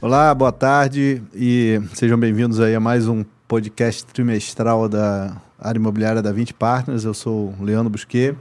Olá, 0.00 0.32
boa 0.32 0.52
tarde 0.52 1.20
e 1.34 1.80
sejam 1.92 2.16
bem-vindos 2.16 2.60
aí 2.60 2.72
a 2.72 2.78
mais 2.78 3.08
um 3.08 3.24
podcast 3.48 4.06
trimestral 4.06 4.88
da 4.88 5.36
área 5.58 5.76
imobiliária 5.76 6.22
da 6.22 6.30
20 6.30 6.54
Partners. 6.54 7.04
Eu 7.04 7.12
sou 7.12 7.52
o 7.58 7.64
Leandro 7.64 7.90
Busquet. 7.90 8.36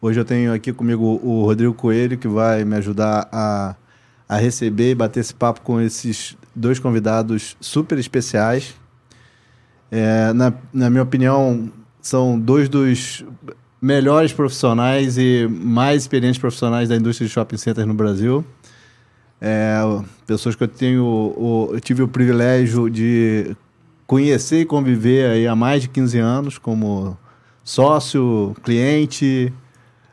Hoje 0.00 0.20
eu 0.20 0.24
tenho 0.24 0.54
aqui 0.54 0.72
comigo 0.72 1.18
o 1.20 1.44
Rodrigo 1.44 1.74
Coelho, 1.74 2.16
que 2.16 2.28
vai 2.28 2.64
me 2.64 2.76
ajudar 2.76 3.28
a, 3.32 3.74
a 4.28 4.36
receber 4.36 4.92
e 4.92 4.94
bater 4.94 5.18
esse 5.18 5.34
papo 5.34 5.62
com 5.62 5.80
esses 5.80 6.36
dois 6.54 6.78
convidados 6.78 7.56
super 7.60 7.98
especiais. 7.98 8.76
É, 9.90 10.32
na, 10.32 10.52
na 10.72 10.88
minha 10.88 11.02
opinião, 11.02 11.72
são 12.00 12.38
dois 12.38 12.68
dos 12.68 13.24
melhores 13.82 14.32
profissionais 14.32 15.18
e 15.18 15.48
mais 15.50 16.02
experientes 16.02 16.38
profissionais 16.38 16.88
da 16.88 16.94
indústria 16.94 17.26
de 17.26 17.34
shopping 17.34 17.56
centers 17.56 17.84
no 17.84 17.94
Brasil. 17.94 18.44
É, 19.46 19.78
pessoas 20.26 20.56
que 20.56 20.64
eu 20.64 20.68
tenho, 20.68 21.04
o, 21.04 21.68
eu 21.74 21.78
tive 21.78 22.02
o 22.02 22.08
privilégio 22.08 22.88
de 22.88 23.54
conhecer 24.06 24.60
e 24.60 24.64
conviver 24.64 25.30
aí 25.30 25.46
há 25.46 25.54
mais 25.54 25.82
de 25.82 25.88
15 25.88 26.18
anos 26.18 26.56
como 26.56 27.14
sócio, 27.62 28.56
cliente, 28.62 29.52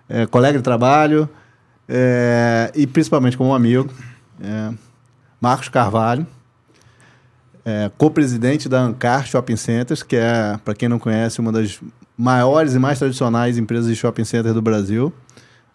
é, 0.09 0.25
colega 0.25 0.57
de 0.57 0.63
trabalho 0.65 1.29
é, 1.87 2.73
e 2.75 2.85
principalmente 2.85 3.37
como 3.37 3.55
amigo. 3.55 3.89
É, 4.41 4.73
Marcos 5.39 5.69
Carvalho, 5.69 6.27
é, 7.63 7.89
co-presidente 7.97 8.67
da 8.67 8.81
Ancar 8.81 9.25
Shopping 9.25 9.55
Centers, 9.55 10.03
que 10.03 10.17
é, 10.17 10.59
para 10.65 10.75
quem 10.75 10.89
não 10.89 10.99
conhece, 10.99 11.39
uma 11.39 11.53
das 11.53 11.79
maiores 12.17 12.75
e 12.75 12.79
mais 12.79 12.99
tradicionais 12.99 13.57
empresas 13.57 13.87
de 13.87 13.95
shopping 13.95 14.25
center 14.25 14.53
do 14.53 14.61
Brasil. 14.61 15.13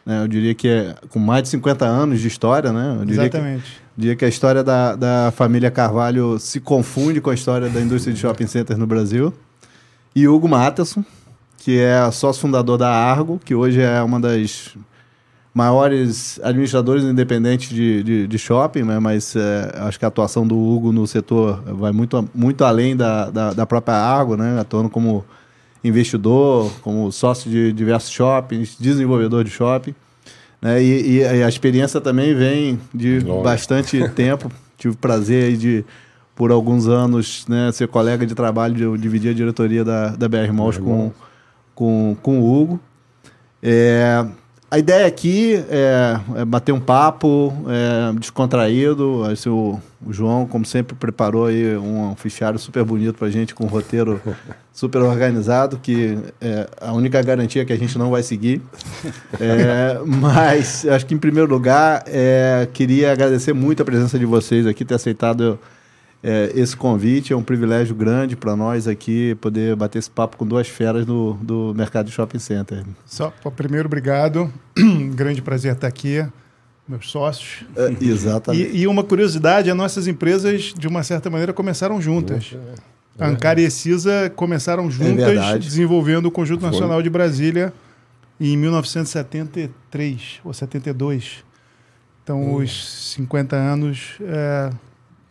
Né? 0.07 0.23
Eu 0.23 0.29
diria 0.29 0.55
que 0.55 0.69
é 0.69 0.95
com 1.11 1.19
mais 1.19 1.43
de 1.43 1.49
50 1.49 1.85
anos 1.85 2.21
de 2.21 2.29
história, 2.29 2.73
né? 2.73 3.05
Exatamente. 3.09 3.65
Que, 3.65 4.01
diria 4.01 4.15
que 4.17 4.25
a 4.25 4.29
história 4.29 4.63
da, 4.63 4.95
da 4.95 5.33
família 5.35 5.71
Carvalho 5.71 6.39
se 6.39 6.61
confunde 6.61 7.21
com 7.21 7.31
a 7.31 7.35
história 7.35 7.69
da 7.69 7.81
indústria 7.81 8.15
de 8.15 8.21
shopping 8.21 8.47
centers 8.47 8.79
no 8.79 8.87
Brasil. 8.87 9.35
E 10.15 10.29
Hugo 10.29 10.49
Matheson, 10.49 11.05
que 11.59 11.79
é 11.81 12.09
sócio 12.13 12.41
fundador 12.41 12.79
da 12.79 12.89
Argo, 12.89 13.41
que 13.45 13.55
hoje 13.55 13.81
é 13.83 14.01
uma 14.01 14.21
das 14.21 14.77
maiores 15.53 16.39
administradores 16.43 17.03
independentes 17.03 17.71
de, 17.71 18.03
de, 18.03 18.27
de 18.27 18.39
shopping, 18.39 18.83
né? 18.83 18.99
mas 18.99 19.35
é, 19.35 19.75
acho 19.81 19.99
que 19.99 20.05
a 20.05 20.09
atuação 20.09 20.47
do 20.47 20.55
Hugo 20.55 20.93
no 20.93 21.07
setor 21.07 21.63
vai 21.65 21.93
muito, 21.93 22.29
muito 22.35 22.63
além 22.63 22.95
da, 22.95 23.31
da, 23.31 23.53
da 23.55 23.67
própria 23.67 23.97
Argo, 23.97 24.37
né? 24.37 24.61
atuando 24.61 24.91
como 24.91 25.25
investidor, 25.83 26.71
como 26.83 27.11
sócio 27.13 27.51
de 27.51 27.73
diversos 27.73 28.11
shoppings, 28.11 28.77
desenvolvedor 28.79 29.45
de 29.45 29.51
shopping. 29.51 29.95
Né? 30.61 30.83
E, 30.83 31.19
e, 31.19 31.25
a 31.25 31.49
experiência 31.49 32.01
também 32.01 32.35
vem 32.35 32.81
de 32.95 33.21
bastante 33.43 34.07
tempo. 34.11 34.51
Tive 34.77 34.95
o 34.95 34.97
prazer 34.97 35.57
de, 35.57 35.85
por 36.35 36.51
alguns 36.51 36.87
anos, 36.87 37.47
né, 37.49 37.71
ser 37.73 37.89
colega 37.89 38.27
de 38.27 38.35
trabalho, 38.35 38.75
de, 38.75 39.03
dividir 39.03 39.31
a 39.31 39.35
diretoria 39.35 39.85
da, 39.85 40.09
da 40.11 40.29
BR 40.29 40.53
Malls 40.53 40.79
com, 40.79 41.13
com, 41.75 42.17
com 42.23 42.41
o 42.41 42.63
Hugo. 42.63 42.81
É, 43.63 44.27
a 44.69 44.79
ideia 44.79 45.07
aqui 45.07 45.65
é, 45.71 46.19
é, 46.37 46.45
bater 46.45 46.73
um 46.73 46.81
papo 46.81 47.53
é, 47.69 48.19
descontraído. 48.19 49.23
Assim, 49.25 49.49
o, 49.49 49.81
o, 50.05 50.13
João, 50.13 50.47
como 50.47 50.65
sempre, 50.67 50.97
preparou 50.97 51.47
aí 51.47 51.77
um 51.77 52.17
fichário 52.17 52.59
super 52.59 52.83
bonito 52.83 53.15
para 53.15 53.29
a 53.29 53.31
gente, 53.31 53.55
com 53.55 53.65
um 53.65 53.69
roteiro 53.69 54.21
super 54.75 55.03
organizado, 55.03 55.79
que 55.79 56.19
é 56.41 56.69
a 56.81 56.93
única 56.93 57.23
garantia 57.23 57.65
que 57.65 57.73
a 57.73 57.77
gente 57.77 57.97
não 57.97 58.11
vai 58.11 58.25
seguir. 58.25 58.61
É, 59.41 60.01
mas 60.05 60.85
acho 60.87 61.07
que, 61.07 61.15
em 61.15 61.19
primeiro 61.19 61.49
lugar, 61.49 62.03
é, 62.07 62.69
queria 62.73 63.13
agradecer 63.13 63.53
muito 63.53 63.83
a 63.83 63.85
presença 63.85 64.19
de 64.19 64.27
vocês 64.27 64.67
aqui, 64.67 64.85
ter 64.85 64.95
aceitado 64.95 65.59
é, 66.27 66.51
esse 66.55 66.77
convite. 66.77 67.33
É 67.33 67.37
um 67.37 67.43
privilégio 67.43 67.95
grande 67.95 68.35
para 68.35 68.57
nós 68.57 68.89
aqui 68.89 69.37
poder 69.37 69.77
bater 69.77 70.01
esse 70.01 70.11
papo 70.11 70.37
com 70.37 70.45
duas 70.45 70.69
feras 70.69 71.07
do, 71.07 71.35
do 71.35 71.73
mercado 71.77 72.07
de 72.07 72.13
shopping 72.13 72.41
center. 72.41 72.85
Só, 73.05 73.33
primeiro, 73.55 73.87
obrigado. 73.87 74.53
grande 75.15 75.41
prazer 75.41 75.75
estar 75.75 75.87
aqui. 75.87 76.27
Meus 76.89 77.11
sócios. 77.11 77.65
É, 77.77 78.05
exatamente. 78.05 78.71
E, 78.71 78.83
e, 78.83 78.87
uma 78.87 79.05
curiosidade: 79.05 79.71
as 79.71 79.77
nossas 79.77 80.09
empresas, 80.09 80.75
de 80.77 80.89
uma 80.89 81.03
certa 81.03 81.31
maneira, 81.31 81.53
começaram 81.53 82.01
juntas. 82.01 82.55
É. 83.19 83.25
Ancar 83.25 83.59
e 83.59 83.71
CISA 83.71 84.31
começaram 84.37 84.91
juntas, 84.91 85.55
é 85.55 85.59
desenvolvendo 85.59 86.27
o 86.27 86.31
Conjunto 86.31 86.61
Foi. 86.61 86.71
Nacional 86.71 87.03
de 87.03 87.09
Brasília 87.09 87.73
em 88.39 88.57
1973 88.57 90.41
ou 90.45 90.53
72. 90.53 91.45
Então, 92.23 92.43
hum. 92.43 92.55
os 92.57 93.13
50 93.15 93.57
anos 93.57 94.19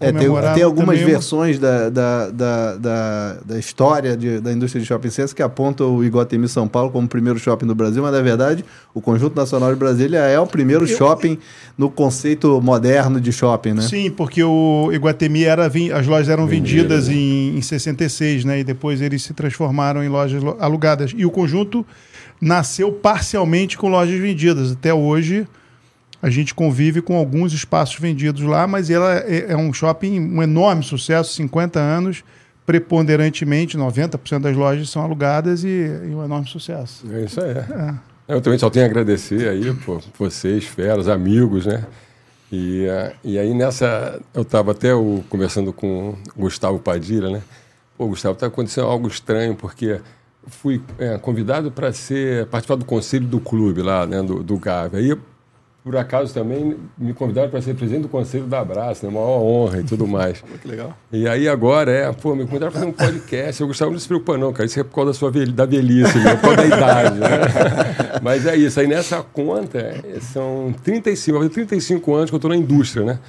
é, 0.10 0.12
tem, 0.12 0.54
tem, 0.54 0.64
algumas 0.64 1.00
versões 1.00 1.60
da, 1.60 1.90
da, 1.90 2.30
da, 2.30 2.76
da, 2.76 3.38
da 3.46 3.60
história 3.60 4.16
de, 4.16 4.40
da 4.40 4.52
indústria 4.52 4.82
de 4.82 4.88
shopping 4.88 5.10
centers 5.10 5.34
que 5.34 5.42
apontam 5.42 5.96
o 5.96 6.04
Iguatemi 6.04 6.48
São 6.48 6.68
Paulo 6.68 6.92
como 6.92 7.06
o 7.06 7.10
primeiro 7.10 7.40
shopping 7.40 7.66
do 7.66 7.76
Brasil, 7.76 8.02
mas 8.02 8.12
na 8.12 8.22
verdade 8.22 8.64
o 8.94 9.02
Conjunto 9.02 9.36
Nacional 9.36 9.74
de 9.74 9.80
Brasília 9.80 10.20
é 10.20 10.40
o 10.40 10.48
primeiro 10.48 10.84
Eu... 10.86 10.98
shopping 10.98 11.38
no 11.78 11.90
conceito 11.90 12.62
moderno 12.62 13.20
de 13.20 13.32
shopping, 13.32 13.74
né? 13.74 13.82
Sim, 13.82 14.10
porque 14.10 14.44
o 14.44 14.90
Iguatemi 14.94 15.44
era 15.44 15.66
as 15.66 16.08
lojas 16.08 16.30
eram 16.30 16.48
vendidas 16.48 17.10
em, 17.10 17.58
em 17.58 17.62
66, 17.62 18.46
né? 18.46 18.60
E 18.60 18.64
depois 18.64 19.02
eles 19.02 19.24
se 19.24 19.34
transformaram 19.34 20.04
em 20.04 20.08
lojas 20.08 20.42
alugadas. 20.60 21.12
E 21.16 21.26
o 21.26 21.32
conjunto 21.32 21.86
nasceu 22.40 22.92
parcialmente 22.92 23.78
com 23.78 23.90
lojas 23.90 24.20
vendidas. 24.20 24.72
Até 24.72 24.94
hoje 24.94 25.48
a 26.26 26.30
gente 26.32 26.56
convive 26.56 27.04
com 27.04 27.16
alguns 27.16 27.54
espaços 27.54 28.00
vendidos 28.00 28.42
lá, 28.42 28.66
mas 28.66 28.90
ela 28.90 29.14
é, 29.14 29.52
é 29.52 29.56
um 29.56 29.72
shopping, 29.72 30.20
um 30.20 30.42
enorme 30.42 30.84
sucesso, 30.84 31.36
50 31.36 31.80
anos, 31.80 32.24
preponderantemente, 32.66 33.78
90% 33.78 34.40
das 34.40 34.58
lojas 34.58 34.90
são 34.90 35.04
alugadas 35.04 35.64
e, 35.64 35.68
e, 35.68 36.16
um 36.16 36.26
enorme 36.26 36.48
sucesso. 36.48 37.06
É 37.14 37.26
isso 37.26 37.40
aí. 37.40 37.52
É. 37.52 37.94
Eu 38.28 38.42
também 38.42 38.58
só 38.58 38.72
tenho 38.72 38.88
a 38.88 38.90
agradecer 38.90 39.48
aí 39.48 39.72
por 39.72 40.02
vocês, 40.18 40.64
feras, 40.64 41.08
amigos, 41.08 41.68
né? 41.68 41.86
E, 42.52 42.88
e 43.24 43.38
aí 43.38 43.54
nessa, 43.54 44.20
eu 44.34 44.42
estava 44.42 44.72
até 44.72 44.90
conversando 45.30 45.72
com 45.72 46.16
o 46.36 46.42
Gustavo 46.42 46.80
Padilha, 46.80 47.30
né? 47.30 47.44
Pô, 47.96 48.08
Gustavo, 48.08 48.34
está 48.34 48.48
acontecendo 48.48 48.88
algo 48.88 49.08
estranho, 49.08 49.54
porque 49.54 50.02
fui 50.48 50.82
é, 50.98 51.20
convidado 51.20 51.70
para 51.70 51.94
ser 51.94 52.48
participar 52.48 52.78
do 52.78 52.86
conselho 52.86 53.28
do 53.28 53.40
clube 53.40 53.84
lá, 53.84 54.08
né, 54.08 54.24
do, 54.24 54.42
do 54.42 54.58
Gávea. 54.58 55.00
Aí 55.00 55.16
por 55.86 55.96
acaso 55.98 56.34
também 56.34 56.76
me 56.98 57.14
convidaram 57.14 57.48
para 57.48 57.62
ser 57.62 57.76
presidente 57.76 58.02
do 58.02 58.10
conselho 58.10 58.46
da 58.46 58.60
Abraço, 58.60 59.06
né? 59.06 59.12
Maior 59.12 59.40
honra 59.40 59.82
e 59.82 59.84
tudo 59.84 60.08
mais. 60.08 60.44
que 60.60 60.68
legal. 60.68 60.98
E 61.12 61.28
aí 61.28 61.48
agora 61.48 61.92
é, 61.92 62.12
pô, 62.12 62.34
me 62.34 62.44
convidaram 62.44 62.72
para 62.72 62.82
fazer 62.82 62.92
um 62.92 62.92
podcast. 62.92 63.62
Eu 63.62 63.68
gostava, 63.68 63.92
não 63.92 64.00
se 64.00 64.08
preocupa 64.08 64.36
não, 64.36 64.52
cara. 64.52 64.66
Isso 64.66 64.80
é 64.80 64.84
por 64.84 64.96
causa 64.96 65.12
da 65.12 65.14
sua 65.14 65.30
velhice, 65.30 65.54
da 65.54 65.68
velhice, 65.68 66.18
né? 66.18 66.36
por 66.38 66.42
causa 66.42 66.58
da 66.58 66.66
idade. 66.66 67.20
Né? 67.20 67.28
Mas 68.24 68.48
é 68.48 68.56
isso. 68.56 68.80
Aí 68.80 68.88
nessa 68.88 69.22
conta, 69.22 69.78
é, 69.78 70.20
são 70.22 70.74
35, 70.84 71.50
35 71.50 72.16
anos 72.16 72.32
que 72.32 72.34
eu 72.34 72.38
estou 72.38 72.50
na 72.50 72.58
indústria, 72.58 73.06
né? 73.06 73.20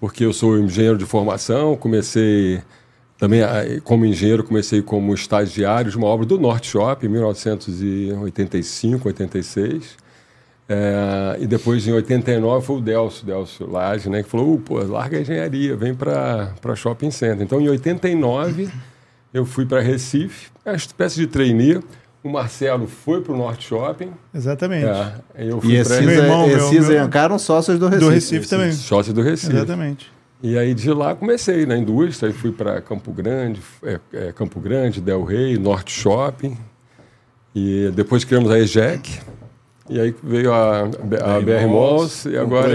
Porque 0.00 0.24
eu 0.24 0.32
sou 0.32 0.58
engenheiro 0.58 0.96
de 0.96 1.04
formação, 1.04 1.76
comecei 1.76 2.62
também 3.18 3.42
como 3.84 4.06
engenheiro, 4.06 4.42
comecei 4.42 4.80
como 4.80 5.12
estagiário 5.12 5.90
de 5.90 5.98
uma 5.98 6.06
obra 6.06 6.24
do 6.24 6.38
Norte 6.38 6.70
Shop, 6.70 7.04
em 7.04 7.08
1985, 7.10 9.08
86. 9.08 10.07
É, 10.68 11.38
e 11.40 11.46
depois, 11.46 11.86
em 11.86 11.92
89, 11.92 12.66
foi 12.66 12.76
o 12.76 12.80
Delcio, 12.80 13.24
Delcio 13.24 13.70
Lage, 13.70 14.10
né, 14.10 14.22
que 14.22 14.28
falou, 14.28 14.58
pô, 14.58 14.78
larga 14.82 15.16
a 15.16 15.20
engenharia, 15.20 15.74
vem 15.74 15.94
para 15.94 16.52
shopping 16.76 17.10
center. 17.10 17.42
Então, 17.42 17.58
em 17.60 17.68
89, 17.70 18.68
eu 19.32 19.46
fui 19.46 19.64
para 19.64 19.80
Recife, 19.80 20.50
uma 20.64 20.74
espécie 20.74 21.16
de 21.16 21.26
trainee. 21.26 21.80
O 22.22 22.28
Marcelo 22.28 22.86
foi 22.86 23.22
para 23.22 23.32
o 23.32 23.36
Norte 23.36 23.68
Shopping. 23.68 24.10
Exatamente. 24.34 24.86
É, 25.34 25.48
eu 25.48 25.60
fui 25.60 25.78
e 25.78 25.84
pra... 25.84 26.00
meu 26.00 26.10
irmão, 26.10 26.46
meu, 26.48 26.60
Cisa 26.68 26.88
meu... 26.88 26.96
e 26.96 26.98
Ancar 26.98 27.38
sócios 27.38 27.78
do 27.78 27.86
Recife. 27.86 28.04
Do 28.04 28.12
Recife 28.12 28.48
também. 28.48 28.72
Sócios 28.72 29.14
do 29.14 29.22
Recife. 29.22 29.54
Exatamente. 29.54 30.10
E 30.42 30.58
aí 30.58 30.74
de 30.74 30.92
lá 30.92 31.14
comecei 31.14 31.64
na 31.64 31.76
indústria, 31.76 32.28
aí 32.28 32.34
fui 32.34 32.52
para 32.52 32.80
Campo 32.80 33.12
Grande, 33.12 33.60
é, 33.82 34.00
é, 34.12 34.32
Campo 34.32 34.60
Grande, 34.60 35.00
Del 35.00 35.24
Rey, 35.24 35.56
Norte 35.58 35.92
Shopping. 35.92 36.56
E 37.54 37.90
depois 37.94 38.24
criamos 38.24 38.50
a 38.50 38.58
EJEC, 38.58 39.20
e 39.88 40.00
aí 40.00 40.14
veio 40.22 40.52
a, 40.52 40.82
a 40.82 41.40
BR 41.40 41.66
Malls 41.68 42.26
e 42.26 42.36
agora 42.36 42.70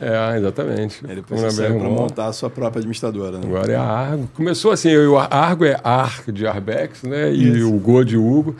é, 0.00 0.16
a, 0.16 0.34
é 0.34 0.38
exatamente. 0.38 1.00
Aí 1.06 1.16
depois 1.16 1.40
você 1.40 1.50
saiu 1.50 1.78
para 1.78 1.88
montar 1.88 2.26
a 2.26 2.32
sua 2.32 2.48
própria 2.48 2.80
administradora. 2.80 3.38
Né? 3.38 3.46
Agora 3.46 3.72
é 3.72 3.76
a 3.76 3.82
Argo. 3.82 4.28
Começou 4.34 4.72
assim, 4.72 4.96
o 4.96 5.18
Argo 5.18 5.64
é 5.64 5.78
ARC 5.84 6.30
de 6.32 6.46
Arbex, 6.46 7.02
né? 7.02 7.32
E 7.32 7.58
Isso. 7.58 7.68
o 7.68 7.78
Go 7.78 8.04
de 8.04 8.16
Hugo. 8.16 8.56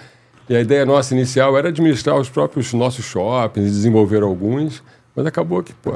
E 0.49 0.55
a 0.55 0.61
ideia 0.61 0.85
nossa 0.85 1.15
inicial 1.15 1.57
era 1.57 1.69
administrar 1.69 2.17
os 2.17 2.29
próprios 2.29 2.73
nossos 2.73 3.05
shoppings, 3.05 3.73
desenvolver 3.73 4.23
alguns. 4.23 4.83
Mas 5.15 5.27
acabou 5.27 5.63
que, 5.63 5.73
pô, 5.73 5.93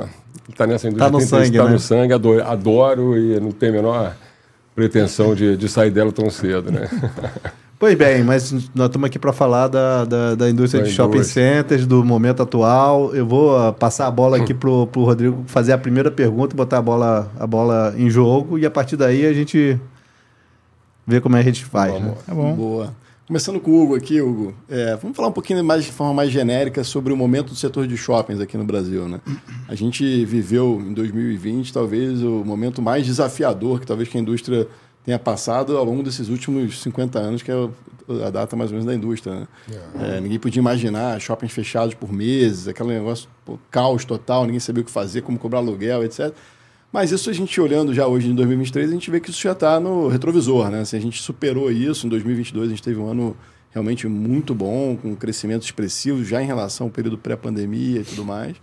tá 0.56 0.66
nessa 0.66 0.88
indústria. 0.88 1.10
Tá 1.10 1.18
no 1.18 1.20
sangue, 1.20 1.58
tá 1.58 1.64
né? 1.64 1.70
no 1.70 1.78
sangue, 1.78 2.12
adoro, 2.14 2.42
adoro, 2.42 3.18
e 3.18 3.38
não 3.38 3.52
tem 3.52 3.68
a 3.68 3.72
menor 3.72 4.16
pretensão 4.74 5.34
de, 5.34 5.56
de 5.56 5.68
sair 5.68 5.90
dela 5.90 6.10
tão 6.10 6.30
cedo, 6.30 6.72
né? 6.72 6.88
Pois 7.80 7.94
bem, 7.96 8.22
mas 8.22 8.52
nós 8.74 8.88
estamos 8.88 9.06
aqui 9.06 9.18
para 9.18 9.32
falar 9.32 9.66
da, 9.66 10.04
da, 10.04 10.34
da 10.34 10.50
indústria 10.50 10.82
Da 10.82 10.88
de 10.90 10.94
shopping 10.94 11.22
centers, 11.22 11.86
do 11.86 12.04
momento 12.04 12.42
atual. 12.42 13.14
Eu 13.14 13.26
vou 13.26 13.56
ah, 13.56 13.72
passar 13.72 14.06
a 14.06 14.10
bola 14.10 14.36
aqui 14.36 14.52
pro, 14.52 14.86
pro 14.86 15.02
Rodrigo 15.02 15.44
fazer 15.46 15.72
a 15.72 15.78
primeira 15.78 16.10
pergunta, 16.10 16.54
botar 16.54 16.76
a 16.76 16.82
bola, 16.82 17.32
a 17.40 17.46
bola 17.46 17.94
em 17.96 18.10
jogo 18.10 18.58
e 18.58 18.66
a 18.66 18.70
partir 18.70 18.98
daí 18.98 19.24
a 19.24 19.32
gente 19.32 19.80
vê 21.06 21.22
como 21.22 21.36
é 21.36 21.42
que 21.42 21.48
a 21.48 21.52
gente 21.54 21.64
faz. 21.64 21.94
né? 21.94 22.14
Tá 22.26 22.34
bom. 22.34 22.54
Boa. 22.54 22.94
Começando 23.26 23.58
com 23.58 23.70
o 23.70 23.82
Hugo 23.82 23.96
aqui, 23.96 24.20
Hugo. 24.20 24.52
É, 24.68 24.96
vamos 24.96 25.16
falar 25.16 25.28
um 25.28 25.32
pouquinho 25.32 25.64
mais 25.64 25.82
de 25.82 25.90
forma 25.90 26.12
mais 26.12 26.30
genérica 26.30 26.84
sobre 26.84 27.14
o 27.14 27.16
momento 27.16 27.48
do 27.48 27.56
setor 27.56 27.86
de 27.86 27.96
shoppings 27.96 28.42
aqui 28.42 28.58
no 28.58 28.64
Brasil, 28.64 29.08
né? 29.08 29.22
A 29.66 29.74
gente 29.74 30.22
viveu 30.26 30.82
em 30.86 30.92
2020 30.92 31.72
talvez 31.72 32.22
o 32.22 32.44
momento 32.44 32.82
mais 32.82 33.06
desafiador 33.06 33.80
que 33.80 33.86
talvez 33.86 34.06
que 34.06 34.18
a 34.18 34.20
indústria 34.20 34.68
tenha 35.04 35.18
passado 35.18 35.76
ao 35.76 35.84
longo 35.84 36.02
desses 36.02 36.28
últimos 36.28 36.80
50 36.82 37.18
anos, 37.18 37.42
que 37.42 37.50
é 37.50 37.68
a 38.26 38.30
data 38.30 38.56
mais 38.56 38.70
ou 38.70 38.74
menos 38.74 38.86
da 38.86 38.94
indústria, 38.94 39.34
né? 39.34 39.48
É, 40.00 40.20
ninguém 40.20 40.38
podia 40.38 40.60
imaginar 40.60 41.20
shoppings 41.20 41.52
fechados 41.52 41.94
por 41.94 42.12
meses, 42.12 42.66
aquele 42.66 42.90
negócio, 42.90 43.28
pô, 43.44 43.58
caos 43.70 44.04
total, 44.04 44.44
ninguém 44.44 44.60
sabia 44.60 44.82
o 44.82 44.84
que 44.84 44.90
fazer, 44.90 45.22
como 45.22 45.38
cobrar 45.38 45.58
aluguel, 45.58 46.04
etc. 46.04 46.32
Mas 46.92 47.12
isso 47.12 47.30
a 47.30 47.32
gente 47.32 47.60
olhando 47.60 47.94
já 47.94 48.06
hoje 48.06 48.28
em 48.28 48.34
2023, 48.34 48.90
a 48.90 48.92
gente 48.92 49.10
vê 49.10 49.20
que 49.20 49.30
isso 49.30 49.40
já 49.40 49.52
está 49.52 49.78
no 49.78 50.08
retrovisor, 50.08 50.70
né? 50.70 50.80
Assim, 50.80 50.96
a 50.96 51.00
gente 51.00 51.22
superou 51.22 51.70
isso, 51.70 52.06
em 52.06 52.10
2022 52.10 52.66
a 52.66 52.70
gente 52.70 52.82
teve 52.82 52.98
um 52.98 53.08
ano 53.08 53.36
realmente 53.70 54.08
muito 54.08 54.54
bom, 54.54 54.96
com 54.96 55.10
um 55.10 55.14
crescimento 55.14 55.62
expressivo 55.62 56.24
já 56.24 56.42
em 56.42 56.46
relação 56.46 56.88
ao 56.88 56.90
período 56.90 57.16
pré-pandemia 57.16 58.00
e 58.00 58.04
tudo 58.04 58.24
mais. 58.24 58.56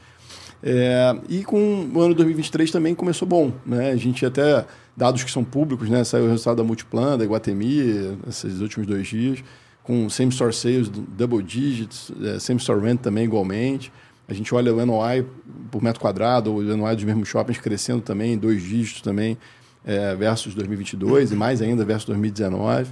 É, 0.62 1.16
e 1.30 1.44
com 1.44 1.90
o 1.94 2.01
ano 2.01 2.13
2023 2.13 2.72
também 2.72 2.94
começou 2.94 3.28
bom, 3.28 3.54
né? 3.66 3.92
A 3.92 3.95
gente 3.95 4.25
até, 4.25 4.66
dados 4.97 5.23
que 5.23 5.29
são 5.29 5.44
públicos, 5.44 5.88
né? 5.88 6.03
Saiu 6.03 6.25
o 6.25 6.29
resultado 6.29 6.57
da 6.57 6.63
Multiplan, 6.63 7.19
da 7.19 7.23
Iguatemi, 7.23 8.17
esses 8.27 8.59
últimos 8.59 8.88
dois 8.88 9.07
dias, 9.07 9.44
com 9.83 10.09
same-store 10.09 10.51
sales 10.51 10.89
double 10.89 11.44
digits, 11.44 12.11
é, 12.23 12.39
same-store 12.39 12.81
rent 12.81 12.99
também 12.99 13.23
igualmente. 13.23 13.94
A 14.27 14.33
gente 14.33 14.53
olha 14.55 14.73
o 14.73 14.85
NOI 14.85 15.25
por 15.69 15.83
metro 15.83 16.01
quadrado, 16.01 16.51
ou 16.51 16.57
o 16.57 16.63
NOI 16.75 16.95
dos 16.95 17.05
mesmos 17.05 17.29
shoppings 17.29 17.61
crescendo 17.61 18.01
também, 18.01 18.35
dois 18.35 18.61
dígitos 18.63 19.01
também, 19.01 19.38
é, 19.85 20.15
versus 20.15 20.55
2022 20.55 21.31
e 21.31 21.35
mais 21.35 21.61
ainda 21.61 21.85
versus 21.85 22.05
2019. 22.05 22.91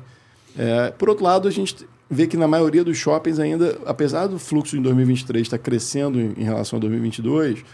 É, 0.58 0.92
por 0.92 1.10
outro 1.10 1.26
lado, 1.26 1.48
a 1.48 1.52
gente 1.52 1.88
vê 2.10 2.28
que 2.28 2.38
na 2.38 2.48
maioria 2.48 2.84
dos 2.84 2.98
shoppings 2.98 3.40
ainda, 3.40 3.80
apesar 3.86 4.28
do 4.28 4.38
fluxo 4.38 4.78
em 4.78 4.82
2023 4.82 5.42
estar 5.42 5.58
crescendo 5.58 6.22
em, 6.22 6.34
em 6.38 6.44
relação 6.44 6.78
a 6.78 6.80
2022, 6.80 7.66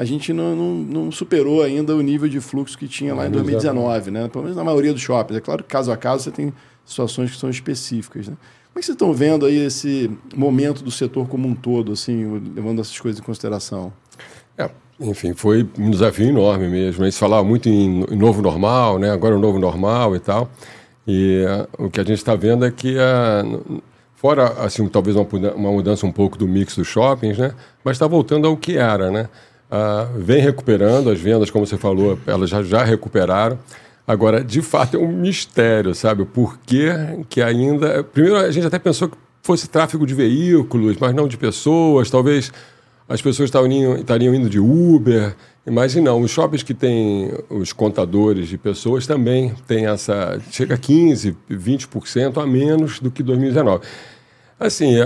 a 0.00 0.04
gente 0.04 0.32
não, 0.32 0.56
não, 0.56 0.74
não 1.04 1.12
superou 1.12 1.62
ainda 1.62 1.94
o 1.94 2.00
nível 2.00 2.26
de 2.26 2.40
fluxo 2.40 2.78
que 2.78 2.88
tinha 2.88 3.14
lá 3.14 3.26
em 3.26 3.30
2019, 3.30 4.10
né? 4.10 4.28
Pelo 4.28 4.44
menos 4.44 4.56
na 4.56 4.64
maioria 4.64 4.94
dos 4.94 5.02
shoppings. 5.02 5.36
É 5.36 5.42
claro 5.42 5.62
que 5.62 5.68
caso 5.68 5.92
a 5.92 5.96
caso 5.96 6.24
você 6.24 6.30
tem 6.30 6.54
situações 6.86 7.30
que 7.30 7.36
são 7.36 7.50
específicas, 7.50 8.26
né? 8.26 8.34
Como 8.72 8.78
é 8.78 8.80
que 8.80 8.86
vocês 8.86 8.94
estão 8.94 9.12
vendo 9.12 9.44
aí 9.44 9.58
esse 9.58 10.10
momento 10.34 10.82
do 10.82 10.90
setor 10.90 11.28
como 11.28 11.46
um 11.46 11.54
todo, 11.54 11.92
assim, 11.92 12.40
levando 12.56 12.80
essas 12.80 12.98
coisas 12.98 13.20
em 13.20 13.22
consideração? 13.22 13.92
É, 14.56 14.70
enfim, 14.98 15.34
foi 15.34 15.68
um 15.78 15.90
desafio 15.90 16.28
enorme 16.28 16.66
mesmo. 16.66 17.04
Eles 17.04 17.18
falavam 17.18 17.44
muito 17.44 17.68
em, 17.68 18.06
novo 18.16 18.40
normal, 18.40 18.98
né? 18.98 19.10
agora 19.10 19.36
o 19.36 19.38
novo 19.38 19.58
normal 19.58 20.16
e 20.16 20.18
tal. 20.18 20.50
E 21.06 21.44
ah, 21.46 21.68
o 21.78 21.90
que 21.90 22.00
a 22.00 22.04
gente 22.04 22.16
está 22.16 22.34
vendo 22.34 22.64
é 22.64 22.70
que, 22.70 22.94
n- 22.94 23.82
fora 24.14 24.46
assim, 24.64 24.88
talvez 24.88 25.14
uma, 25.14 25.26
uma 25.54 25.72
mudança 25.72 26.06
um 26.06 26.12
pouco 26.12 26.38
do 26.38 26.48
mix 26.48 26.74
dos 26.74 26.86
shoppings, 26.86 27.36
né? 27.36 27.52
mas 27.84 27.96
está 27.96 28.06
voltando 28.06 28.46
ao 28.46 28.56
que 28.56 28.78
era. 28.78 29.10
Né? 29.10 29.28
Ah, 29.70 30.08
vem 30.16 30.40
recuperando, 30.42 31.10
as 31.10 31.20
vendas, 31.20 31.50
como 31.50 31.64
você 31.66 31.76
falou, 31.76 32.18
elas 32.26 32.50
já, 32.50 32.62
já 32.62 32.82
recuperaram. 32.82 33.58
Agora, 34.06 34.42
de 34.42 34.60
fato, 34.60 34.96
é 34.96 35.00
um 35.00 35.12
mistério, 35.12 35.94
sabe? 35.94 36.22
O 36.22 36.26
porquê 36.26 36.88
que 37.28 37.40
ainda. 37.40 38.02
Primeiro, 38.02 38.36
a 38.36 38.50
gente 38.50 38.66
até 38.66 38.78
pensou 38.78 39.08
que 39.08 39.16
fosse 39.42 39.68
tráfego 39.68 40.04
de 40.06 40.14
veículos, 40.14 40.96
mas 40.98 41.14
não 41.14 41.28
de 41.28 41.36
pessoas, 41.36 42.10
talvez 42.10 42.52
as 43.08 43.22
pessoas 43.22 43.48
estariam, 43.48 43.92
indo- 43.92 44.00
estariam 44.00 44.34
indo 44.34 44.48
de 44.50 44.58
Uber, 44.58 45.34
mas 45.70 45.94
não, 45.96 46.20
os 46.20 46.30
shoppings 46.30 46.62
que 46.64 46.74
têm 46.74 47.30
os 47.48 47.72
contadores 47.72 48.48
de 48.48 48.58
pessoas 48.58 49.06
também 49.06 49.52
têm 49.68 49.86
essa. 49.86 50.40
chega 50.50 50.74
a 50.74 50.78
15%, 50.78 51.36
20% 51.50 52.42
a 52.42 52.46
menos 52.46 52.98
do 52.98 53.10
que 53.10 53.22
2019. 53.22 53.84
Assim, 54.60 54.96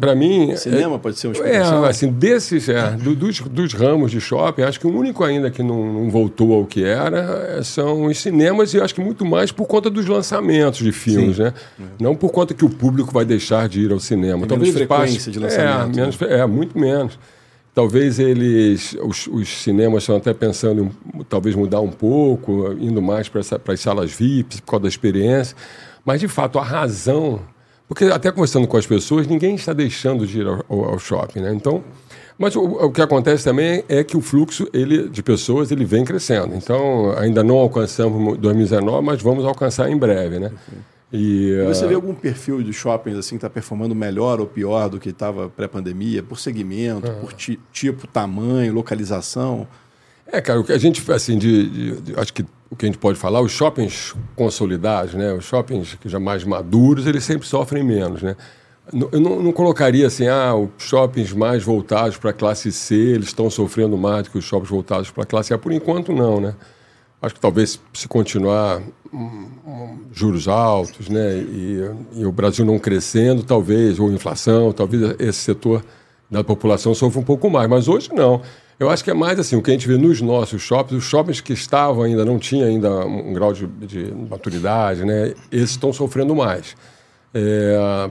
para 0.00 0.16
mim. 0.16 0.50
é- 0.50 0.56
Cinema 0.56 0.98
pode 0.98 1.16
ser 1.16 1.28
uma 1.28 1.34
é, 1.34 1.38
explicação? 1.38 1.84
assim, 1.84 2.10
desses, 2.10 2.68
é, 2.68 2.90
do- 2.90 3.14
dos, 3.14 3.38
dos 3.40 3.72
ramos 3.72 4.10
de 4.10 4.20
shopping, 4.20 4.62
acho 4.62 4.80
que 4.80 4.86
o 4.88 4.90
único 4.90 5.22
ainda 5.22 5.48
que 5.48 5.62
não, 5.62 5.92
não 5.92 6.10
voltou 6.10 6.52
ao 6.52 6.66
que 6.66 6.82
era 6.82 7.56
é, 7.56 7.62
são 7.62 8.06
os 8.06 8.18
cinemas 8.18 8.74
e 8.74 8.80
acho 8.80 8.92
que 8.92 9.00
muito 9.00 9.24
mais 9.24 9.52
por 9.52 9.66
conta 9.66 9.88
dos 9.88 10.06
lançamentos 10.06 10.80
de 10.80 10.90
filmes, 10.90 11.38
né? 11.38 11.54
Não 12.00 12.16
por 12.16 12.32
conta 12.32 12.52
que 12.52 12.64
o 12.64 12.68
público 12.68 13.12
vai 13.12 13.24
deixar 13.24 13.68
de 13.68 13.80
ir 13.82 13.92
ao 13.92 14.00
cinema. 14.00 14.40
Tem 14.40 14.48
Talvez 14.48 14.74
menos 14.74 14.88
frequência 14.88 15.30
de 15.30 15.38
lançamento, 15.38 15.96
É, 15.96 16.00
menos, 16.00 16.22
é, 16.22 16.46
muito 16.46 16.76
menos. 16.76 17.16
Talvez 17.72 18.18
eles, 18.18 18.96
os, 19.04 19.26
os 19.28 19.48
cinemas 19.62 20.02
estão 20.02 20.16
até 20.16 20.32
pensando 20.34 20.90
em 21.14 21.22
talvez 21.28 21.54
mudar 21.54 21.80
um 21.80 21.90
pouco, 21.92 22.72
indo 22.80 23.00
mais 23.00 23.28
para 23.28 23.40
as 23.40 23.80
salas 23.80 24.10
VIPs 24.10 24.60
por 24.60 24.66
causa 24.72 24.82
da 24.84 24.88
experiência. 24.88 25.54
Mas, 26.04 26.18
de 26.20 26.26
fato, 26.26 26.58
a 26.58 26.64
razão 26.64 27.40
porque 27.88 28.04
até 28.04 28.30
conversando 28.30 28.66
com 28.66 28.76
as 28.76 28.86
pessoas, 28.86 29.26
ninguém 29.26 29.54
está 29.54 29.72
deixando 29.72 30.26
de 30.26 30.40
ir 30.40 30.46
ao, 30.46 30.64
ao- 30.68 30.98
shopping, 30.98 31.40
né? 31.40 31.52
Então, 31.54 31.82
mas 32.38 32.54
o, 32.56 32.60
o 32.62 32.90
que 32.90 33.00
acontece 33.00 33.44
também 33.44 33.84
é 33.88 34.02
que 34.04 34.16
o 34.16 34.20
fluxo 34.20 34.68
ele, 34.72 35.08
de 35.08 35.22
pessoas 35.22 35.70
ele 35.70 35.84
vem 35.84 36.04
crescendo. 36.04 36.54
Então, 36.54 37.16
ainda 37.18 37.42
não 37.44 37.56
alcançamos 37.56 38.36
2019, 38.38 39.04
mas 39.04 39.22
vamos 39.22 39.44
alcançar 39.44 39.90
em 39.90 39.96
breve, 39.96 40.38
né? 40.38 40.50
E, 41.12 41.50
E 41.52 41.64
Você 41.66 41.84
ah, 41.84 41.88
vê 41.88 41.94
algum 41.94 42.12
perfil 42.14 42.62
de 42.62 42.72
shoppings 42.72 43.16
assim 43.16 43.36
que 43.36 43.38
está 43.38 43.48
performando 43.48 43.94
melhor 43.94 44.40
ou 44.40 44.46
pior 44.46 44.88
do 44.90 44.98
que 44.98 45.10
estava 45.10 45.48
pré-pandemia, 45.48 46.22
por 46.22 46.38
segmento, 46.38 47.10
por 47.20 47.32
ti- 47.32 47.60
tipo, 47.72 48.06
tamanho, 48.08 48.74
localização? 48.74 49.66
É, 50.26 50.40
cara, 50.40 50.58
o 50.58 50.64
que 50.64 50.72
a 50.72 50.78
gente, 50.78 51.00
assim, 51.12 51.38
de, 51.38 51.68
de- 51.70 52.00
de- 52.00 52.20
acho 52.20 52.32
que 52.34 52.44
o 52.70 52.76
que 52.76 52.86
a 52.86 52.88
gente 52.88 52.98
pode 52.98 53.18
falar, 53.18 53.40
os 53.40 53.52
shoppings 53.52 54.14
consolidados, 54.34 55.14
né, 55.14 55.32
os 55.32 55.44
shoppings 55.44 55.96
já 56.04 56.18
mais 56.18 56.44
maduros, 56.44 57.06
eles 57.06 57.24
sempre 57.24 57.46
sofrem 57.46 57.84
menos, 57.84 58.22
né. 58.22 58.36
Eu 59.12 59.20
não, 59.20 59.42
não 59.42 59.52
colocaria 59.52 60.06
assim, 60.06 60.28
ah, 60.28 60.54
os 60.54 60.70
shoppings 60.78 61.32
mais 61.32 61.64
voltados 61.64 62.16
para 62.18 62.30
a 62.30 62.32
classe 62.32 62.70
C, 62.70 62.94
eles 62.94 63.26
estão 63.26 63.50
sofrendo 63.50 63.96
mais 63.96 64.24
do 64.24 64.30
que 64.30 64.38
os 64.38 64.44
shoppings 64.44 64.70
voltados 64.70 65.10
para 65.10 65.24
a 65.24 65.26
classe 65.26 65.52
A. 65.52 65.58
Por 65.58 65.72
enquanto, 65.72 66.12
não, 66.12 66.40
né. 66.40 66.54
Acho 67.20 67.34
que 67.34 67.40
talvez 67.40 67.80
se 67.92 68.06
continuar 68.06 68.80
hum, 69.12 69.48
hum, 69.66 69.98
juros 70.12 70.46
altos, 70.46 71.08
né, 71.08 71.36
e, 71.36 71.90
e 72.12 72.26
o 72.26 72.30
Brasil 72.30 72.64
não 72.64 72.78
crescendo, 72.78 73.42
talvez, 73.42 73.98
ou 73.98 74.12
inflação, 74.12 74.72
talvez 74.72 75.16
esse 75.18 75.40
setor 75.40 75.84
da 76.30 76.44
população 76.44 76.94
sofra 76.94 77.20
um 77.20 77.24
pouco 77.24 77.50
mais. 77.50 77.68
Mas 77.68 77.88
hoje 77.88 78.10
não. 78.12 78.42
Eu 78.78 78.90
acho 78.90 79.02
que 79.02 79.10
é 79.10 79.14
mais 79.14 79.38
assim, 79.38 79.56
o 79.56 79.62
que 79.62 79.70
a 79.70 79.72
gente 79.72 79.88
vê 79.88 79.96
nos 79.96 80.20
nossos 80.20 80.60
shoppings, 80.60 81.02
os 81.02 81.08
shoppings 81.08 81.40
que 81.40 81.54
estavam 81.54 82.02
ainda, 82.02 82.24
não 82.24 82.38
tinham 82.38 82.68
ainda 82.68 83.06
um 83.06 83.32
grau 83.32 83.52
de, 83.52 83.66
de 83.66 84.12
maturidade, 84.12 85.04
né, 85.04 85.32
esses 85.50 85.70
estão 85.70 85.92
sofrendo 85.92 86.34
mais. 86.34 86.76
É, 87.32 88.10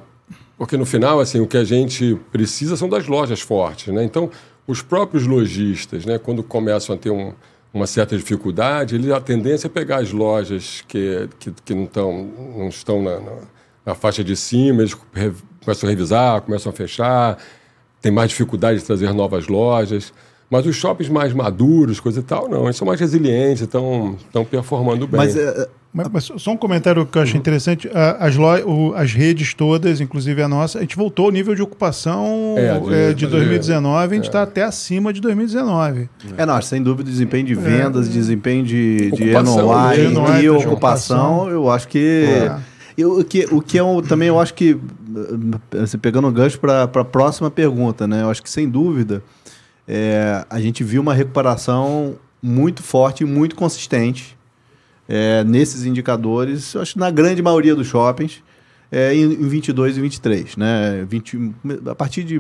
porque 0.58 0.76
no 0.76 0.86
final, 0.86 1.20
assim, 1.20 1.40
o 1.40 1.48
que 1.48 1.58
a 1.58 1.64
gente 1.64 2.20
precisa 2.32 2.76
são 2.76 2.90
das 2.90 3.08
lojas 3.08 3.42
fortes, 3.42 3.94
né? 3.94 4.04
Então, 4.04 4.30
os 4.66 4.82
próprios 4.82 5.28
lojistas, 5.28 6.06
né, 6.06 6.18
quando 6.18 6.42
começam 6.42 6.96
a 6.96 6.98
ter 6.98 7.12
um, 7.12 7.34
uma 7.74 7.86
certa 7.86 8.18
dificuldade, 8.18 8.96
eles, 8.96 9.12
a 9.12 9.20
tendência 9.20 9.68
é 9.68 9.70
pegar 9.70 9.98
as 9.98 10.12
lojas 10.12 10.84
que, 10.88 11.30
que, 11.38 11.52
que 11.64 11.76
não, 11.76 11.84
estão, 11.84 12.30
não 12.58 12.68
estão 12.70 13.04
na, 13.04 13.20
na, 13.20 13.38
na 13.86 13.96
faixa 13.96 14.24
de 14.24 14.36
cima, 14.36 14.82
eles 14.82 14.96
começam 15.64 15.88
a 15.88 15.90
revisar, 15.90 16.42
começam 16.42 16.72
a 16.72 16.74
fechar, 16.74 17.38
tem 18.02 18.12
mais 18.12 18.30
dificuldade 18.30 18.80
de 18.80 18.86
trazer 18.86 19.14
novas 19.14 19.48
lojas. 19.48 20.14
Mas 20.56 20.66
os 20.66 20.76
shoppings 20.76 21.10
mais 21.12 21.34
maduros, 21.34 22.00
coisa 22.00 22.20
e 22.20 22.24
tal, 22.24 22.50
não. 22.50 22.64
Eles 22.66 22.76
são 22.78 22.88
mais 22.88 23.00
resilientes, 23.00 23.62
estão 23.64 24.16
estão 24.26 24.44
performando 24.46 25.08
bem. 25.08 25.18
Mas 25.18 25.36
é, 25.36 25.68
Mas, 25.94 26.08
mas 26.12 26.32
só 26.38 26.52
um 26.52 26.58
comentário 26.58 27.06
que 27.06 27.18
eu 27.18 27.22
achei 27.22 27.40
interessante. 27.40 27.90
As, 28.20 28.36
lo- 28.36 28.66
o- 28.90 28.94
as 28.96 29.14
redes 29.14 29.54
todas, 29.54 30.02
inclusive 30.02 30.42
a 30.42 30.48
nossa, 30.48 30.80
a 30.80 30.82
gente 30.82 30.96
voltou 30.98 31.28
ao 31.28 31.32
nível 31.32 31.56
de 31.56 31.62
ocupação 31.62 32.56
É, 32.58 32.80
de- 32.80 32.94
é, 32.94 33.08
de 33.10 33.16
de- 33.16 33.28
2019, 33.28 34.12
a 34.14 34.16
gente 34.16 34.26
está 34.28 34.42
até 34.44 34.64
acima 34.64 35.14
de 35.14 35.22
2019. 35.22 36.10
É, 36.38 36.46
não, 36.46 36.62
sem 36.62 36.84
dúvida, 36.84 37.10
desensempenho 37.10 37.46
de 37.46 37.56
vendas, 37.56 38.08
desensempenho 38.10 38.64
de, 38.66 39.10
de 39.12 39.24
Ocupação, 39.36 39.68
NOI 39.68 39.98
né? 39.98 40.10
NOI, 40.10 40.38
e 40.38 40.42
de 40.42 40.50
ocupação, 40.50 41.50
eu 41.50 41.70
acho 41.70 41.88
que. 41.88 42.26
É. 42.28 42.76
Eu, 42.98 43.20
o 43.20 43.24
que, 43.26 43.46
o 43.52 43.62
que 43.62 43.78
é 43.78 43.84
um, 43.84 44.02
também 44.02 44.30
eu 44.30 44.40
acho 44.40 44.54
que, 44.54 44.78
eh, 45.74 45.80
assim, 45.84 45.98
pegando 45.98 46.30
um 46.30 46.32
gancho 46.32 46.58
para 46.60 46.84
a 46.84 46.88
próxima 47.04 47.52
pergunta, 47.52 48.08
né? 48.08 48.22
Eu 48.22 48.30
acho 48.30 48.42
que 48.42 48.50
sem 48.50 48.70
dúvida 48.70 49.22
é, 49.88 50.46
a 50.50 50.60
gente 50.60 50.84
viu 50.84 51.02
uma 51.02 51.14
recuperação 51.14 52.16
muito 52.42 52.84
forte 52.84 53.24
e 53.24 53.26
muito 53.26 53.56
consistente 53.56 54.38
é, 55.08 55.44
nesses 55.44 55.86
indicadores, 55.86 56.74
eu 56.74 56.82
acho 56.82 56.94
que 56.94 57.00
na 57.00 57.12
grande 57.12 57.42
maioria 57.42 57.76
dos 57.76 57.88
shoppings, 57.88 58.44
é, 58.92 59.14
em, 59.14 59.24
em 59.24 59.48
22 59.48 59.98
e 59.98 60.02
23, 60.02 60.58
né? 60.58 61.06
20, 61.08 61.54
a 61.90 61.96
partir 61.96 62.24
de 62.24 62.40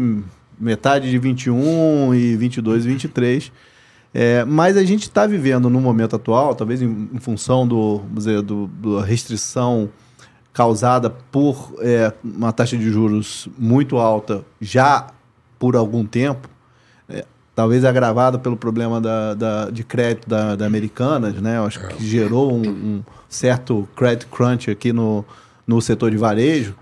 metade 0.59 1.09
de 1.09 1.17
21 1.17 2.13
e 2.13 2.35
22 2.35 2.85
e 2.85 2.87
23. 2.87 3.51
É, 4.13 4.45
mas 4.45 4.77
a 4.77 4.83
gente 4.85 5.03
está 5.03 5.27
vivendo 5.27 5.69
no 5.69 5.81
momento 5.81 6.15
atual, 6.15 6.55
talvez 6.55 6.81
em, 6.81 7.09
em 7.13 7.19
função 7.19 7.67
do, 7.67 8.01
dizer, 8.13 8.41
do, 8.41 8.67
da 8.67 9.03
restrição 9.03 9.89
causada 10.53 11.09
por 11.09 11.75
é, 11.79 12.13
uma 12.23 12.53
taxa 12.53 12.77
de 12.77 12.89
juros 12.89 13.49
muito 13.57 13.97
alta 13.97 14.45
já 14.61 15.07
por 15.59 15.75
algum 15.75 16.05
tempo, 16.05 16.49
talvez 17.55 17.85
agravada 17.85 18.37
pelo 18.37 18.57
problema 18.57 18.99
da, 18.99 19.33
da- 19.33 19.69
de 19.69 19.83
crédito 19.83 20.27
da, 20.27 20.55
da 20.55 20.65
Americanas, 20.65 21.35
né? 21.35 21.57
Eu 21.57 21.63
acho 21.65 21.79
que 21.87 22.05
gerou 22.05 22.53
um, 22.53 22.67
um 22.67 23.03
certo 23.29 23.87
credit 23.95 24.25
crunch 24.27 24.69
aqui 24.69 24.91
no, 24.91 25.23
no 25.65 25.81
setor 25.81 26.11
de 26.11 26.17
varejo. 26.17 26.75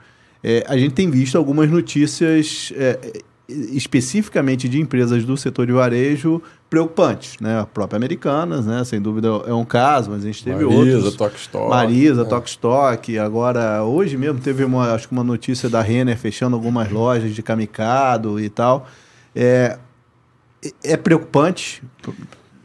É, 0.44 0.66
a 0.68 0.76
gente 0.78 0.94
tem 0.94 1.10
visto 1.10 1.38
algumas 1.38 1.70
notícias 1.70 2.74
é, 2.76 3.00
especificamente 3.48 4.68
de 4.70 4.80
empresas 4.80 5.24
do 5.26 5.36
setor 5.38 5.66
de 5.68 5.74
varejo 5.74 6.42
preocupantes, 6.70 7.36
né? 7.40 7.60
A 7.60 7.66
própria 7.66 7.98
Americanas, 7.98 8.66
né? 8.66 8.84
Sem 8.84 9.00
dúvida 9.02 9.28
é 9.46 9.54
um 9.54 9.64
caso, 9.66 10.10
mas 10.12 10.24
a 10.24 10.26
gente 10.26 10.44
teve 10.44 10.66
Marisa, 10.66 10.96
outros. 10.98 11.16
Tokstok, 11.16 11.70
Marisa, 11.70 12.22
é. 12.24 12.26
Tokstok. 12.26 13.18
Agora, 13.20 13.84
hoje 13.84 14.18
mesmo 14.18 14.40
teve 14.40 14.64
uma, 14.64 14.94
acho 14.94 15.08
que 15.08 15.14
uma 15.14 15.24
notícia 15.24 15.70
da 15.70 15.82
Renner 15.82 16.18
fechando 16.18 16.56
algumas 16.56 16.90
lojas 16.92 17.34
de 17.36 17.44
kamikado 17.44 18.40
e 18.40 18.50
tal. 18.50 18.88
É, 19.36 19.78
é 20.84 20.96
preocupante 20.98 21.82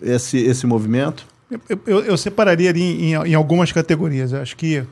esse, 0.02 0.38
esse 0.38 0.66
movimento? 0.66 1.26
Eu, 1.50 1.80
eu- 1.86 2.00
eu 2.04 2.16
separaria 2.16 2.70
em- 2.70 3.12
em 3.14 3.34
algumas 3.34 3.72
categorias. 3.72 4.32
Eu 4.32 4.42
acho 4.42 4.56
que, 4.56 4.84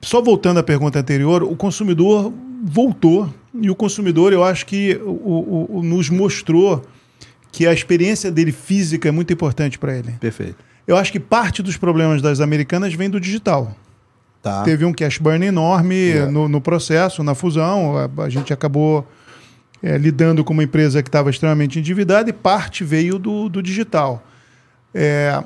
só 0.00 0.20
voltando 0.20 0.58
à 0.58 0.62
pergunta 0.62 0.98
anterior, 0.98 1.42
o 1.42 1.56
consumidor 1.56 2.32
voltou 2.62 3.32
e 3.60 3.70
o 3.70 3.74
consumidor, 3.74 4.32
eu 4.32 4.44
acho 4.44 4.66
que 4.66 5.00
o, 5.02 5.10
o- 5.10 5.78
o- 5.78 5.82
nos 5.82 6.08
mostrou 6.10 6.82
que 7.50 7.66
a 7.66 7.72
experiência 7.72 8.30
dele 8.30 8.52
física 8.52 9.08
é 9.08 9.12
muito 9.12 9.32
importante 9.32 9.78
para 9.78 9.96
ele. 9.96 10.12
Perfeito. 10.20 10.56
Eu 10.86 10.96
acho 10.96 11.12
que 11.12 11.20
parte 11.20 11.62
dos 11.62 11.76
problemas 11.76 12.20
das 12.22 12.40
americanas 12.40 12.92
vem 12.94 13.08
do 13.10 13.20
digital. 13.20 13.76
Tá. 14.42 14.62
Teve 14.64 14.84
um 14.84 14.92
cash 14.92 15.18
burn 15.18 15.44
enorme 15.46 16.10
É. 16.10 16.26
no, 16.26 16.48
no 16.48 16.60
processo, 16.60 17.22
na 17.22 17.34
fusão. 17.34 17.96
A, 17.96 18.22
a 18.24 18.28
gente 18.28 18.52
acabou 18.52 19.06
é, 19.82 19.98
lidando 19.98 20.44
com 20.44 20.52
uma 20.52 20.62
empresa 20.64 21.02
que 21.02 21.08
estava 21.08 21.30
extremamente 21.30 21.78
endividada 21.78 22.30
e 22.30 22.32
parte 22.32 22.84
veio 22.84 23.18
do, 23.18 23.48
do 23.48 23.62
digital. 23.62 24.22
É, 24.94 25.42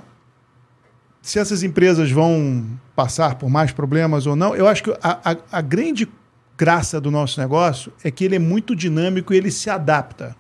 se 1.22 1.38
essas 1.38 1.62
empresas 1.62 2.10
vão 2.10 2.64
passar 2.94 3.34
por 3.36 3.48
mais 3.50 3.72
problemas 3.72 4.26
ou 4.26 4.36
não, 4.36 4.54
eu 4.54 4.66
acho 4.68 4.82
que 4.84 4.90
a, 5.02 5.32
a- 5.32 5.36
a 5.52 5.60
grande 5.60 6.08
graça 6.56 7.00
do 7.00 7.10
nosso 7.10 7.38
negócio 7.40 7.92
é 8.02 8.10
que 8.10 8.24
ele 8.24 8.36
é 8.36 8.38
muito 8.38 8.74
dinâmico 8.74 9.32
e 9.34 9.36
ele 9.36 9.50
se 9.50 9.68
adapta. 9.68 10.34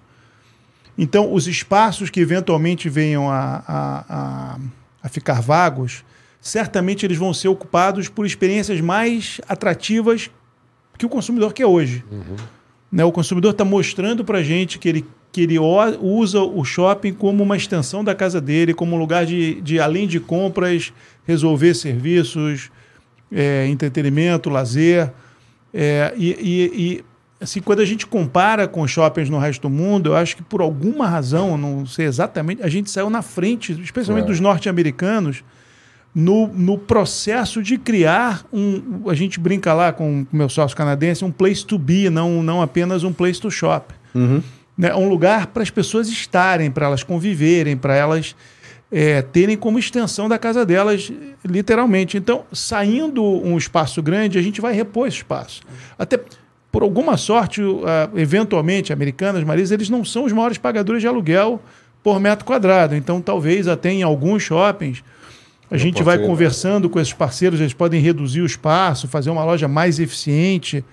Então, 0.96 1.32
os 1.34 1.46
espaços 1.46 2.08
que 2.08 2.20
eventualmente 2.20 2.88
venham 2.88 3.30
a, 3.30 3.62
a, 3.68 4.58
a, 5.02 5.08
ficar 5.10 5.42
vagos, 5.42 6.02
certamente 6.40 7.04
eles 7.04 7.18
vão 7.18 7.34
ser 7.34 7.48
ocupados 7.48 8.08
por 8.08 8.24
experiências 8.24 8.80
mais 8.80 9.40
atrativas 9.46 10.30
que 10.96 11.04
o 11.04 11.08
consumidor 11.08 11.52
quer 11.52 11.66
hoje. 11.66 12.02
Né, 12.96 13.04
o 13.04 13.12
consumidor 13.12 13.50
está 13.50 13.62
mostrando 13.62 14.24
para 14.24 14.38
a 14.38 14.42
gente 14.42 14.78
que 14.78 14.88
ele, 14.88 15.04
que 15.30 15.42
ele 15.42 15.58
usa 15.58 16.40
o 16.40 16.64
shopping 16.64 17.12
como 17.12 17.42
uma 17.42 17.54
extensão 17.54 18.02
da 18.02 18.14
casa 18.14 18.40
dele, 18.40 18.72
como 18.72 18.96
um 18.96 18.98
lugar 18.98 19.26
de, 19.26 19.60
de 19.60 19.78
além 19.78 20.06
de 20.08 20.18
compras, 20.18 20.94
resolver 21.26 21.74
serviços, 21.74 22.70
é, 23.30 23.66
entretenimento, 23.68 24.48
lazer. 24.48 25.12
É, 25.74 26.14
e, 26.16 26.30
e- 26.30 26.72
e, 26.74 27.04
assim, 27.38 27.60
quando 27.60 27.80
a 27.80 27.84
gente 27.84 28.06
compara 28.06 28.66
com 28.66 28.86
shoppings 28.88 29.28
no 29.28 29.38
resto 29.38 29.60
do 29.68 29.70
mundo, 29.70 30.08
eu 30.08 30.16
acho 30.16 30.34
que 30.34 30.42
por 30.42 30.62
alguma 30.62 31.06
razão, 31.06 31.58
não 31.58 31.84
sei 31.84 32.06
exatamente, 32.06 32.62
a 32.62 32.68
gente 32.70 32.90
saiu 32.90 33.10
na 33.10 33.20
frente, 33.20 33.78
especialmente 33.82 34.24
É. 34.24 34.28
dos 34.28 34.40
norte-americanos, 34.40 35.44
no, 36.18 36.46
no 36.48 36.78
processo 36.78 37.62
de 37.62 37.76
criar 37.76 38.42
um. 38.50 39.02
A 39.10 39.14
gente 39.14 39.38
brinca 39.38 39.74
lá 39.74 39.92
com 39.92 40.22
o 40.22 40.26
meu 40.34 40.48
sócio 40.48 40.74
canadense, 40.74 41.22
um 41.22 41.30
place 41.30 41.62
to 41.62 41.78
be, 41.78 42.08
não, 42.08 42.42
não 42.42 42.62
apenas 42.62 43.04
um 43.04 43.12
place 43.12 43.38
to 43.38 43.50
shop. 43.50 43.92
Uhum. 44.14 44.42
Né? 44.78 44.94
Um 44.94 45.10
lugar 45.10 45.48
para 45.48 45.62
as 45.62 45.68
pessoas 45.68 46.08
estarem, 46.08 46.70
para 46.70 46.86
elas 46.86 47.02
conviverem, 47.02 47.76
para 47.76 47.94
elas 47.94 48.34
é, 48.90 49.20
terem 49.20 49.58
como 49.58 49.78
extensão 49.78 50.26
da 50.26 50.38
casa 50.38 50.64
delas, 50.64 51.12
literalmente. 51.44 52.16
Então, 52.16 52.44
saindo 52.50 53.22
um 53.22 53.58
espaço 53.58 54.02
grande, 54.02 54.38
a 54.38 54.42
gente 54.42 54.58
vai 54.58 54.72
repor 54.72 55.06
esse 55.08 55.18
espaço. 55.18 55.60
Até 55.98 56.18
por 56.72 56.82
alguma 56.82 57.18
sorte, 57.18 57.60
a- 57.84 58.08
eventualmente, 58.18 58.90
americanas, 58.90 59.44
Marisa, 59.44 59.74
eles 59.74 59.90
não 59.90 60.02
são 60.02 60.24
os 60.24 60.32
maiores 60.32 60.56
pagadores 60.56 61.02
de 61.02 61.08
aluguel 61.08 61.60
por 62.02 62.18
metro 62.20 62.44
quadrado. 62.46 62.94
Então, 62.96 63.20
talvez 63.20 63.68
até 63.68 63.90
em 63.90 64.02
alguns 64.02 64.42
shoppings. 64.42 65.02
A 65.70 65.76
gente 65.76 66.02
vai 66.02 66.18
conversando 66.18 66.88
com 66.88 67.00
esses 67.00 67.12
parceiros, 67.12 67.60
eles 67.60 67.74
podem 67.74 68.00
reduzir 68.00 68.40
o 68.40 68.46
espaço, 68.46 69.08
fazer 69.08 69.30
uma 69.30 69.44
loja 69.44 69.66
mais 69.66 69.98
eficiente 69.98 70.84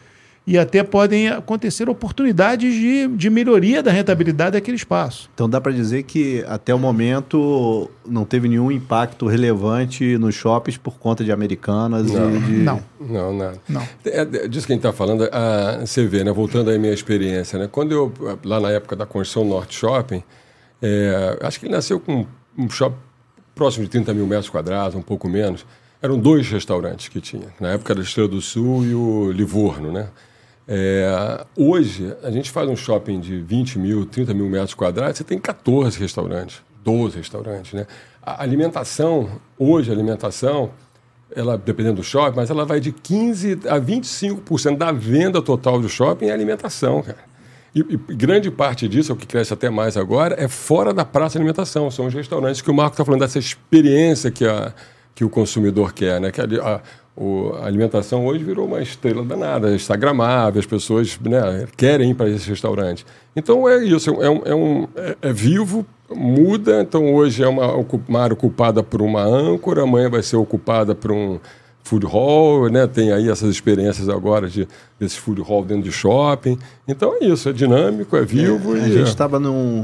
e 0.46 0.58
até 0.58 0.84
podem 0.84 1.30
acontecer 1.30 1.88
oportunidades 1.88 2.74
de, 2.74 3.08
de 3.08 3.30
melhoria 3.30 3.82
da 3.82 3.92
rentabilidade 3.92 4.52
daquele 4.52 4.76
espaço. 4.76 5.30
Então 5.34 5.50
dá 5.50 5.62
para 5.62 5.72
dizer 5.72 6.04
que 6.04 6.44
até 6.48 6.76
o 6.76 6.80
momento 6.80 7.90
não 8.06 8.26
teve 8.26 8.50
nenhum 8.50 8.70
impacto 8.70 9.26
relevante 9.26 10.18
nos 10.18 10.36
shoppings 10.36 10.78
por 10.78 10.98
conta 11.00 11.24
de 11.24 11.32
americanas 11.32 12.12
Não. 12.12 12.36
e 12.36 12.40
de... 12.40 12.52
Não, 12.52 12.84
Não, 13.00 13.34
nada. 13.34 13.62
não. 13.70 13.82
É, 14.06 14.22
é, 14.22 14.48
disso 14.48 14.68
que 14.68 14.74
a 14.74 14.76
gente 14.76 14.86
está 14.86 14.92
falando, 14.92 15.30
a, 15.32 15.86
você 15.86 16.06
vê, 16.06 16.24
né, 16.24 16.32
voltando 16.32 16.70
à 16.70 16.78
minha 16.78 16.94
experiência, 16.94 17.58
né, 17.58 17.70
quando 17.72 17.94
eu, 17.94 18.12
lá 18.44 18.60
na 18.60 18.72
época 18.72 18.96
da 18.96 19.06
construção 19.06 19.46
Norte 19.46 19.76
Shopping, 19.78 20.22
é, 20.82 21.38
acho 21.42 21.60
que 21.60 21.68
ele 21.68 21.74
nasceu 21.74 22.00
com 22.02 22.26
um 22.58 22.70
shopping 22.70 22.98
próximo 23.56 23.84
de 23.84 23.90
30 23.90 24.14
mil 24.14 24.28
metros 24.28 24.50
quadrados, 24.50 24.96
um 24.96 25.02
pouco 25.02 25.28
menos. 25.28 25.66
Eram 26.02 26.18
dois 26.18 26.50
restaurantes 26.50 27.08
que 27.08 27.22
tinha. 27.22 27.48
Na 27.60 27.72
época 27.72 27.94
era 27.94 28.02
a 28.02 28.04
Estrela 28.04 28.28
do 28.28 28.42
Sul 28.42 28.86
e 28.86 28.94
o 28.94 29.32
Livorno, 29.32 29.92
né? 29.92 30.10
É, 30.68 31.46
hoje, 31.58 32.16
a 32.24 32.32
gente 32.32 32.50
faz 32.50 32.70
um 32.70 32.76
shopping 32.76 33.20
de 33.20 33.40
20 33.40 33.80
mil, 33.80 34.06
30 34.06 34.34
mil 34.34 34.50
metros 34.50 34.74
quadrados, 34.74 35.18
você 35.18 35.24
tem 35.24 35.38
14 35.38 36.00
restaurantes, 36.00 36.62
12 36.84 37.18
restaurantes, 37.18 37.74
né? 37.74 37.86
A 38.22 38.42
alimentação, 38.42 39.30
hoje 39.58 39.90
a 39.90 39.94
alimentação, 39.94 40.72
ela, 41.36 41.58
dependendo 41.58 41.98
do 41.98 42.04
shopping, 42.04 42.38
mas 42.38 42.50
ela 42.50 42.66
vai 42.66 42.80
de 42.80 42.94
15% 42.94 43.66
a 43.68 43.80
25% 43.80 44.78
da 44.78 44.92
venda 44.92 45.42
total 45.42 45.82
do 45.82 45.90
shopping 45.90 46.28
é 46.28 46.32
alimentação, 46.32 47.02
cara. 47.02 47.33
E, 47.76 47.80
e 47.80 48.16
grande 48.16 48.52
parte 48.52 48.88
disso, 48.88 49.12
é 49.12 49.16
o 49.16 49.18
que 49.18 49.26
cresce 49.26 49.54
até 49.54 49.70
mais 49.70 49.98
agora, 49.98 50.36
é 50.38 50.48
fora 50.48 50.94
da 50.94 51.04
praça 51.04 51.34
de 51.34 51.38
alimentação. 51.40 51.90
São 51.90 52.06
os 52.06 52.14
restaurantes 52.14 52.62
que 52.62 52.70
o 52.70 52.74
Marco 52.74 52.94
está 52.94 53.04
falando 53.04 53.22
dessa 53.22 53.40
experiência 53.40 54.30
que, 54.30 54.46
a, 54.46 54.72
que 55.16 55.24
o 55.26 55.30
consumidor 55.30 55.92
quer, 55.94 56.22
né? 56.22 56.32
Que 56.32 56.42
a, 56.42 56.46
a- 56.62 56.82
o- 57.16 57.54
a 57.62 57.66
alimentação 57.68 58.26
hoje 58.26 58.44
virou 58.44 58.66
uma 58.68 58.82
estrela 58.82 59.24
danada, 59.24 59.74
instagramável, 59.76 60.60
as 60.60 60.66
pessoas 60.66 61.20
né, 61.20 61.68
querem 61.78 62.10
ir 62.10 62.14
para 62.16 62.28
esses 62.28 62.46
restaurantes. 62.48 63.06
Então 63.36 63.70
é 63.70 63.84
isso, 63.86 64.10
é, 64.22 64.28
um, 64.30 64.42
é, 64.46 64.56
um- 64.56 64.88
é- 64.96 65.16
é 65.22 65.34
vivo, 65.34 65.86
muda. 66.10 66.82
Então 66.82 67.14
hoje 67.14 67.44
é 67.44 67.48
uma, 67.48 67.72
uma 68.08 68.20
área 68.22 68.34
ocupada 68.34 68.82
por 68.82 69.02
uma 69.02 69.22
âncora, 69.24 69.84
amanhã 69.84 70.10
vai 70.10 70.24
ser 70.24 70.38
ocupada 70.38 70.96
por 70.96 71.12
um 71.12 71.40
food 71.84 72.06
hall, 72.06 72.70
né? 72.70 72.88
Tem 72.88 73.12
aí 73.12 73.30
essas 73.30 73.50
experiências 73.50 74.08
agora 74.10 74.48
de 74.50 74.68
desses 75.00 75.18
food 75.18 75.42
hall 75.42 75.66
dentro 75.66 75.84
de 75.84 75.92
shopping. 75.92 76.58
Então 76.88 77.14
é 77.22 77.26
isso, 77.26 77.50
é 77.50 77.54
dinâmico, 77.54 78.16
é 78.16 78.24
vivo 78.24 78.74
A 78.74 78.78
e 78.80 78.84
gente 78.86 79.00
é- 79.00 79.04
estava 79.04 79.40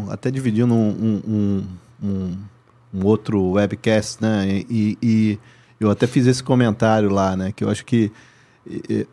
até 0.09 0.31
dividindo 0.31 0.73
um, 0.73 1.21
um, 1.27 1.63
um, 2.03 2.37
um- 2.93 3.05
outro 3.05 3.51
webcast, 3.51 4.21
né? 4.21 4.63
E, 4.69 4.97
e 5.03 5.39
eu 5.79 5.89
até 5.91 6.07
fiz 6.07 6.25
esse 6.25 6.41
comentário 6.43 7.09
lá, 7.09 7.35
né? 7.35 7.51
Que 7.55 7.63
eu 7.63 7.69
acho 7.69 7.85
que 7.85 8.11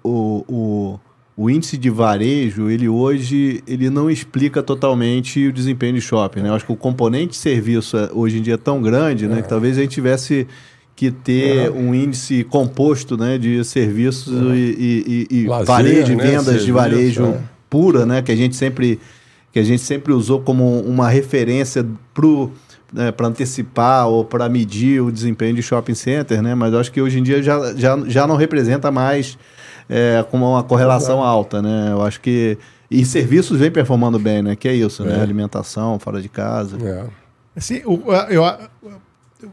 o, 0.04 0.44
o, 0.48 1.00
o 1.36 1.50
índice 1.50 1.76
de 1.76 1.90
varejo, 1.90 2.70
ele 2.70 2.88
hoje 2.88 3.62
ele 3.66 3.90
não 3.90 4.10
explica 4.10 4.62
totalmente 4.62 5.48
o 5.48 5.52
desempenho 5.52 5.94
de 5.94 6.00
shopping, 6.00 6.40
né? 6.40 6.48
Eu 6.50 6.54
acho 6.54 6.64
que 6.66 6.72
o 6.72 6.76
componente 6.76 7.30
de 7.32 7.36
serviço 7.36 7.96
é- 7.96 8.10
hoje 8.12 8.38
em 8.38 8.42
dia 8.42 8.54
é 8.54 8.58
tão 8.58 8.80
grande, 8.80 9.26
né? 9.26 9.42
Que 9.42 9.48
talvez 9.48 9.76
a 9.76 9.80
gente 9.82 9.90
tivesse 9.92 10.46
que 10.96 11.10
ter 11.10 11.70
um 11.70 11.94
índice 11.94 12.42
composto, 12.42 13.16
né? 13.18 13.36
De 13.38 13.62
serviços 13.64 14.32
e, 14.54 14.56
e, 14.56 15.26
e- 15.30 15.40
e 15.42 15.46
Lazer, 15.46 15.66
varejo, 15.66 16.16
né? 16.16 16.24
vendas 16.24 16.64
de 16.64 16.72
varejo 16.72 17.26
é. 17.26 17.38
pura, 17.70 18.06
né? 18.06 18.22
Que 18.22 18.32
a 18.32 18.36
gente 18.36 18.56
sempre 18.56 18.98
que 19.52 19.58
a 19.60 19.62
gente 19.62 19.82
sempre 19.82 20.12
usou 20.12 20.40
como 20.40 20.80
uma 20.80 21.08
referência 21.08 21.86
para 23.16 23.26
antecipar 23.26 24.06
ou 24.08 24.24
para 24.24 24.48
medir 24.48 25.00
o 25.02 25.10
desempenho 25.10 25.54
de 25.54 25.62
shopping 25.62 25.94
center, 25.94 26.42
né? 26.42 26.54
Mas 26.54 26.72
eu 26.72 26.80
acho 26.80 26.92
que 26.92 27.00
hoje 27.00 27.18
em 27.18 27.22
dia 27.22 27.42
já, 27.42 27.74
já, 27.74 27.98
já 28.06 28.26
não 28.26 28.36
representa 28.36 28.90
mais 28.90 29.38
é, 29.88 30.24
com 30.30 30.38
uma 30.38 30.62
correlação 30.62 31.22
alta, 31.22 31.62
né? 31.62 31.88
Eu 31.90 32.02
acho 32.02 32.20
que 32.20 32.58
e 32.90 33.04
serviços 33.04 33.58
vem 33.58 33.70
performando 33.70 34.18
bem, 34.18 34.42
né? 34.42 34.54
Que 34.56 34.68
é 34.68 34.74
isso, 34.74 35.04
né? 35.04 35.16
É. 35.18 35.20
Alimentação, 35.20 35.98
fora 35.98 36.20
de 36.22 36.28
casa. 36.28 36.76
é. 36.82 37.04
Assim, 37.56 37.80
eu, 37.82 38.02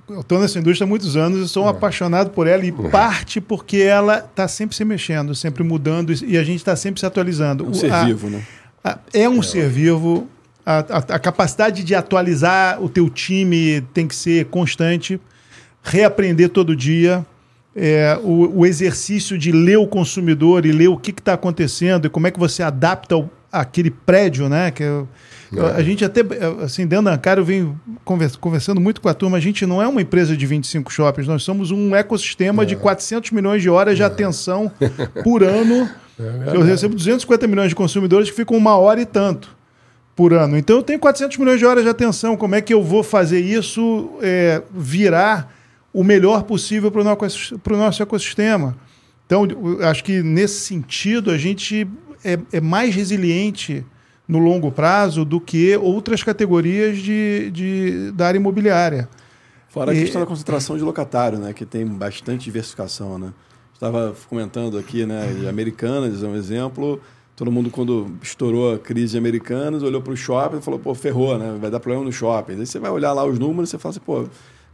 eu 0.10 0.22
estou 0.22 0.40
nessa 0.40 0.60
indústria 0.60 0.86
há 0.86 0.88
muitos 0.88 1.16
anos 1.18 1.46
e 1.46 1.50
sou 1.50 1.66
um 1.66 1.68
apaixonado 1.70 2.30
por 2.32 2.48
ela, 2.48 2.66
e 2.66 2.72
parte 2.72 3.40
porque 3.42 3.78
ela 3.78 4.18
está 4.20 4.48
sempre 4.48 4.76
se 4.76 4.84
mexendo, 4.86 5.34
sempre 5.36 5.64
mudando, 5.64 6.14
e 6.26 6.38
a 6.38 6.44
gente 6.44 6.58
está 6.58 6.76
sempre 6.76 7.00
se 7.00 7.06
atualizando. 7.06 7.66
Um 7.66 7.72
O- 7.72 7.76
ser 7.76 7.92
a- 7.92 8.04
vivo, 8.06 8.30
né? 8.30 8.42
a- 8.84 9.00
é 9.14 9.28
um 9.30 9.42
ser 9.42 9.70
vivo. 9.70 10.28
A, 10.66 10.78
a- 10.80 11.16
a 11.16 11.20
capacidade 11.20 11.84
de 11.84 11.94
atualizar 11.94 12.82
o 12.82 12.88
teu 12.88 13.10
time 13.10 13.82
tem 13.94 14.08
que 14.08 14.16
ser 14.16 14.46
constante, 14.46 15.20
reaprender 15.84 16.50
todo 16.50 16.76
dia. 16.76 17.26
é, 17.76 18.16
o, 18.22 18.60
o, 18.60 18.66
exercício 18.68 19.36
de 19.36 19.52
ler 19.52 19.78
o 19.80 19.88
consumidor 19.88 20.64
e 20.64 20.72
ler 20.72 20.90
o 20.90 20.96
que 20.96 21.10
está 21.10 21.34
acontecendo 21.34 22.06
e 22.06 22.10
como 22.10 22.28
é 22.28 22.32
que 22.32 22.38
você 22.40 22.62
adapta 22.62 23.18
o, 23.18 23.28
aquele 23.52 23.90
prédio, 23.90 24.48
né? 24.48 24.70
Que 24.70 24.84
é, 25.56 25.60
é. 25.60 25.76
A 25.76 25.84
gente 25.84 26.04
até, 26.04 26.22
assim, 26.62 26.86
dentro 26.86 27.06
da 27.06 27.18
cara, 27.18 27.40
eu 27.40 27.46
venho 27.46 27.80
conversando 28.40 28.80
muito 28.80 29.02
com 29.02 29.10
a 29.10 29.14
turma, 29.14 29.38
a 29.38 29.40
gente 29.40 29.66
não 29.66 29.82
é 29.82 29.88
uma 29.88 30.02
empresa 30.02 30.36
de 30.36 30.46
25 30.46 30.92
shoppings, 30.92 31.28
nós 31.28 31.44
somos 31.44 31.72
um 31.72 31.96
ecossistema 31.96 32.64
é. 32.64 32.66
de 32.66 32.76
400 32.76 33.32
milhões 33.32 33.62
de 33.62 33.70
horas 33.70 33.96
de 33.96 34.04
é. 34.04 34.06
atenção 34.06 34.72
por 35.24 35.44
ano. 35.44 35.90
É 36.20 36.56
eu 36.56 36.62
recebo 36.62 36.94
250 36.94 37.48
milhões 37.48 37.70
de 37.70 37.76
consumidores 37.76 38.30
que 38.30 38.36
ficam 38.36 38.56
uma 38.56 38.78
hora 38.78 39.02
e 39.02 39.06
tanto 39.06 39.50
por 40.16 40.32
ano. 40.32 40.56
Então 40.56 40.76
eu 40.76 40.84
tenho 40.84 41.00
400 41.00 41.40
milhões 41.40 41.58
de 41.58 41.66
horas 41.66 41.84
de 41.84 41.90
atenção. 41.90 42.38
Como 42.38 42.54
é 42.54 42.62
que 42.62 42.72
eu 42.72 42.84
vou 42.84 43.02
fazer 43.02 43.40
isso 43.40 44.12
é, 44.22 44.62
virar 44.72 45.52
o 45.92 46.04
melhor 46.04 46.44
possível 46.44 46.92
para 46.92 47.02
o 47.02 47.04
nosso, 47.04 47.60
nosso 47.68 48.04
ecossistema? 48.04 48.78
Então, 49.26 49.48
acho 49.82 50.04
que 50.04 50.22
nesse 50.22 50.60
sentido 50.62 51.32
a 51.32 51.38
gente 51.38 51.88
é, 52.24 52.38
é 52.52 52.62
mais 52.62 52.94
resiliente 52.94 53.84
no 54.28 54.40
longo 54.40 54.72
prazo 54.72 55.26
do 55.26 55.40
que 55.40 55.76
outras 55.78 56.24
categorias 56.24 56.98
de, 56.98 57.52
de, 57.52 58.12
da 58.12 58.28
área 58.28 58.38
imobiliária. 58.38 59.10
Fora 59.68 59.92
a 59.92 59.96
questão 59.96 60.22
da 60.22 60.28
concentração 60.28 60.78
de 60.78 60.84
locatário, 60.84 61.40
né, 61.40 61.52
que 61.52 61.66
tem 61.66 61.86
bastante 61.86 62.46
diversificação. 62.46 63.18
Né? 63.18 63.34
Estava 63.74 64.16
comentando 64.30 64.78
aqui, 64.78 65.06
né, 65.06 65.34
de 65.40 65.48
Americanas 65.48 66.24
é 66.24 66.28
um 66.28 66.36
exemplo. 66.36 67.02
Todo 67.36 67.52
mundo, 67.52 67.72
quando 67.72 68.12
estourou 68.22 68.76
a 68.76 68.80
crise 68.80 69.14
de 69.14 69.18
Americanas, 69.18 69.82
olhou 69.82 70.02
para 70.02 70.14
o 70.14 70.16
shopping 70.16 70.58
e 70.58 70.62
falou, 70.62 70.80
pô, 70.80 70.94
ferrou, 70.94 71.38
né? 71.40 71.58
vai 71.60 71.72
dar 71.72 71.80
problema 71.80 72.06
no 72.06 72.12
shopping. 72.12 72.54
Aí 72.54 72.66
você 72.66 72.78
vai 72.78 72.92
olhar 72.92 73.12
lá 73.14 73.26
os 73.26 73.40
números 73.40 73.70
e 73.70 73.72
você 73.72 73.80
fala 73.80 73.90
assim, 73.90 74.00
pô, 74.00 74.26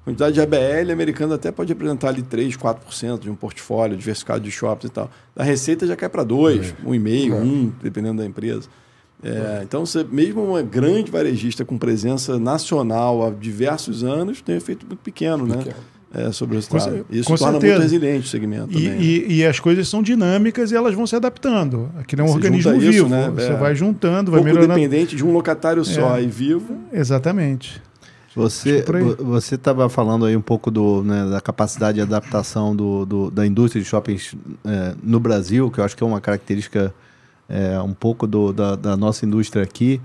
quantidade 0.03 0.33
de 0.33 0.41
ABL 0.41 0.91
americana 0.91 1.35
até 1.35 1.51
pode 1.51 1.71
representar 1.71 2.09
ali 2.09 2.21
3, 2.21 2.57
4% 2.57 3.19
de 3.19 3.29
um 3.29 3.35
portfólio 3.35 3.95
diversificado 3.95 4.41
de 4.41 4.51
shoppings 4.51 4.89
e 4.89 4.93
tal. 4.93 5.09
A 5.35 5.43
receita 5.43 5.87
já 5.87 5.95
cai 5.95 6.09
para 6.09 6.23
2, 6.23 6.71
é. 6.71 6.73
1,5, 6.85 7.31
é. 7.31 7.35
1, 7.35 7.73
dependendo 7.81 8.17
da 8.21 8.25
empresa. 8.25 8.67
É, 9.21 9.61
então, 9.63 9.85
você, 9.85 10.05
mesmo 10.09 10.43
uma 10.43 10.61
grande 10.61 11.11
varejista 11.11 11.65
com 11.65 11.77
presença 11.77 12.39
nacional 12.39 13.25
há 13.25 13.29
diversos 13.29 14.03
anos, 14.03 14.41
tem 14.41 14.55
um 14.55 14.57
efeito 14.57 14.85
muito 14.85 14.99
pequeno, 14.99 15.45
né? 15.45 15.57
pequeno. 15.57 15.75
né? 15.75 15.83
É, 16.11 16.31
sobre 16.31 16.55
o 16.55 16.59
resultado. 16.59 17.05
Com, 17.05 17.15
Isso 17.15 17.29
com 17.29 17.35
torna 17.35 17.59
certeza. 17.59 17.73
muito 17.73 17.83
resiliente 17.83 18.25
o 18.25 18.29
segmento. 18.29 18.79
E, 18.79 18.87
e, 18.87 19.33
e, 19.35 19.45
as 19.45 19.59
coisas 19.59 19.87
são 19.87 20.01
dinâmicas 20.01 20.71
e 20.71 20.75
elas 20.75 20.95
vão 20.95 21.05
se 21.05 21.15
adaptando. 21.15 21.91
Aquilo 21.99 22.21
é 22.21 22.25
um 22.25 22.27
você 22.29 22.35
organismo 22.35 22.79
vivo. 22.79 22.91
Isso, 22.91 23.07
né? 23.07 23.31
Você 23.35 23.51
é. 23.51 23.55
vai 23.55 23.75
juntando, 23.75 24.31
vai 24.31 24.39
Pouco 24.39 24.55
melhorando. 24.55 24.73
dependente 24.73 25.15
de 25.15 25.23
um 25.23 25.31
locatário 25.31 25.85
só 25.85 26.17
é. 26.17 26.23
e 26.23 26.27
vivo. 26.27 26.77
Exatamente. 26.91 27.79
Você 28.35 28.83
você 29.19 29.55
estava 29.55 29.89
falando 29.89 30.25
aí 30.25 30.35
um 30.35 30.41
pouco 30.41 30.71
do, 30.71 31.03
né, 31.03 31.29
da 31.29 31.41
capacidade 31.41 31.95
de 31.95 32.01
adaptação 32.01 32.75
do, 32.75 33.05
do, 33.05 33.31
da 33.31 33.45
indústria 33.45 33.81
de 33.81 33.87
shoppings 33.87 34.33
é, 34.65 34.95
no 35.03 35.19
Brasil, 35.19 35.69
que 35.69 35.79
eu 35.79 35.83
acho 35.83 35.95
que 35.95 36.03
é 36.03 36.07
uma 36.07 36.21
característica 36.21 36.93
é, 37.49 37.79
um 37.81 37.93
pouco 37.93 38.27
do, 38.27 38.53
da, 38.53 38.75
da, 38.75 38.95
nossa 38.95 39.25
indústria 39.25 39.63
aqui. 39.63 39.99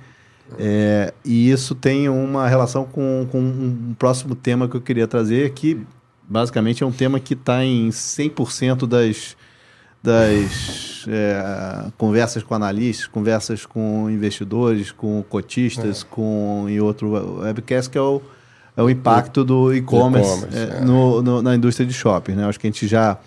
É, 0.59 1.13
e 1.25 1.51
isso 1.51 1.75
tem 1.75 2.09
uma 2.09 2.49
relação 2.49 2.85
com, 2.85 3.27
com, 3.31 3.39
um 3.39 3.95
próximo 3.99 4.35
tema 4.35 4.69
que 4.69 4.77
eu 4.77 4.81
queria 4.81 5.07
trazer, 5.07 5.51
que 5.51 5.81
basicamente 6.29 6.83
é 6.83 6.87
um 6.87 6.93
tema 6.93 7.21
que 7.21 7.35
está 7.35 7.65
em 7.65 7.89
100% 7.89 8.87
das, 8.87 9.37
das 10.03 11.07
é, 11.09 11.91
conversas 11.99 12.43
com 12.43 12.55
analistas, 12.55 13.07
conversas 13.07 13.67
com 13.67 14.09
investidores, 14.11 14.91
com 14.93 15.23
cotistas, 15.29 16.03
é. 16.03 16.15
com 16.15 16.67
em 16.69 16.81
outro 16.81 17.41
webcast, 17.41 17.91
que 17.91 17.99
é 17.99 18.03
o, 18.03 18.23
é 18.77 18.83
o 18.83 18.89
impacto 18.89 19.45
do 19.45 19.73
e-commerce 19.75 20.47
e 20.51 20.57
é, 20.57 20.79
é. 20.79 21.43
na 21.43 21.55
indústria 21.55 21.87
de 21.87 21.93
shopping. 21.93 22.33
Né? 22.33 22.45
Acho 22.47 22.61
que 22.61 22.67
a 22.67 22.71
gente 22.71 22.87
já 22.87 23.19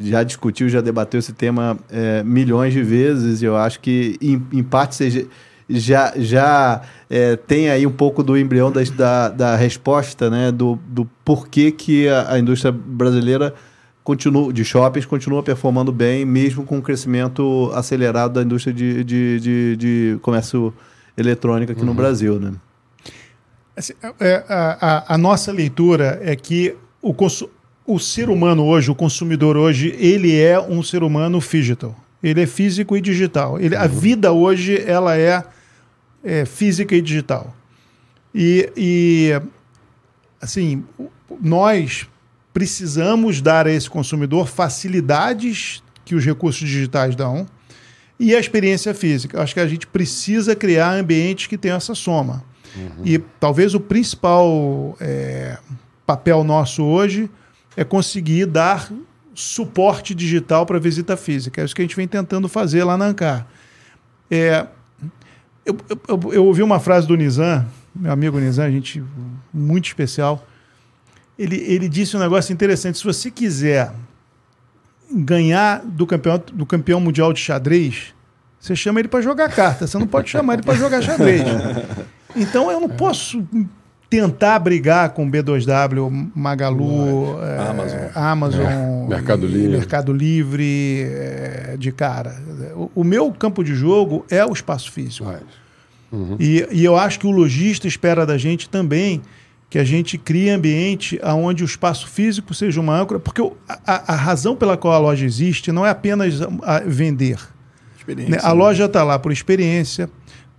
já 0.00 0.22
discutiu, 0.22 0.68
já 0.68 0.80
debateu 0.80 1.18
esse 1.18 1.32
tema 1.32 1.78
é, 1.90 2.24
milhões 2.24 2.72
de 2.72 2.82
vezes. 2.82 3.42
E 3.42 3.44
eu 3.44 3.56
acho 3.56 3.80
que, 3.80 4.16
em, 4.20 4.42
em 4.50 4.62
parte, 4.62 4.94
seja, 4.96 5.26
já, 5.68 6.12
já 6.16 6.80
é, 7.08 7.36
tem 7.36 7.68
aí 7.68 7.86
um 7.86 7.92
pouco 7.92 8.22
do 8.22 8.36
embrião 8.36 8.72
da, 8.72 8.82
da, 8.82 9.28
da 9.28 9.56
resposta, 9.56 10.30
né? 10.30 10.50
Do, 10.50 10.78
do 10.86 11.04
porquê 11.24 11.70
que 11.70 12.08
a, 12.08 12.32
a, 12.32 12.38
indústria 12.38 12.72
brasileira 12.72 13.54
continua, 14.02 14.52
de 14.52 14.64
shoppings 14.64 15.06
continua 15.06 15.42
performando 15.42 15.92
bem, 15.92 16.24
mesmo 16.24 16.64
com 16.64 16.78
o 16.78 16.82
crescimento 16.82 17.70
acelerado 17.74 18.34
da 18.34 18.42
indústria 18.42 18.72
de, 18.72 19.04
de, 19.04 19.40
de, 19.40 19.76
de 19.76 20.18
comércio 20.22 20.72
eletrônico 21.16 21.72
aqui 21.72 21.82
uhum. 21.82 21.88
no 21.88 21.94
Brasil, 21.94 22.40
né? 22.40 22.52
Assim, 23.76 23.92
é, 24.18 24.44
a, 24.48 24.78
a, 24.80 25.14
a 25.14 25.18
nossa 25.18 25.52
leitura 25.52 26.18
é 26.22 26.34
que 26.34 26.74
o 27.00 27.14
consumo 27.14 27.59
o 27.90 27.98
ser 27.98 28.30
humano 28.30 28.64
hoje, 28.64 28.90
o 28.90 28.94
consumidor 28.94 29.56
hoje, 29.56 29.94
ele 29.98 30.38
é 30.38 30.60
um 30.60 30.82
ser 30.82 31.02
humano 31.02 31.40
digital. 31.40 31.96
Ele 32.22 32.42
é 32.42 32.46
físico 32.46 32.96
e 32.96 33.00
digital. 33.00 33.58
Ele, 33.58 33.74
a 33.74 33.86
vida 33.86 34.32
hoje 34.32 34.80
ela 34.86 35.16
é, 35.16 35.42
é 36.22 36.44
física 36.44 36.94
e 36.94 37.02
digital. 37.02 37.54
E, 38.34 38.70
e 38.76 39.40
assim, 40.40 40.84
nós 41.40 42.06
precisamos 42.52 43.40
dar 43.40 43.66
a 43.66 43.72
esse 43.72 43.90
consumidor 43.90 44.46
facilidades 44.46 45.82
que 46.04 46.14
os 46.14 46.24
recursos 46.24 46.68
digitais 46.68 47.16
dão 47.16 47.46
e 48.18 48.36
a 48.36 48.38
experiência 48.38 48.92
física. 48.94 49.42
Acho 49.42 49.54
que 49.54 49.60
a 49.60 49.66
gente 49.66 49.86
precisa 49.86 50.54
criar 50.54 50.92
ambientes 50.92 51.46
que 51.46 51.58
tenham 51.58 51.76
essa 51.76 51.94
soma. 51.94 52.44
Uhum. 52.76 53.04
E 53.04 53.18
talvez 53.40 53.74
o 53.74 53.80
principal 53.80 54.96
é, 55.00 55.58
papel 56.06 56.44
nosso 56.44 56.84
hoje 56.84 57.28
é 57.76 57.84
conseguir 57.84 58.46
dar 58.46 58.90
suporte 59.34 60.14
digital 60.14 60.66
para 60.66 60.78
visita 60.78 61.16
física. 61.16 61.60
É 61.60 61.64
isso 61.64 61.74
que 61.74 61.82
a 61.82 61.84
gente 61.84 61.96
vem 61.96 62.06
tentando 62.06 62.48
fazer 62.48 62.84
lá 62.84 62.96
na 62.96 63.06
Ancar. 63.06 63.46
É, 64.30 64.66
eu, 65.64 65.76
eu, 66.08 66.32
eu, 66.32 66.44
ouvi 66.44 66.62
uma 66.62 66.80
frase 66.80 67.06
do 67.06 67.16
Nizam, 67.16 67.66
meu 67.94 68.12
amigo 68.12 68.38
Nizam, 68.38 68.70
gente 68.70 69.02
muito 69.52 69.86
especial. 69.86 70.46
Ele, 71.38 71.56
ele 71.56 71.88
disse 71.88 72.16
um 72.16 72.20
negócio 72.20 72.52
interessante. 72.52 72.98
Se 72.98 73.04
você 73.04 73.30
quiser 73.30 73.92
ganhar 75.12 75.82
do 75.84 76.06
campeão, 76.06 76.42
do 76.52 76.66
campeão 76.66 77.00
mundial 77.00 77.32
de 77.32 77.40
xadrez, 77.40 78.14
você 78.60 78.76
chama 78.76 79.00
ele 79.00 79.08
para 79.08 79.22
jogar 79.22 79.50
carta. 79.50 79.86
Você 79.86 79.98
não 79.98 80.06
pode 80.06 80.28
chamar 80.28 80.54
ele 80.54 80.62
para 80.62 80.74
jogar 80.74 81.02
xadrez. 81.02 81.42
Então 82.36 82.70
eu 82.70 82.78
não 82.78 82.88
posso 82.88 83.44
tentar 84.10 84.58
brigar 84.58 85.10
com 85.10 85.30
B2W, 85.30 86.30
Magalu, 86.34 87.40
é, 87.40 87.68
Amazon, 87.68 88.00
Amazon 88.12 88.66
é, 88.66 89.08
Mercado 89.08 89.46
Livre, 89.46 89.68
Mercado 89.68 90.12
Livre 90.12 91.02
é, 91.04 91.76
de 91.78 91.92
cara. 91.92 92.34
O, 92.74 92.90
o, 92.96 93.04
meu 93.04 93.30
campo 93.30 93.62
de 93.62 93.72
jogo 93.72 94.26
é 94.28 94.44
o 94.44 94.52
espaço 94.52 94.90
físico. 94.90 95.32
Uhum. 96.10 96.36
E, 96.40 96.66
e, 96.72 96.84
eu 96.84 96.96
acho 96.96 97.20
que 97.20 97.26
o 97.26 97.30
lojista 97.30 97.86
espera 97.86 98.26
da 98.26 98.36
gente 98.36 98.68
também 98.68 99.22
que 99.70 99.78
a 99.78 99.84
gente 99.84 100.18
crie 100.18 100.50
ambiente 100.50 101.20
onde 101.22 101.62
o 101.62 101.64
espaço 101.66 102.08
físico 102.08 102.52
seja 102.52 102.80
uma 102.80 103.00
âncora, 103.00 103.20
porque 103.20 103.40
a, 103.86 104.14
a 104.14 104.16
razão 104.16 104.56
pela 104.56 104.76
qual 104.76 104.92
a 104.92 104.98
loja 104.98 105.24
existe 105.24 105.70
não 105.70 105.86
é 105.86 105.90
apenas 105.90 106.40
vender. 106.84 107.38
Né? 108.08 108.38
A 108.42 108.50
loja 108.50 108.86
está 108.86 109.04
lá 109.04 109.18
por 109.18 109.30
experiência, 109.30 110.10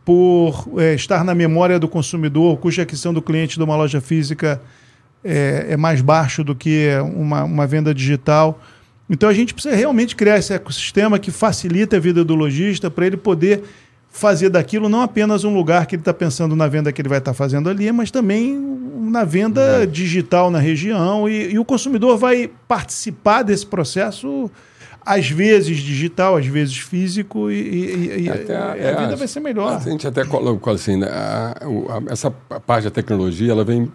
por 0.03 0.67
é, 0.77 0.93
estar 0.93 1.23
na 1.23 1.35
memória 1.35 1.79
do 1.79 1.87
consumidor, 1.87 2.53
o 2.53 2.57
custo 2.57 2.75
de 2.75 2.81
aquisição 2.81 3.13
do 3.13 3.21
cliente 3.21 3.57
de 3.57 3.63
uma 3.63 3.75
loja 3.75 4.01
física 4.01 4.61
é, 5.23 5.67
é 5.69 5.77
mais 5.77 6.01
baixo 6.01 6.43
do 6.43 6.55
que 6.55 6.87
uma, 7.15 7.43
uma 7.43 7.67
venda 7.67 7.93
digital. 7.93 8.59
Então 9.09 9.29
a 9.29 9.33
gente 9.33 9.53
precisa 9.53 9.75
realmente 9.75 10.15
criar 10.15 10.37
esse 10.37 10.53
ecossistema 10.53 11.19
que 11.19 11.31
facilita 11.31 11.97
a 11.97 11.99
vida 11.99 12.23
do 12.23 12.33
lojista 12.33 12.89
para 12.89 13.05
ele 13.05 13.17
poder 13.17 13.63
fazer 14.09 14.49
daquilo 14.49 14.89
não 14.89 15.01
apenas 15.01 15.43
um 15.43 15.53
lugar 15.53 15.85
que 15.85 15.95
ele 15.95 16.01
está 16.01 16.13
pensando 16.13 16.55
na 16.55 16.67
venda 16.67 16.91
que 16.91 17.01
ele 17.01 17.09
vai 17.09 17.19
estar 17.19 17.31
tá 17.31 17.35
fazendo 17.35 17.69
ali, 17.69 17.91
mas 17.91 18.11
também 18.11 18.57
na 19.09 19.23
venda 19.23 19.83
é. 19.83 19.85
digital 19.85 20.51
na 20.51 20.59
região 20.59 21.27
e, 21.27 21.53
e, 21.53 21.59
o 21.59 21.65
consumidor 21.65 22.17
vai 22.17 22.49
participar 22.67 23.43
desse 23.43 23.65
processo 23.65 24.51
às 25.05 25.29
vezes 25.29 25.77
digital, 25.77 26.37
às 26.37 26.45
vezes 26.45 26.77
físico, 26.77 27.49
e, 27.49 27.55
e, 27.55 28.21
e 28.23 28.29
até, 28.29 28.55
a, 28.55 28.75
é, 28.77 28.93
a 28.93 29.01
vida 29.01 29.15
vai 29.15 29.27
ser 29.27 29.39
melhor. 29.39 29.73
A 29.75 29.79
gente 29.79 30.07
até 30.07 30.23
colocou 30.23 30.73
assim, 30.73 30.97
né, 30.97 31.07
a, 31.07 31.55
a, 31.61 32.11
essa 32.11 32.29
parte 32.31 32.85
da 32.85 32.91
tecnologia, 32.91 33.51
ela 33.51 33.63
vem 33.63 33.91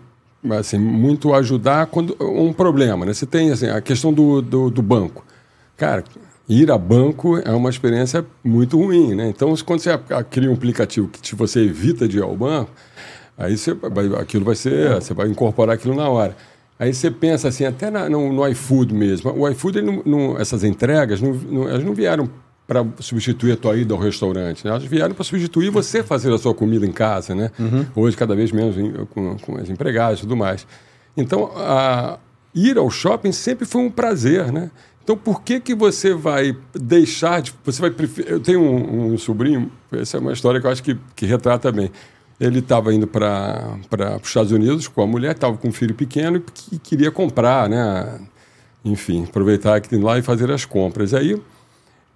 assim, 0.55 0.79
muito 0.79 1.35
ajudar 1.35 1.87
quando 1.87 2.17
um 2.21 2.53
problema. 2.53 3.07
Né? 3.07 3.15
Você 3.15 3.27
tem 3.27 3.51
assim, 3.51 3.69
a 3.69 3.81
questão 3.81 4.13
do, 4.13 4.43
do, 4.43 4.71
do 4.71 4.83
banco. 4.83 5.25
Cara, 5.77 6.05
ir 6.49 6.71
a 6.71 6.79
banco 6.79 7.39
é 7.39 7.51
uma 7.51 7.71
experiência 7.71 8.25
muito 8.43 8.79
ruim, 8.79 9.15
né? 9.15 9.29
Então, 9.29 9.55
quando 9.65 9.81
você 9.81 9.91
cria 10.31 10.51
um 10.51 10.55
aplicativo 10.55 11.09
que 11.09 11.35
você 11.35 11.61
evita 11.61 12.09
de 12.09 12.19
ir 12.19 12.23
ao 12.23 12.37
banco, 12.37 12.71
aí 13.37 13.57
você, 13.57 13.77
aquilo 14.21 14.45
vai 14.45 14.55
ser, 14.55 14.95
você 14.95 15.13
vai 15.13 15.29
incorporar 15.29 15.75
aquilo 15.75 15.95
na 15.95 16.09
hora. 16.09 16.37
Aí 16.79 16.93
você 16.93 17.11
pensa 17.11 17.49
assim, 17.49 17.65
até 17.65 17.91
na, 17.91 18.09
no, 18.09 18.33
no, 18.33 18.47
iFood 18.49 18.93
mesmo. 18.93 19.33
O 19.33 19.49
iFood, 19.49 19.81
não, 19.81 20.03
não, 20.05 20.39
essas 20.39 20.63
entregas, 20.63 21.21
não, 21.21 21.69
elas 21.69 21.83
não 21.83 21.95
vieram 21.95 22.29
para 22.67 22.85
substituir 22.99 23.53
a 23.53 23.57
tua 23.57 23.77
ida 23.77 23.95
ao 23.95 24.01
restaurante. 24.01 24.65
Né? 24.65 24.71
Elas 24.71 24.85
vieram 24.85 25.15
para 25.15 25.25
substituir 25.25 25.71
você 25.71 26.03
fazer 26.03 26.33
a 26.33 26.39
sua 26.39 26.53
comida 26.53 26.85
em 26.85 26.93
casa, 26.93 27.35
né? 27.35 27.51
Uhum. 27.59 27.87
Hoje, 27.95 28.17
cada 28.17 28.35
vez 28.35 28.51
menos 28.51 28.75
com, 29.11 29.37
com 29.39 29.57
as 29.57 29.71
empregadas 29.71 30.19
e 30.19 30.23
tudo 30.23 30.37
mais. 30.37 30.67
Então, 31.17 31.51
a, 31.57 32.19
ir 32.55 32.77
ao 32.77 32.91
shopping 32.91 33.33
sempre 33.33 33.65
foi 33.65 33.83
um 33.83 33.91
prazer, 33.91 34.53
né? 34.53 34.71
Então, 35.03 35.17
por 35.17 35.43
que 35.43 35.61
que 35.61 35.75
você 35.75 36.13
vai 36.13 36.57
deixar 36.75 37.41
de... 37.41 37.55
Você 37.65 37.81
vai 37.81 37.91
preferir... 37.91 38.33
Eu 38.33 38.41
tenho 38.41 38.61
um, 38.61 39.13
um 39.13 39.19
sobrinho, 39.19 39.71
essa 39.93 40.17
é 40.17 40.21
uma 40.21 40.33
história 40.33 40.61
que 40.61 40.67
eu 40.67 40.71
acho 40.71 40.83
que, 40.83 40.99
que 41.15 41.25
retrata 41.25 41.71
bem. 41.71 41.93
Ele 42.39 42.59
estava 42.59 42.93
indo 42.93 43.07
para 43.07 43.79
os 44.21 44.29
Estados 44.29 44.53
Unidos 44.53 44.87
com 44.89 45.03
a 45.03 45.07
mulher, 45.07 45.33
estava 45.33 45.57
com 45.57 45.69
um 45.69 45.73
filho 45.73 45.95
pequeno 45.95 46.43
e 46.71 46.79
queria 46.79 47.11
comprar, 47.11 47.69
né? 47.69 48.21
Enfim, 48.85 49.25
aproveitar 49.25 49.81
que 49.81 49.89
tem 49.89 50.01
lá 50.01 50.19
e 50.19 50.23
fazer 50.23 50.51
as 50.51 50.65
compras. 50.65 51.15
Aí, 51.15 51.41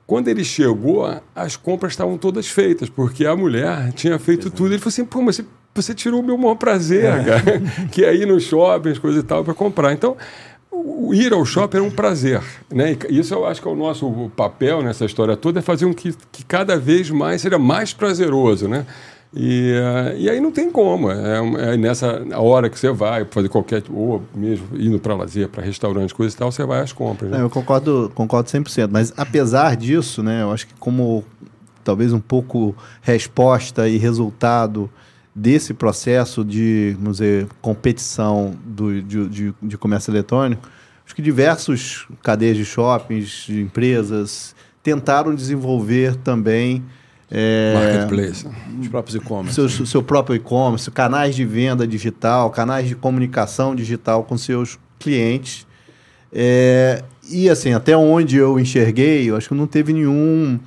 quando 0.06 0.28
ele 0.28 0.44
chegou, 0.44 1.08
as 1.34 1.56
compras 1.56 1.92
estavam 1.92 2.18
todas 2.18 2.48
feitas, 2.48 2.88
porque 2.88 3.24
a 3.24 3.34
mulher 3.34 3.92
tinha 3.92 4.18
feito 4.18 4.50
tudo. 4.50 4.68
Ele 4.68 4.78
falou 4.78 4.88
assim, 4.88 5.04
pô, 5.04 5.22
mas 5.22 5.36
você, 5.36 5.44
você 5.74 5.94
tirou 5.94 6.20
o 6.20 6.22
meu 6.22 6.36
maior 6.36 6.56
prazer, 6.56 7.04
é. 7.04 7.24
cara, 7.24 7.62
que 7.90 8.04
é 8.04 8.14
ir 8.14 8.26
no 8.26 8.38
shopping, 8.38 8.90
as 8.90 8.98
coisas 8.98 9.22
e 9.22 9.26
tal, 9.26 9.42
para 9.42 9.54
comprar. 9.54 9.92
Então, 9.92 10.16
o 10.70 11.14
ir 11.14 11.32
ao 11.32 11.44
shopping 11.44 11.78
era 11.78 11.86
um 11.86 11.90
prazer. 11.90 12.42
Né? 12.72 12.96
E 13.08 13.18
isso 13.18 13.34
eu 13.34 13.46
acho 13.46 13.60
que 13.60 13.68
é 13.68 13.70
o 13.70 13.76
nosso 13.76 14.30
papel 14.36 14.82
nessa 14.82 15.04
história 15.04 15.36
toda, 15.36 15.60
é 15.60 15.62
fazer 15.62 15.86
um 15.86 15.92
que, 15.92 16.14
que 16.30 16.44
cada 16.44 16.76
vez 16.76 17.10
mais 17.10 17.42
seja 17.42 17.58
mais 17.58 17.92
prazeroso. 17.92 18.68
Né? 18.68 18.86
E, 19.32 19.74
uh, 19.74 20.18
e 20.18 20.28
aí 20.28 20.40
não 20.40 20.50
tem 20.50 20.70
como. 20.70 21.10
É, 21.10 21.72
é, 21.72 21.76
nessa 21.76 22.20
hora 22.36 22.68
que 22.68 22.78
você 22.78 22.90
vai 22.90 23.24
fazer 23.24 23.48
qualquer. 23.48 23.82
ou 23.88 24.22
mesmo 24.34 24.66
indo 24.74 24.98
para 24.98 25.14
lazer, 25.14 25.48
para 25.48 25.62
restaurante, 25.62 26.14
coisa 26.14 26.34
e 26.34 26.38
tal, 26.38 26.50
você 26.50 26.64
vai 26.64 26.80
às 26.80 26.92
compras. 26.92 27.30
Né? 27.30 27.40
eu 27.40 27.48
concordo, 27.48 28.10
concordo 28.14 28.50
100%. 28.50 28.88
Mas 28.90 29.12
apesar 29.16 29.76
disso, 29.76 30.22
né, 30.22 30.42
eu 30.42 30.50
acho 30.50 30.66
que 30.66 30.74
como 30.74 31.24
talvez 31.84 32.12
um 32.12 32.20
pouco 32.20 32.74
resposta 33.00 33.88
e 33.88 33.96
resultado 33.98 34.90
desse 35.34 35.72
processo 35.72 36.44
de, 36.44 36.96
vamos 36.98 37.18
dizer, 37.18 37.46
competição 37.62 38.54
do, 38.64 39.00
de, 39.00 39.28
de, 39.28 39.54
de 39.62 39.78
comércio 39.78 40.10
eletrônico, 40.10 40.68
acho 41.06 41.14
que 41.14 41.22
diversos 41.22 42.08
cadeias 42.20 42.56
de 42.56 42.64
shoppings, 42.64 43.44
de 43.46 43.60
empresas, 43.60 44.56
tentaram 44.82 45.34
desenvolver 45.34 46.16
também 46.16 46.84
é, 47.30 47.74
Marketplace. 47.74 48.46
Os 48.80 48.88
próprios 48.88 49.14
e-commerce. 49.14 49.54
Seu, 49.54 49.86
seu 49.86 50.02
próprio 50.02 50.34
e-commerce, 50.34 50.90
canais 50.90 51.36
de 51.36 51.44
venda 51.44 51.86
digital, 51.86 52.50
canais 52.50 52.88
de 52.88 52.96
comunicação 52.96 53.74
digital 53.74 54.24
com 54.24 54.36
seus 54.36 54.78
clientes. 54.98 55.66
É, 56.32 57.02
e 57.30 57.48
assim, 57.48 57.72
até 57.72 57.96
onde 57.96 58.36
eu 58.36 58.58
enxerguei, 58.58 59.30
eu 59.30 59.36
acho 59.36 59.48
que 59.48 59.54
não 59.54 59.66
teve 59.66 59.92
nenhum 59.92 60.58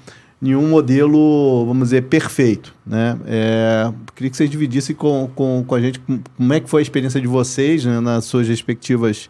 nenhum 0.41 0.67
modelo, 0.67 1.65
vamos 1.65 1.85
dizer, 1.85 2.03
perfeito. 2.03 2.75
Né? 2.85 3.17
É, 3.25 3.93
queria 4.13 4.29
que 4.29 4.35
vocês 4.35 4.49
dividissem 4.49 4.93
com, 4.93 5.31
com, 5.33 5.63
com 5.65 5.73
a 5.73 5.79
gente 5.79 6.01
como 6.01 6.53
é 6.53 6.59
que 6.59 6.69
foi 6.69 6.81
a 6.81 6.83
experiência 6.83 7.21
de 7.21 7.27
vocês 7.27 7.85
né, 7.85 8.01
nas 8.01 8.25
suas 8.25 8.45
respectivas 8.49 9.29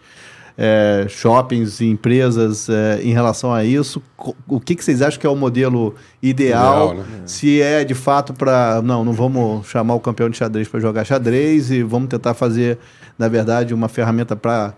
é, 0.57 1.05
shoppings 1.09 1.79
e 1.79 1.85
empresas 1.85 2.69
é, 2.69 3.01
em 3.01 3.11
relação 3.11 3.53
a 3.53 3.63
isso. 3.63 4.01
O 4.47 4.59
que, 4.59 4.75
que 4.75 4.83
vocês 4.83 5.01
acham 5.01 5.19
que 5.19 5.27
é 5.27 5.29
o 5.29 5.35
modelo 5.35 5.95
ideal? 6.21 6.91
ideal 6.91 7.05
né? 7.05 7.21
Se 7.25 7.61
é 7.61 7.83
de 7.83 7.93
fato 7.93 8.33
para. 8.33 8.81
Não, 8.81 9.03
não 9.03 9.13
vamos 9.13 9.67
chamar 9.67 9.95
o 9.95 9.99
campeão 9.99 10.29
de 10.29 10.37
xadrez 10.37 10.67
para 10.67 10.79
jogar 10.79 11.03
xadrez 11.05 11.71
e 11.71 11.83
vamos 11.83 12.09
tentar 12.09 12.33
fazer, 12.33 12.77
na 13.17 13.27
verdade, 13.27 13.73
uma 13.73 13.87
ferramenta 13.87 14.35
para 14.35 14.73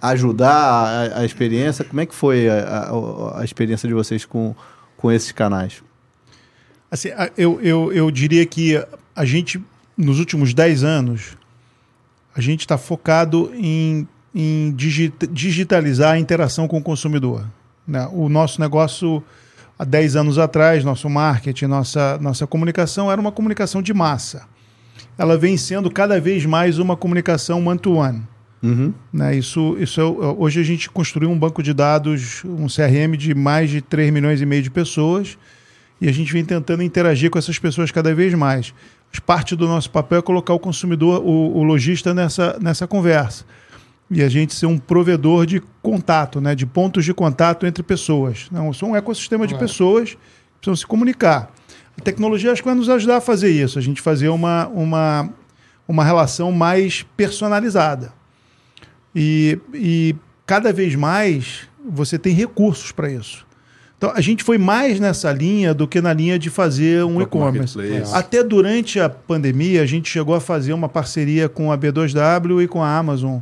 ajudar 0.00 0.50
a, 0.52 1.20
a, 1.20 1.24
experiência. 1.24 1.84
Como 1.84 2.00
é 2.00 2.06
que 2.06 2.14
foi 2.14 2.48
a, 2.48 2.90
a, 2.90 3.40
a 3.40 3.44
experiência 3.44 3.88
de 3.88 3.94
vocês 3.94 4.24
com 4.24 4.54
com 5.02 5.10
esses 5.10 5.32
canais? 5.32 5.82
Assim, 6.88 7.08
eu, 7.36 7.60
eu, 7.60 7.92
eu 7.92 8.10
diria 8.10 8.46
que 8.46 8.80
a 9.16 9.24
gente, 9.24 9.60
nos 9.96 10.20
últimos 10.20 10.54
10 10.54 10.84
anos, 10.84 11.36
a 12.34 12.40
gente 12.40 12.60
está 12.60 12.78
focado 12.78 13.50
em, 13.54 14.06
em 14.34 14.74
digitalizar 14.74 16.12
a 16.12 16.18
interação 16.18 16.66
com 16.66 16.78
o 16.78 16.82
consumidor. 16.82 17.44
Né? 17.86 18.08
O 18.12 18.28
nosso 18.28 18.60
negócio, 18.60 19.22
há 19.78 19.84
10 19.84 20.16
anos 20.16 20.38
atrás, 20.38 20.84
nosso 20.84 21.08
marketing, 21.10 21.66
nossa, 21.66 22.18
nossa 22.18 22.46
comunicação 22.46 23.10
era 23.10 23.20
uma 23.20 23.32
comunicação 23.32 23.82
de 23.82 23.92
massa. 23.92 24.46
Ela 25.18 25.36
vem 25.36 25.56
sendo 25.56 25.90
cada 25.90 26.20
vez 26.20 26.46
mais 26.46 26.78
uma 26.78 26.96
comunicação 26.96 27.66
one-to-one. 27.66 28.18
-one. 28.18 28.32
Uhum. 28.62 28.94
Né, 29.12 29.34
isso, 29.34 29.76
isso 29.80 30.00
é, 30.00 30.04
hoje 30.04 30.60
a 30.60 30.62
gente 30.62 30.88
construiu 30.88 31.28
um 31.30 31.38
banco 31.38 31.62
de 31.62 31.74
dados, 31.74 32.44
um 32.44 32.68
CRM 32.68 33.16
de 33.18 33.34
mais 33.34 33.68
de 33.68 33.82
3 33.82 34.12
milhões 34.12 34.40
e 34.40 34.46
meio 34.46 34.62
de 34.62 34.70
pessoas 34.70 35.36
e 36.00 36.08
a 36.08 36.12
gente 36.12 36.32
vem 36.32 36.44
tentando 36.44 36.82
interagir 36.82 37.30
com 37.30 37.38
essas 37.38 37.58
pessoas 37.58 37.90
cada 37.90 38.12
vez 38.14 38.34
mais. 38.34 38.74
Parte 39.26 39.54
do 39.54 39.68
nosso 39.68 39.90
papel 39.90 40.18
é 40.18 40.22
colocar 40.22 40.54
o 40.54 40.58
consumidor, 40.58 41.22
o, 41.22 41.58
o 41.58 41.62
lojista 41.62 42.14
nessa, 42.14 42.58
nessa 42.60 42.88
conversa. 42.88 43.44
E 44.12 44.22
a 44.22 44.28
gente 44.28 44.54
ser 44.54 44.66
um 44.66 44.76
provedor 44.76 45.46
de 45.46 45.62
contato, 45.80 46.38
né, 46.38 46.54
de 46.54 46.66
pontos 46.66 47.04
de 47.04 47.14
contato 47.14 47.66
entre 47.66 47.82
pessoas. 47.82 48.46
Não, 48.52 48.66
eu 48.66 48.74
sou 48.74 48.90
um 48.90 48.96
ecossistema 48.96 49.46
de 49.46 49.54
é. 49.54 49.58
pessoas 49.58 50.10
que 50.10 50.18
precisam 50.58 50.76
se 50.76 50.86
comunicar. 50.86 51.50
A 51.98 52.02
tecnologia 52.02 52.52
acho 52.52 52.62
que 52.62 52.68
vai 52.68 52.76
nos 52.76 52.90
ajudar 52.90 53.16
a 53.16 53.20
fazer 53.20 53.50
isso, 53.50 53.78
a 53.78 53.82
gente 53.82 54.02
fazer 54.02 54.28
uma, 54.28 54.68
uma, 54.68 55.30
uma 55.88 56.04
relação 56.04 56.52
mais 56.52 57.06
personalizada. 57.16 58.12
E, 59.14 59.58
e 59.72 60.14
cada 60.44 60.72
vez 60.72 60.94
mais 60.94 61.68
você 61.88 62.18
tem 62.18 62.34
recursos 62.34 62.92
para 62.92 63.10
isso. 63.10 63.46
Então, 63.96 64.12
a 64.14 64.20
gente 64.20 64.42
foi 64.42 64.58
mais 64.58 64.98
nessa 64.98 65.32
linha 65.32 65.72
do 65.72 65.86
que 65.86 66.00
na 66.00 66.12
linha 66.12 66.38
de 66.38 66.50
fazer 66.50 67.04
um 67.04 67.22
e-commerce. 67.22 67.78
Até 68.12 68.42
durante 68.42 68.98
a 68.98 69.08
pandemia, 69.08 69.80
a 69.80 69.86
gente 69.86 70.10
chegou 70.10 70.34
a 70.34 70.40
fazer 70.40 70.72
uma 70.72 70.88
parceria 70.88 71.48
com 71.48 71.70
a 71.70 71.78
B2W 71.78 72.64
e 72.64 72.68
com 72.68 72.82
a 72.82 72.98
Amazon 72.98 73.38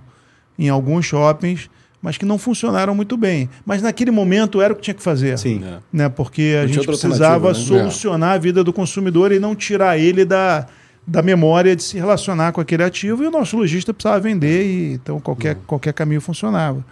em 0.60 0.68
alguns 0.68 1.06
shoppings, 1.06 1.70
mas 2.02 2.18
que 2.18 2.24
não 2.24 2.38
funcionaram 2.38 2.94
muito 2.94 3.16
bem. 3.16 3.48
Mas 3.64 3.82
naquele 3.82 4.10
momento 4.10 4.60
era 4.60 4.72
o 4.72 4.76
que 4.76 4.82
tinha 4.82 4.94
que 4.94 5.02
fazer. 5.02 5.38
Sim. 5.38 5.62
Né? 5.92 6.08
Porque 6.08 6.56
a 6.62 6.66
gente 6.66 6.86
precisava 6.86 7.48
né? 7.48 7.54
solucionar 7.54 8.34
a 8.34 8.38
vida 8.38 8.62
do 8.62 8.72
consumidor 8.72 9.32
e 9.32 9.38
não 9.38 9.56
tirar 9.56 9.98
ele 9.98 10.24
da, 10.24 10.66
da 11.06 11.22
memória 11.22 11.74
de 11.74 11.82
se 11.82 11.96
relacionar 11.96 12.52
com 12.52 12.60
aquele 12.60 12.82
ativo 12.82 13.24
e 13.24 13.26
o 13.26 13.30
nosso 13.30 13.56
lojista 13.56 13.92
precisava 13.92 14.20
vender 14.20 14.64
e 14.64 14.92
então 14.94 15.18
qualquer, 15.18 15.56
uhum. 15.56 15.62
qualquer 15.66 15.92
caminho 15.92 16.20
funcionava. 16.20 16.84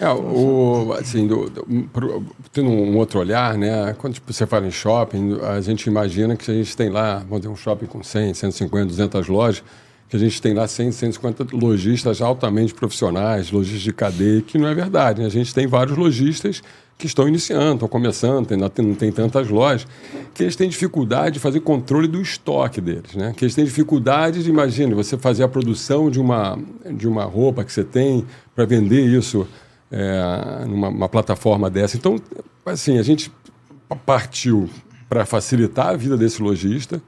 É, 0.00 0.08
o, 0.08 0.92
assim, 0.98 1.26
do, 1.26 1.48
do, 1.48 2.26
tendo 2.52 2.68
um 2.68 2.96
outro 2.96 3.20
olhar, 3.20 3.56
né? 3.56 3.94
Quando 3.98 4.14
tipo, 4.14 4.32
você 4.32 4.44
fala 4.44 4.66
em 4.66 4.70
shopping, 4.70 5.38
a 5.40 5.60
gente 5.60 5.86
imagina 5.86 6.36
que 6.36 6.50
a 6.50 6.54
gente 6.54 6.76
tem 6.76 6.88
lá, 6.88 7.18
vamos 7.28 7.42
ter 7.42 7.48
um 7.48 7.54
shopping 7.54 7.86
com 7.86 8.02
100, 8.02 8.34
150, 8.34 8.86
200 8.86 9.28
lojas, 9.28 9.62
que 10.14 10.16
a 10.16 10.20
gente 10.20 10.40
tem 10.40 10.54
lá 10.54 10.68
100, 10.68 10.92
150 10.92 11.56
lojistas 11.56 12.22
altamente 12.22 12.72
profissionais, 12.72 13.50
lojistas 13.50 13.82
de 13.82 13.92
cadeia, 13.92 14.40
que 14.40 14.56
não 14.56 14.68
é 14.68 14.74
verdade. 14.74 15.20
Né? 15.20 15.26
A 15.26 15.30
gente 15.30 15.52
tem 15.52 15.66
vários 15.66 15.98
lojistas 15.98 16.62
que 16.96 17.08
estão 17.08 17.26
iniciando, 17.26 17.74
estão 17.74 17.88
começando, 17.88 18.52
ainda 18.52 18.70
não 18.78 18.94
tem 18.94 19.10
tantas 19.10 19.48
lojas, 19.48 19.88
que 20.32 20.44
eles 20.44 20.54
têm 20.54 20.68
dificuldade 20.68 21.34
de 21.34 21.40
fazer 21.40 21.58
controle 21.58 22.06
do 22.06 22.22
estoque 22.22 22.80
deles, 22.80 23.12
né? 23.16 23.34
Que 23.36 23.44
eles 23.44 23.56
têm 23.56 23.64
dificuldade 23.64 24.44
de, 24.44 24.48
imagine, 24.48 24.94
você 24.94 25.18
fazer 25.18 25.42
a 25.42 25.48
produção 25.48 26.08
de 26.08 26.20
uma, 26.20 26.56
de 26.92 27.08
uma 27.08 27.24
roupa 27.24 27.64
que 27.64 27.72
você 27.72 27.82
tem 27.82 28.24
para 28.54 28.64
vender 28.64 29.00
isso 29.00 29.48
é, 29.90 30.64
numa 30.68 31.08
plataforma 31.08 31.68
dessa. 31.68 31.96
Então, 31.96 32.20
assim, 32.64 32.98
a 32.98 33.02
gente 33.02 33.32
partiu 34.06 34.70
para 35.08 35.26
facilitar 35.26 35.88
a 35.88 35.96
vida 35.96 36.16
desse 36.16 36.40
lojista, 36.40 37.02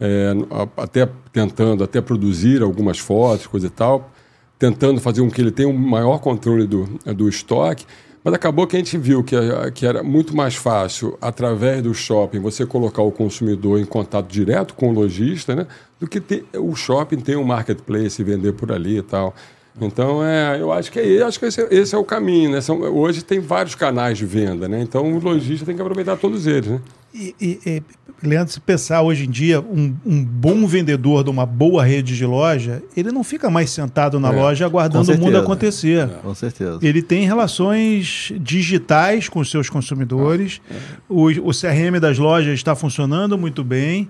é, 0.00 0.32
até 0.76 1.08
tentando 1.32 1.82
até 1.82 2.00
produzir 2.00 2.62
algumas 2.62 2.98
fotos, 2.98 3.46
coisa 3.46 3.66
e 3.66 3.70
tal, 3.70 4.10
tentando 4.58 5.00
fazer 5.00 5.20
com 5.22 5.30
que 5.30 5.40
ele 5.40 5.50
tenha 5.50 5.68
um 5.68 5.76
maior 5.76 6.18
controle 6.18 6.66
do, 6.66 6.84
do 7.14 7.28
estoque, 7.28 7.84
mas 8.24 8.34
acabou 8.34 8.66
que 8.66 8.76
a 8.76 8.78
gente 8.78 8.98
viu 8.98 9.22
que, 9.22 9.36
que 9.74 9.86
era 9.86 10.02
muito 10.02 10.36
mais 10.36 10.56
fácil, 10.56 11.16
através 11.20 11.82
do 11.82 11.94
shopping, 11.94 12.40
você 12.40 12.66
colocar 12.66 13.02
o 13.02 13.12
consumidor 13.12 13.78
em 13.78 13.84
contato 13.84 14.26
direto 14.26 14.74
com 14.74 14.90
o 14.90 14.92
lojista, 14.92 15.54
né? 15.54 15.66
Do 15.98 16.06
que 16.06 16.20
ter, 16.20 16.44
o 16.54 16.74
shopping 16.74 17.20
ter 17.20 17.36
um 17.36 17.44
marketplace 17.44 18.20
e 18.20 18.24
vender 18.24 18.52
por 18.52 18.72
ali 18.72 18.98
e 18.98 19.02
tal. 19.02 19.34
Então, 19.80 20.24
é, 20.24 20.60
eu 20.60 20.72
acho 20.72 20.90
que, 20.90 20.98
é, 20.98 21.22
acho 21.22 21.38
que 21.38 21.46
esse, 21.46 21.60
esse 21.70 21.94
é 21.94 21.98
o 21.98 22.04
caminho. 22.04 22.50
Né? 22.50 22.60
São, 22.60 22.80
hoje 22.80 23.22
tem 23.22 23.38
vários 23.38 23.74
canais 23.74 24.18
de 24.18 24.26
venda, 24.26 24.68
né? 24.68 24.80
então 24.82 25.10
o 25.12 25.20
lojista 25.20 25.64
tem 25.64 25.76
que 25.76 25.80
aproveitar 25.80 26.16
todos 26.16 26.46
eles. 26.46 26.68
Né? 26.68 26.80
E, 27.12 27.34
e, 27.40 27.60
e, 27.64 27.82
Leandro, 28.22 28.52
se 28.52 28.60
pensar 28.60 29.02
hoje 29.02 29.26
em 29.26 29.30
dia, 29.30 29.60
um, 29.60 29.94
um, 30.04 30.24
bom 30.24 30.66
vendedor 30.66 31.22
de 31.22 31.30
uma 31.30 31.46
boa 31.46 31.84
rede 31.84 32.16
de 32.16 32.26
loja, 32.26 32.82
ele 32.96 33.12
não 33.12 33.22
fica 33.22 33.48
mais 33.48 33.70
sentado 33.70 34.18
na 34.18 34.32
é, 34.32 34.36
loja 34.36 34.66
aguardando 34.66 35.12
o 35.12 35.18
mundo 35.18 35.38
acontecer. 35.38 36.04
É, 36.04 36.06
com 36.06 36.34
certeza. 36.34 36.80
Ele 36.82 37.00
tem 37.00 37.24
relações 37.24 38.32
digitais 38.40 39.28
com 39.28 39.38
os 39.40 39.50
seus 39.50 39.70
consumidores, 39.70 40.60
é. 40.70 40.74
o, 41.08 41.26
o 41.48 41.50
CRM 41.50 42.00
das 42.00 42.18
lojas 42.18 42.54
está 42.54 42.74
funcionando 42.74 43.38
muito 43.38 43.62
bem, 43.62 44.08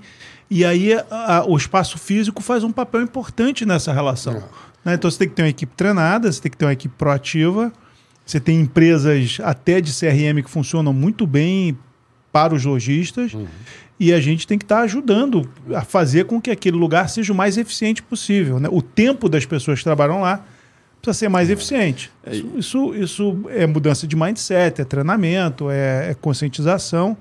e 0.51 0.65
aí 0.65 0.95
a, 0.95 1.05
a, 1.11 1.45
o 1.47 1.57
espaço 1.57 1.99
físico 1.99 2.43
faz 2.43 2.65
um 2.65 2.73
papel 2.73 3.03
importante 3.03 3.67
nessa 3.67 3.93
relação. 3.93 4.37
É. 4.37 4.43
Né? 4.85 4.95
Então 4.95 5.11
você 5.11 5.19
tem 5.19 5.29
que 5.29 5.35
ter 5.35 5.43
uma 5.43 5.49
equipe 5.51 5.73
treinada, 5.77 6.33
você 6.33 6.41
tem 6.41 6.51
que 6.51 6.57
ter 6.57 6.65
uma 6.65 6.73
equipe 6.73 6.95
proativa, 6.97 7.71
você 8.25 8.41
tem 8.41 8.61
empresas 8.61 9.39
até 9.43 9.81
de 9.81 9.93
CRM 9.93 10.43
que 10.43 10.51
funcionam 10.51 10.93
muito 10.93 11.27
bem 11.27 11.77
para 12.39 12.55
os 12.55 12.65
lojistas. 12.65 13.35
Uhum. 13.35 13.47
E 13.99 14.13
a 14.13 14.21
gente 14.21 14.47
tem 14.47 14.57
que 14.57 14.65
estar 14.65 14.77
tá 14.77 14.83
ajudando 14.83 15.49
a 15.75 15.83
fazer 15.83 16.25
com 16.27 16.41
que 16.41 16.51
aquele 16.51 16.77
lugar 16.77 17.09
seja 17.09 17.33
o 17.33 17.37
mais 17.37 17.59
eficiente 17.59 18.01
possível. 18.01 18.61
Né? 18.61 18.69
O 18.71 18.81
tempo 18.81 19.29
das 19.29 19.45
pessoas 19.45 19.79
que 19.79 19.85
trabalham 19.85 20.21
lá 20.21 20.45
precisa 21.03 21.19
ser 21.19 21.29
mais 21.29 21.51
eficiente. 21.51 22.11
É, 22.25 22.37
Isso, 22.37 22.53
isso, 22.57 22.95
isso 22.95 23.41
é 23.49 23.67
mudança 23.67 24.07
de 24.07 24.15
mindset, 24.15 24.81
é 24.81 24.85
treinamento, 24.85 25.69
é, 25.69 26.11
é 26.11 26.15
conscientização. 26.15 27.17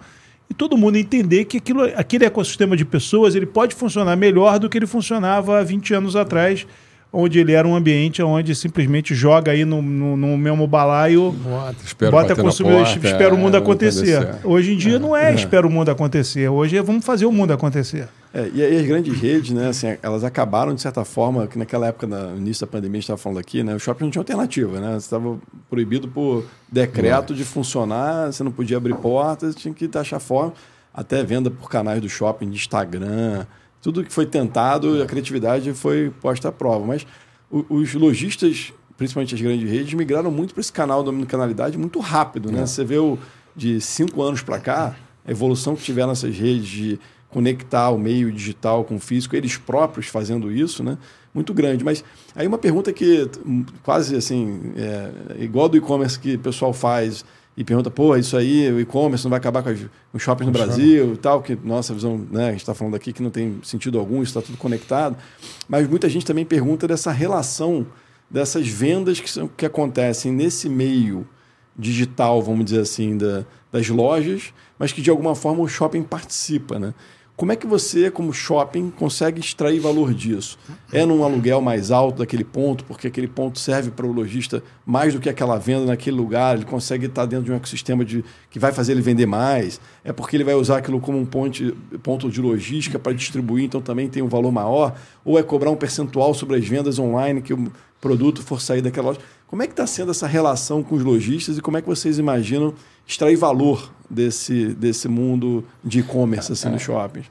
E 0.50 0.54
todo 0.54 0.78
mundo 0.78 0.98
entender 0.98 1.46
que 1.46 1.58
aquilo, 1.58 1.84
aquele 1.96 2.26
ecossistema 2.26 2.78
de 2.78 2.86
pessoas 2.86 3.34
ele 3.36 3.46
pode 3.46 3.76
funcionar 3.76 4.16
melhor 4.16 4.60
do 4.60 4.70
que 4.70 4.78
ele 4.78 4.88
funcionava 4.88 5.60
há 5.60 5.64
20 5.64 5.94
anos 5.96 6.16
atrás, 6.16 6.66
onde 7.12 7.40
ele 7.40 7.54
era 7.54 7.68
um 7.68 7.76
ambiente 7.76 8.22
onde 8.22 8.54
simplesmente 8.54 9.16
joga 9.16 9.52
aí 9.52 9.64
no, 9.66 9.82
no, 9.82 10.18
no 10.18 10.38
mesmo 10.38 10.68
balaio, 10.68 11.32
Bota, 11.32 12.12
bota 12.12 12.36
consumidor, 12.36 12.84
porta, 12.86 13.08
espera 13.08 13.34
o 13.34 13.38
mundo 13.38 13.56
é, 13.56 13.60
acontecer. 13.60 14.36
Hoje 14.44 14.74
em 14.74 14.78
dia 14.78 15.00
não 15.00 15.16
é, 15.16 15.32
É. 15.32 15.34
espera 15.36 15.66
o 15.66 15.70
mundo 15.70 15.90
acontecer, 15.90 16.48
hoje 16.50 16.78
é 16.78 16.82
vamos 16.82 17.06
fazer 17.06 17.26
o 17.26 17.32
mundo 17.32 17.52
acontecer. 17.54 18.08
É, 18.34 18.52
e 18.54 18.62
aí 18.62 18.78
as 18.82 18.86
grandes 18.86 19.18
redes, 19.20 19.52
né, 19.52 19.70
assim, 19.70 19.96
elas 20.04 20.24
acabaram, 20.24 20.76
de 20.76 20.82
certa 20.82 21.04
forma, 21.06 21.48
que 21.48 21.58
naquela 21.58 21.88
época, 21.88 22.06
na- 22.06 22.28
no 22.28 22.38
início 22.38 22.66
da 22.68 22.72
pandemia, 22.72 22.98
a 22.98 23.00
gente 23.00 23.04
estava 23.06 23.18
falando 23.18 23.40
aqui, 23.40 23.64
né, 23.64 23.74
o 23.74 23.80
shopping 23.80 24.04
não 24.04 24.12
tinha 24.12 24.22
alternativa, 24.22 24.80
né? 24.80 24.92
Você 24.92 24.98
estava 25.06 25.38
proibido 25.70 26.08
por 26.10 26.46
decreto 26.72 27.34
de 27.34 27.44
funcionar, 27.46 28.32
você 28.32 28.44
não 28.44 28.52
podia 28.52 28.78
abrir 28.78 28.96
portas, 28.96 29.56
tinha 29.56 29.74
que 29.74 29.88
taxar 29.88 30.20
fora, 30.20 30.52
até 30.94 31.24
venda 31.24 31.50
por 31.50 31.70
canais 31.70 32.02
do 32.02 32.10
shopping, 32.10 32.50
de 32.50 32.58
Instagram, 32.58 33.46
tudo 33.88 34.04
que 34.04 34.12
foi 34.12 34.26
tentado, 34.26 35.02
a 35.02 35.06
criatividade 35.06 35.74
foi 35.74 36.12
posta 36.20 36.50
à 36.50 36.52
prova. 36.52 36.86
Mas 36.86 37.08
os 37.50 37.94
lojistas, 37.94 38.74
principalmente 38.98 39.34
as 39.34 39.40
grandes 39.40 39.72
redes, 39.72 39.94
migraram 39.94 40.30
muito 40.30 40.54
para 40.54 40.60
esse 40.60 40.74
canal 40.74 41.02
da 41.02 41.10
omnicanalidade 41.10 41.78
muito 41.78 42.02
rápido, 42.02 42.52
né? 42.52 42.66
Você 42.66 42.84
vê 42.84 42.98
o, 42.98 43.18
de 43.56 43.80
cinco 43.80 44.22
anos 44.22 44.42
para 44.42 44.60
cá, 44.60 44.94
a 45.26 45.32
evolução 45.32 45.74
que 45.74 45.84
tiveram 45.84 46.12
essas 46.12 46.38
redes 46.38 46.68
de 46.68 47.00
conectar 47.30 47.90
o 47.92 47.98
meio 47.98 48.30
digital 48.30 48.84
com 48.84 48.98
o 48.98 49.00
físico, 49.00 49.38
eles 49.38 49.56
próprios 49.56 50.08
fazendo 50.08 50.52
isso, 50.52 50.84
né? 50.84 50.98
Muito 51.34 51.54
grande. 51.54 51.86
Mas 51.86 52.04
aí 52.36 52.46
uma 52.46 52.58
pergunta 52.58 52.92
que 52.92 53.30
hum, 53.46 53.64
quase 53.84 54.18
assim, 54.18 54.74
é, 54.76 55.42
igual 55.42 55.70
do 55.70 55.78
e-commerce 55.78 56.20
que 56.20 56.36
o 56.36 56.40
pessoal 56.40 56.74
faz 56.74 57.24
e 57.58 57.64
pergunta, 57.64 57.90
pô, 57.90 58.16
isso 58.16 58.38
aí, 58.38 58.72
o 58.72 58.80
e-commerce 58.80 59.26
não 59.26 59.32
vai 59.32 59.40
acabar 59.40 59.64
com 59.64 59.72
os 60.14 60.22
shoppings 60.22 60.46
no 60.46 60.54
Brasil 60.54 61.16
e 61.16 61.18
tal, 61.18 61.42
que 61.42 61.58
nossa 61.64 61.92
visão, 61.92 62.24
né, 62.32 62.50
a 62.50 62.52
gente 62.52 62.60
está 62.60 62.76
falando 62.76 62.96
aqui 62.96 63.12
que 63.12 63.24
não 63.24 63.32
tem 63.32 63.60
sentido 63.64 63.98
algum, 63.98 64.22
isso 64.22 64.38
está 64.38 64.44
tudo 64.44 64.60
conectado. 64.60 65.18
Mas 65.68 65.90
muita 65.90 66.08
gente 66.08 66.24
também 66.24 66.46
pergunta 66.46 66.88
dessa 66.88 67.12
relação 67.12 67.88
dessas 68.30 68.68
vendas 68.68 69.20
que, 69.20 69.30
são, 69.30 69.48
que 69.48 69.66
acontecem 69.66 70.32
nesse 70.32 70.70
meio 70.70 71.28
digital, 71.76 72.44
vamos 72.44 72.66
dizer 72.66 72.82
assim, 72.82 73.18
da, 73.18 73.44
das 73.72 73.88
lojas, 73.90 74.54
mas 74.78 74.92
que 74.92 75.02
de 75.02 75.10
alguma 75.10 75.34
forma 75.34 75.64
o 75.64 75.68
shopping 75.68 76.04
participa, 76.04 76.78
né? 76.78 76.94
Como 77.38 77.52
é 77.52 77.56
que 77.56 77.68
você, 77.68 78.10
como 78.10 78.34
shopping, 78.34 78.90
consegue 78.90 79.40
extrair 79.40 79.80
valor 79.80 80.12
disso? 80.12 80.58
É 80.92 81.06
num 81.06 81.24
aluguel 81.24 81.62
mais 81.62 81.92
alto 81.92 82.18
daquele 82.18 82.44
ponto, 82.44 82.84
porque 82.84 83.06
aquele 83.06 83.28
ponto 83.28 83.60
serve 83.60 83.92
para 83.92 84.08
o 84.08 84.12
lojista 84.12 84.64
mais 84.84 85.14
do 85.14 85.20
que 85.20 85.30
aquela 85.30 85.56
venda 85.60 85.86
naquele 85.86 86.18
lugar, 86.18 86.56
ele 86.56 86.66
consegue 86.66 87.06
estar 87.06 87.28
dentro 87.28 87.46
de 87.46 87.52
um 87.52 87.56
ecossistema 87.56 88.04
de, 88.04 88.26
que 88.50 88.58
vai 88.58 88.72
fazer 88.72 88.94
ele 88.94 89.02
vender 89.02 89.28
mais? 89.28 89.80
É 90.04 90.12
porque 90.12 90.36
ele 90.36 90.44
vai 90.44 90.56
usar 90.56 90.78
aquilo 90.78 91.00
como 91.00 91.20
um 91.20 91.28
ponte, 91.28 91.76
ponto 92.02 92.28
de 92.28 92.42
logística 92.42 92.98
para 92.98 93.14
distribuir, 93.14 93.66
então 93.66 93.82
também 93.82 94.10
tem 94.10 94.24
um 94.24 94.28
valor 94.28 94.52
maior? 94.52 94.96
Ou 95.24 95.38
é 95.38 95.44
cobrar 95.44 95.70
um 95.70 95.76
percentual 95.76 96.34
sobre 96.34 96.58
as 96.58 96.68
vendas 96.68 96.98
online 96.98 97.44
que 97.44 97.54
o 97.54 97.72
produto 98.02 98.42
for 98.42 98.60
sair 98.60 98.82
daquela 98.82 99.10
loja? 99.10 99.20
Como 99.48 99.64
é 99.64 99.68
que 99.68 99.74
está 99.74 99.88
sendo 99.88 100.12
essa 100.12 100.28
relação 100.28 100.84
com 100.84 100.96
os 100.96 101.04
lojistas 101.04 101.58
e 101.58 101.62
como 101.62 101.78
é 101.78 101.82
que 101.82 101.88
vocês 101.88 102.20
imaginam 102.20 102.74
extrair 103.08 103.36
valor 103.38 103.90
desse, 104.10 104.68
desse 104.76 105.08
mundo 105.08 105.64
de 105.84 106.00
e-commerce 106.00 106.52
assim, 106.52 106.70
nos 106.70 106.82
shoppings? 106.82 107.28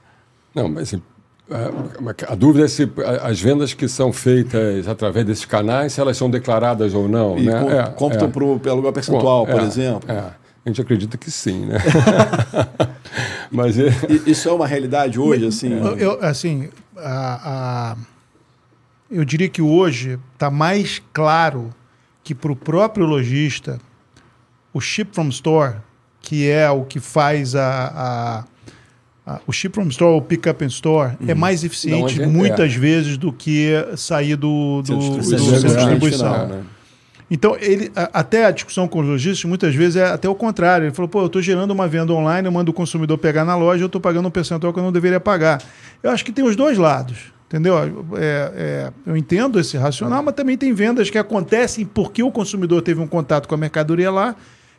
Não, 0.54 0.66
mas 0.68 0.84
assim, 0.94 1.02
a, 1.50 2.32
a 2.32 2.34
dúvida 2.34 2.64
é 2.64 2.68
se 2.68 2.90
a- 3.04 3.28
as 3.28 3.38
vendas 3.40 3.74
que 3.74 3.86
são 3.86 4.12
feitas 4.14 4.88
através 4.88 5.26
desses 5.26 5.44
canais, 5.44 5.92
se 5.92 6.00
elas 6.00 6.16
são 6.16 6.30
declaradas 6.30 6.94
ou 6.94 7.06
não. 7.06 7.36
E 7.38 7.42
né? 7.46 7.60
com, 7.60 7.70
É, 7.70 7.82
computam 7.90 8.28
é. 8.28 8.30
pro- 8.30 8.58
pelo 8.60 8.92
percentual, 8.92 9.46
É, 9.46 9.52
por 9.52 9.60
exemplo? 9.60 10.10
é. 10.10 10.18
A 10.64 10.68
gente 10.68 10.80
acredita 10.80 11.16
que 11.16 11.30
sim, 11.30 11.66
né? 11.66 11.76
mas 13.52 13.78
é, 13.78 13.88
Isso 14.26 14.48
é 14.48 14.52
uma 14.52 14.66
realidade 14.66 15.18
hoje, 15.20 15.46
assim? 15.46 15.72
Eu, 15.72 15.96
eu, 15.96 16.24
assim, 16.24 16.68
a- 16.96 17.92
a- 17.92 17.96
eu 19.10 19.24
diria 19.24 19.48
que 19.48 19.62
hoje 19.62 20.18
está 20.34 20.50
mais 20.50 21.00
claro 21.12 21.70
que 22.26 22.34
para 22.34 22.50
o 22.50 22.56
próprio 22.56 23.06
lojista, 23.06 23.78
o 24.74 24.80
ship 24.80 25.14
from 25.14 25.28
store, 25.28 25.74
que 26.20 26.50
é 26.50 26.68
o 26.68 26.82
que 26.82 26.98
faz 26.98 27.54
a, 27.54 28.44
a- 29.24 29.32
a- 29.34 29.40
o 29.46 29.52
ship 29.52 29.72
from 29.72 29.86
store, 29.86 30.18
o 30.18 30.20
pick 30.20 30.44
up 30.48 30.64
in 30.64 30.66
store, 30.66 31.12
é 31.28 31.34
mais 31.34 31.62
eficiente 31.62 32.18
Não, 32.18 32.24
é- 32.24 32.26
muitas 32.26 32.74
vezes 32.74 33.16
do 33.16 33.32
que 33.32 33.70
sair 33.96 34.34
do, 34.34 34.82
do, 34.82 35.00
Centro 35.00 35.10
do 35.12 35.20
de 35.20 35.26
centro 35.28 35.68
de 35.68 35.76
distribuição. 35.76 36.48
né? 36.48 36.62
Então, 37.30 37.56
ele, 37.60 37.92
a- 37.94 38.10
até 38.20 38.44
a 38.46 38.50
discussão 38.50 38.88
com 38.88 38.98
os 39.00 39.06
lojistas, 39.06 39.44
muitas 39.44 39.72
vezes 39.72 39.94
é 39.94 40.06
até 40.10 40.28
o 40.28 40.34
contrário. 40.34 40.86
Ele 40.86 40.94
falou, 40.94 41.08
pô, 41.08 41.20
eu 41.20 41.26
estou 41.26 41.40
gerando 41.40 41.70
uma 41.70 41.86
venda 41.86 42.12
online, 42.12 42.48
eu 42.48 42.52
mando 42.52 42.72
o 42.72 42.74
consumidor 42.74 43.18
pegar 43.18 43.44
na 43.44 43.54
loja, 43.54 43.84
eu 43.84 43.86
estou 43.86 44.00
pagando 44.00 44.26
um 44.26 44.30
percentual 44.32 44.72
que 44.72 44.80
eu 44.80 44.82
não 44.82 44.90
deveria 44.92 45.20
pagar. 45.20 45.62
Eu 46.02 46.10
acho 46.10 46.24
que 46.24 46.32
tem 46.32 46.44
os 46.44 46.56
dois 46.56 46.76
lados, 46.76 47.32
entendeu? 47.46 47.76
É, 47.78 48.52
é, 48.56 48.92
eu 49.06 49.16
entendo 49.16 49.58
esse 49.58 49.76
racional, 49.76 50.22
mas 50.22 50.34
também 50.34 50.56
tem 50.56 50.72
vendas 50.72 51.08
que 51.10 51.18
acontecem 51.18 51.84
porque 51.86 52.22
o 52.22 52.30
consumidor 52.30 52.82
teve 52.82 53.00
um 53.00 53.06
contato 53.06 53.46
com 53.48 53.54
a 53.54 53.58
mercadoria 53.58 54.10
lá, 54.10 54.34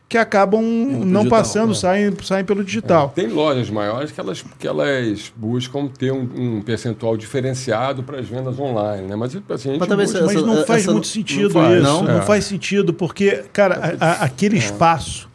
que 0.08 0.16
acabam 0.16 0.62
não 0.62 1.20
digital, 1.20 1.26
passando, 1.28 1.72
é. 1.72 1.74
saem, 1.74 2.16
saem 2.22 2.42
pelo 2.42 2.64
digital. 2.64 3.10
tem 3.14 3.26
lojas 3.26 3.68
maiores 3.68 4.10
que 4.10 4.18
elas, 4.18 4.42
que 4.58 4.66
elas 4.66 5.30
buscam 5.36 5.86
ter 5.86 6.10
um, 6.12 6.26
um 6.34 6.62
percentual 6.62 7.14
diferenciado 7.14 8.02
para 8.02 8.18
as 8.18 8.26
vendas 8.26 8.58
online, 8.58 9.06
né? 9.06 9.14
Mas 9.16 9.36
assim, 9.36 9.42
a 9.50 9.56
gente 9.56 9.78
Mas 9.80 10.14
Essa- 10.14 10.40
não 10.46 10.64
faz 10.64 10.82
essa 10.82 10.92
muito 10.92 11.04
não- 11.04 11.12
sentido 11.12 11.42
não 11.42 11.50
faz, 11.62 11.74
isso. 11.74 11.82
não? 11.82 12.02
Não, 12.04 12.18
É. 12.20 12.22
faz 12.22 12.44
sentido, 12.46 12.94
porque, 12.94 13.44
cara, 13.52 13.96
a- 14.00 14.06
a- 14.06 14.24
aquele 14.24 14.56
espaço, 14.56 15.28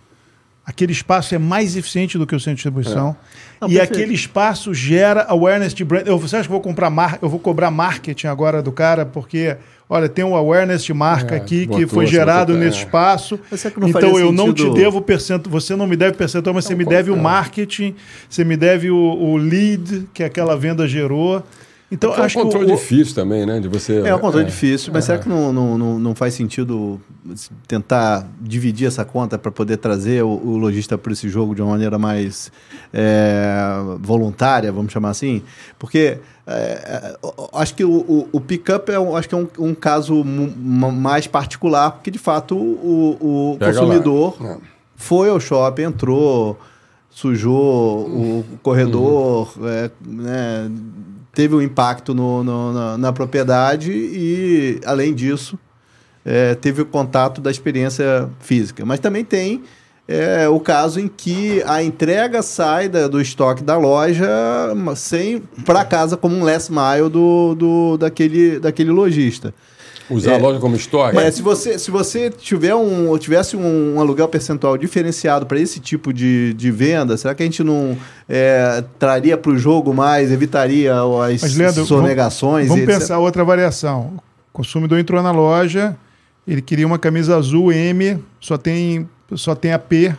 aquele 0.66 0.92
espaço 0.92 1.36
é 1.36 1.38
mais 1.38 1.76
eficiente 1.76 2.18
do 2.18 2.26
que 2.26 2.36
o 2.36 2.40
centro 2.40 2.52
de 2.52 2.56
distribuição. 2.56 3.16
Não, 3.60 3.68
e 3.68 3.74
perfeito. 3.74 3.94
aquele 3.94 4.14
espaço 4.14 4.74
gera 4.74 5.26
awareness 5.28 5.74
de 5.74 5.84
brand. 5.84 6.08
Eu, 6.08 6.18
você 6.18 6.38
acha 6.38 6.48
que 6.48 6.54
eu 6.54 6.60
vou 6.60 6.62
comprar 6.62 6.90
mar... 6.90 7.20
eu 7.22 7.30
vou 7.30 7.40
cobrar 7.40 7.70
marketing 7.70 8.28
agora 8.28 8.62
do 8.62 8.72
cara, 8.72 9.06
porque, 9.06 9.58
olha, 9.90 10.08
tem 10.08 10.24
um 10.24 10.36
awareness 10.36 10.84
de 10.84 10.94
marca 10.94 11.36
É, 11.36 11.38
aqui 11.38 11.68
que 11.68 11.86
foi 11.86 12.08
gerado 12.08 12.54
nesse 12.58 12.80
é. 12.80 12.80
espaço. 12.82 13.40
Mas 13.52 13.60
será 13.60 13.74
que 13.74 13.80
não 13.80 13.90
Então 13.90 14.18
eu 14.18 14.32
não 14.32 14.54
te 14.54 14.70
devo 14.72 15.02
percentual, 15.02 15.52
você 15.52 15.76
não 15.76 15.86
me 15.86 15.96
deve 15.96 16.16
percentual, 16.18 16.54
mas 16.54 16.66
você 16.66 16.76
me 16.76 16.86
deve 16.86 17.12
o 17.12 17.18
marketing, 17.18 17.96
você 18.30 18.44
me 18.44 18.56
deve 18.56 18.90
o, 18.90 18.96
o 18.98 19.38
lead 19.38 20.08
que 20.14 20.24
aquela 20.24 20.56
venda 20.56 20.88
gerou. 20.88 21.44
Então 21.94 22.12
é 22.14 22.20
um 22.20 22.24
acho 22.24 22.38
que 22.38 22.44
controle 22.44 22.72
o, 22.72 22.74
o- 22.74 22.78
difícil 22.78 23.14
também, 23.14 23.46
né? 23.46 23.60
De 23.60 23.68
você. 23.68 24.00
É 24.00 24.16
um 24.16 24.20
controle 24.20 24.46
difícil, 24.48 24.92
mas 24.92 25.06
será 25.06 25.20
que 25.20 25.30
não, 25.30 25.54
não, 25.54 25.78
não, 25.78 26.00
não 26.00 26.16
faz 26.16 26.34
sentido 26.34 27.00
tentar 27.68 28.28
dividir 28.42 28.88
essa 28.88 29.06
conta 29.06 29.38
para 29.38 29.52
poder 29.52 29.78
trazer 29.78 30.24
o, 30.24 30.30
o 30.30 30.58
lojista 30.58 30.98
para 30.98 31.14
esse 31.14 31.30
jogo 31.30 31.54
de 31.54 31.62
uma 31.62 31.72
maneira 31.72 32.00
mais 32.00 32.52
é, 32.92 33.56
voluntária, 34.00 34.72
vamos 34.72 34.92
chamar 34.92 35.12
assim? 35.12 35.44
Porque 35.78 36.18
é, 36.48 36.52
é, 36.52 37.18
acho 37.54 37.76
que 37.76 37.86
o, 37.86 37.92
o, 37.92 38.28
o 38.32 38.42
pick-up 38.42 38.92
é, 38.92 39.00
um, 39.00 39.16
acho 39.16 39.30
que 39.30 39.36
é 39.36 39.38
um, 39.38 39.48
um 39.60 39.76
caso 39.76 40.24
mais 40.26 41.28
particular, 41.28 41.92
porque 41.92 42.10
de 42.10 42.20
fato 42.20 42.58
o, 42.58 43.54
o 43.54 43.58
consumidor 43.60 44.36
lá. 44.42 44.54
É. 44.54 44.58
foi 44.96 45.30
ao 45.30 45.40
shopping, 45.40 45.84
entrou, 45.84 46.60
sujou 47.10 48.08
o 48.08 48.46
corredor, 48.64 49.54
é, 49.64 49.92
né, 50.06 50.72
teve 51.34 51.56
um 51.56 51.62
impacto 51.62 52.14
no, 52.14 52.44
no- 52.44 52.74
na, 52.74 52.98
na 52.98 53.12
propriedade 53.14 53.92
e, 53.92 54.80
além 54.86 55.14
disso, 55.14 55.58
é, 56.24 56.56
teve 56.56 56.82
o 56.82 56.86
contato 56.86 57.42
da 57.42 57.52
experiência 57.52 58.30
física. 58.40 58.86
Mas 58.86 59.00
também 59.00 59.26
tem 59.26 59.64
é, 60.08 60.48
o 60.48 60.60
caso 60.60 61.00
em 61.00 61.08
que 61.08 61.64
a 61.66 61.82
entrega 61.84 62.42
sai 62.42 62.88
da- 62.88 63.08
do 63.08 63.20
estoque 63.20 63.64
da 63.64 63.78
loja 63.78 64.28
sem 64.96 65.42
para 65.66 65.84
casa 65.86 66.16
como 66.16 66.36
um 66.36 66.44
last 66.44 66.72
mile 66.72 67.10
do, 67.10 67.56
do, 67.56 67.98
daquele, 67.98 68.60
daquele 68.60 68.92
lojista. 68.92 69.54
Usar 70.14 70.32
É. 70.32 70.36
a 70.36 70.38
loja 70.38 70.60
como 70.60 70.76
estoque. 70.76 71.16
Mas 71.16 71.36
se 71.36 71.42
você, 71.42 71.78
se 71.80 71.90
você 71.92 72.30
tiver 72.30 72.76
um, 72.76 73.18
tivesse 73.18 73.56
um, 73.56 74.00
aluguel 74.00 74.28
percentual 74.28 74.78
diferenciado 74.78 75.46
para 75.46 75.60
esse 75.60 75.80
tipo 75.80 76.14
de, 76.14 76.54
de 76.54 76.72
venda, 76.72 77.18
será 77.18 77.34
que 77.34 77.44
a 77.44 77.46
gente 77.46 77.64
não 77.64 77.98
é, 78.28 78.84
traria 79.00 79.38
para 79.38 79.52
o 79.52 79.58
jogo 79.58 79.94
mais, 79.94 80.32
evitaria 80.32 80.94
as 80.94 81.42
Mas, 81.42 81.56
Leandro, 81.56 81.86
sonegações? 81.86 82.68
Vamos 82.68 82.84
etc? 82.84 83.00
pensar 83.00 83.20
outra 83.20 83.44
variação. 83.44 84.14
O 84.18 84.54
consumidor 84.54 85.00
entrou 85.00 85.22
na 85.24 85.32
loja, 85.32 85.96
ele 86.48 86.62
queria 86.62 86.86
uma 86.86 87.00
camisa 87.00 87.36
azul 87.38 87.72
M, 87.72 88.20
só 88.40 88.58
tem, 88.58 89.10
só 89.36 89.56
tem 89.56 89.74
a 89.74 89.80
P. 89.80 90.14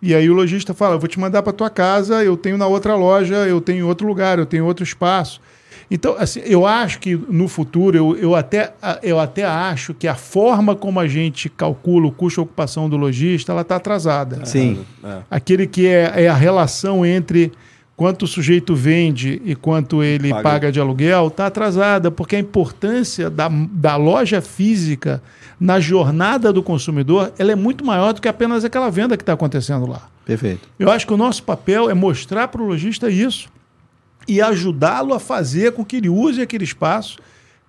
E 0.00 0.14
aí 0.14 0.28
o 0.28 0.32
lojista 0.34 0.74
fala: 0.74 0.96
eu 0.96 0.98
vou 0.98 1.08
te 1.08 1.20
mandar 1.20 1.42
para 1.42 1.52
tua 1.52 1.70
casa, 1.70 2.24
eu 2.24 2.36
tenho 2.36 2.58
na 2.58 2.66
outra 2.66 2.96
loja, 2.96 3.36
eu 3.46 3.60
tenho 3.60 3.78
em 3.78 3.82
outro 3.82 4.06
lugar, 4.06 4.38
eu 4.38 4.46
tenho 4.46 4.64
outro 4.66 4.82
espaço. 4.82 5.40
Então, 5.94 6.16
assim, 6.18 6.40
eu 6.46 6.66
acho 6.66 6.98
que 7.00 7.14
no 7.28 7.46
futuro, 7.46 7.94
eu, 7.94 8.16
eu, 8.16 8.34
até, 8.34 8.72
eu 9.02 9.20
até 9.20 9.44
acho 9.44 9.92
que 9.92 10.08
a 10.08 10.14
forma 10.14 10.74
como 10.74 10.98
a 10.98 11.06
gente 11.06 11.50
calcula 11.50 12.06
o 12.06 12.10
custo 12.10 12.40
de 12.40 12.44
ocupação 12.44 12.88
do 12.88 12.96
lojista, 12.96 13.52
ela 13.52 13.60
está 13.60 13.76
atrasada. 13.76 14.42
Sim. 14.46 14.86
É. 15.04 15.18
Aquele 15.30 15.66
que 15.66 15.86
é, 15.86 16.24
é 16.24 16.28
a 16.28 16.34
relação 16.34 17.04
entre 17.04 17.52
quanto 17.94 18.22
o 18.22 18.26
sujeito 18.26 18.74
vende 18.74 19.42
e 19.44 19.54
quanto 19.54 20.02
ele 20.02 20.30
paga, 20.30 20.42
Paga. 20.42 20.72
de 20.72 20.80
aluguel 20.80 21.26
está 21.26 21.48
atrasada, 21.48 22.10
porque 22.10 22.36
a 22.36 22.38
importância 22.38 23.28
da, 23.28 23.50
da 23.50 23.94
loja 23.96 24.40
física 24.40 25.22
na 25.60 25.78
jornada 25.78 26.54
do 26.54 26.62
consumidor 26.62 27.34
ela 27.38 27.52
é 27.52 27.54
muito 27.54 27.84
maior 27.84 28.14
do 28.14 28.22
que 28.22 28.28
apenas 28.28 28.64
aquela 28.64 28.88
venda 28.88 29.14
que 29.14 29.22
está 29.22 29.34
acontecendo 29.34 29.84
lá. 29.84 30.08
Perfeito. 30.24 30.66
Eu 30.78 30.90
acho 30.90 31.06
que 31.06 31.12
o 31.12 31.18
nosso 31.18 31.42
papel 31.42 31.90
é 31.90 31.94
mostrar 31.94 32.48
para 32.48 32.62
o 32.62 32.66
lojista 32.66 33.10
isso 33.10 33.50
e 34.28 34.40
ajudá-lo 34.40 35.14
a 35.14 35.20
fazer 35.20 35.72
com 35.72 35.84
que 35.84 35.96
ele 35.96 36.08
use 36.08 36.40
aquele 36.40 36.64
espaço 36.64 37.18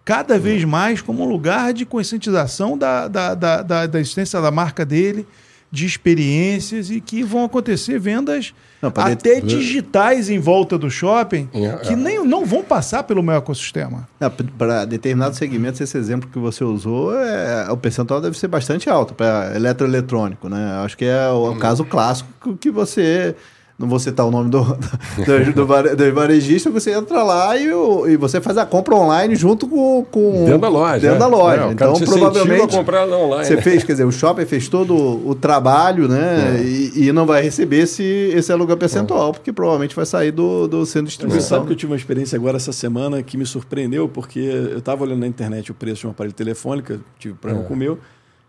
cada 0.06 0.38
vez 0.38 0.64
mais 0.66 1.02
como 1.02 1.24
um 1.24 1.28
lugar 1.30 1.74
de 1.74 1.86
conscientização 1.86 2.78
da, 2.78 3.08
da, 3.08 3.34
da, 3.36 3.62
da, 3.62 3.88
da 3.88 4.00
existência 4.00 4.42
da 4.42 4.52
marca 4.52 4.86
dele, 4.86 5.26
de 5.72 5.86
experiências 5.88 6.92
e 6.92 7.02
que 7.02 7.24
vão 7.24 7.46
acontecer 7.46 7.98
vendas 7.98 8.54
Não, 8.80 8.92
até 8.96 9.42
digitais 9.42 10.30
em 10.30 10.38
volta 10.38 10.78
do 10.78 10.88
shopping 10.92 11.50
É, 11.52 11.78
que 11.78 11.94
é. 11.94 11.96
nem, 11.96 12.24
não 12.24 12.46
vão 12.46 12.62
passar 12.62 13.02
pelo 13.04 13.24
meu 13.24 13.34
ecossistema. 13.34 14.08
Para 14.56 14.86
determinados 14.86 15.38
segmentos, 15.40 15.82
esse 15.82 15.98
exemplo 15.98 16.30
que 16.32 16.38
você 16.38 16.64
usou, 16.64 17.18
é, 17.18 17.72
o 17.72 17.78
percentual 17.78 18.22
deve 18.22 18.38
ser 18.38 18.48
bastante 18.50 18.88
alto 18.88 19.16
para 19.16 19.54
eletroeletrônico, 19.56 20.48
né? 20.48 20.82
Acho 20.86 20.96
que 20.96 21.06
é 21.06 21.28
o, 21.30 21.52
Hum. 21.54 21.58
caso 21.58 21.84
clássico 21.86 22.56
que 22.58 22.70
você. 22.70 23.36
Não 23.84 23.90
vou 23.90 24.00
citar 24.00 24.26
o 24.26 24.32
nome 24.32 24.50
do, 24.50 24.64
do, 24.64 25.54
do, 25.54 25.66
vare- 25.68 25.96
do 25.96 26.14
varejista, 26.14 26.70
você 26.70 26.92
entra 26.92 27.22
lá 27.22 27.58
e, 27.58 27.72
o- 27.72 28.08
e 28.08 28.16
você 28.16 28.40
faz 28.40 28.58
a 28.58 28.66
compra 28.66 28.96
online 28.96 29.36
junto 29.36 29.68
com. 29.68 30.06
com 30.10 30.46
Dentro 30.46 30.60
da 30.60 30.70
loja. 30.70 31.00
Dentro 31.00 31.14
né? 31.14 31.20
da 31.20 31.28
loja. 31.28 31.62
É, 31.62 31.66
o 31.68 31.76
cara 31.76 31.92
então, 31.92 32.06
provavelmente. 32.08 32.64
a 32.76 32.78
comprar 32.80 33.08
online. 33.08 33.46
Você 33.46 33.62
fez, 33.62 33.84
quer 33.84 33.92
dizer, 33.92 34.06
o 34.06 34.12
shopping 34.12 34.46
fez 34.46 34.68
todo 34.70 34.96
o 34.96 35.36
trabalho, 35.36 36.08
né? 36.08 36.58
É. 36.60 36.64
E, 36.64 37.08
e 37.08 37.12
não 37.12 37.26
vai 37.26 37.42
receber 37.42 37.80
esse, 37.80 38.04
esse 38.04 38.52
aluguel 38.52 38.78
percentual, 38.78 39.34
porque 39.34 39.52
provavelmente 39.52 39.96
vai 39.96 40.06
sair 40.06 40.32
do, 40.32 40.68
do 40.68 40.86
centro 40.86 41.08
de 41.08 41.12
Você 41.12 41.18
distribuição. 41.18 41.50
sabe 41.58 41.68
que 41.68 41.74
eu 41.74 41.78
tive 41.78 41.92
uma 41.92 41.98
experiência 41.98 42.38
agora 42.38 42.56
essa 42.58 42.72
semana 42.72 43.22
que 43.22 43.36
me 43.38 43.46
surpreendeu, 43.46 44.08
porque 44.08 44.40
eu 44.40 44.78
estava 44.78 45.04
olhando 45.04 45.20
na 45.20 45.28
internet 45.28 45.72
o 45.72 45.74
preço 45.74 46.02
de 46.02 46.08
um 46.08 46.12
aparelho 46.12 46.34
telefônico, 46.34 46.94
tive 47.20 47.34
problema 47.36 47.66
É. 47.66 47.68
com 47.68 47.74
o 47.74 47.78
meu, 47.78 47.98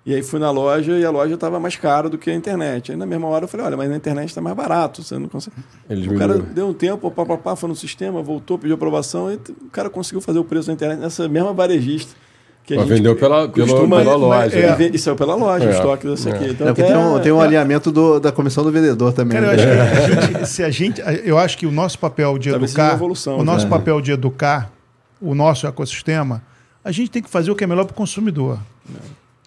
e 0.06 0.14
aí 0.14 0.22
fui 0.22 0.38
na 0.38 0.50
loja 0.50 0.92
e 0.98 1.04
a 1.04 1.10
loja 1.10 1.34
estava 1.34 1.58
mais 1.58 1.76
cara 1.76 2.08
do 2.08 2.18
que 2.18 2.30
a 2.30 2.34
internet. 2.34 2.92
Aí 2.92 2.96
na 2.98 3.06
mesma 3.06 3.26
hora 3.28 3.44
eu 3.44 3.48
falei, 3.48 3.66
olha, 3.66 3.76
mas 3.76 3.88
na 3.88 3.96
internet 3.96 4.28
está 4.28 4.40
mais 4.40 4.54
barato, 4.56 5.02
você 5.02 5.18
não 5.18 5.28
consegue. 5.28 5.56
Ele 5.88 6.14
O 6.14 6.18
cara 6.18 6.38
deu 6.38 6.68
um 6.68 6.74
tempo, 6.74 7.10
pá, 7.10 7.24
pá, 7.24 7.36
pá, 7.38 7.56
foi 7.56 7.68
no 7.68 7.76
sistema, 7.76 8.22
voltou, 8.22 8.58
pediu 8.58 8.74
aprovação, 8.74 9.30
e 9.32 9.36
o 9.36 9.70
cara 9.72 9.88
conseguiu 9.88 10.20
fazer 10.20 10.38
o 10.38 10.44
preço 10.44 10.68
na 10.68 10.74
internet 10.74 10.98
nessa 11.00 11.28
mesma 11.28 11.52
varejista. 11.52 12.12
Que 12.66 12.72
a 12.72 12.76
Mas 12.78 12.88
gente 12.88 12.96
vendeu 12.96 13.14
pela, 13.14 13.46
costuma- 13.46 13.98
pela 13.98 14.16
loja. 14.16 14.56
é. 14.58 14.60
E 14.60 14.78
né? 14.88 14.90
E 14.94 14.98
saiu 14.98 15.14
pela 15.16 15.34
loja, 15.34 15.66
É. 15.66 15.68
o 15.68 15.70
estoque 15.70 16.06
desse 16.06 16.30
aqui. 16.30 16.44
É. 16.44 16.48
Então, 16.48 16.66
É 16.68 16.72
porque 16.72 16.82
tem 16.82 16.96
um, 16.96 17.16
é- 17.18 17.20
tem 17.20 17.30
um 17.32 17.42
é- 17.42 17.44
alinhamento 17.44 17.92
do- 17.92 18.18
da 18.18 18.32
comissão 18.32 18.64
do 18.64 18.72
vendedor 18.72 19.12
também. 19.12 19.38
Cara, 19.38 19.52
eu 19.54 19.66
né? 19.66 19.82
acho 19.82 20.06
que 20.06 20.12
a 20.16 20.20
gente, 20.22 20.48
se 20.48 20.62
a 20.64 20.70
gente, 20.70 21.02
eu 21.26 21.36
acho 21.38 21.58
que 21.58 21.66
o 21.66 21.70
nosso 21.70 21.98
papel 21.98 22.38
de 22.38 22.48
Talvez 22.50 22.70
educar, 22.72 22.94
evolução, 22.94 23.38
o 23.38 23.44
nosso 23.44 23.64
né? 23.66 23.70
papel 23.70 24.00
de 24.00 24.12
educar 24.12 24.70
o 25.20 25.34
nosso 25.34 25.66
ecossistema, 25.66 26.40
a 26.82 26.90
gente 26.90 27.10
tem 27.10 27.22
que 27.22 27.28
fazer 27.28 27.50
o 27.50 27.54
que 27.54 27.64
é 27.64 27.66
melhor 27.66 27.84
para 27.84 27.92
o 27.92 27.96
consumidor. 27.96 28.58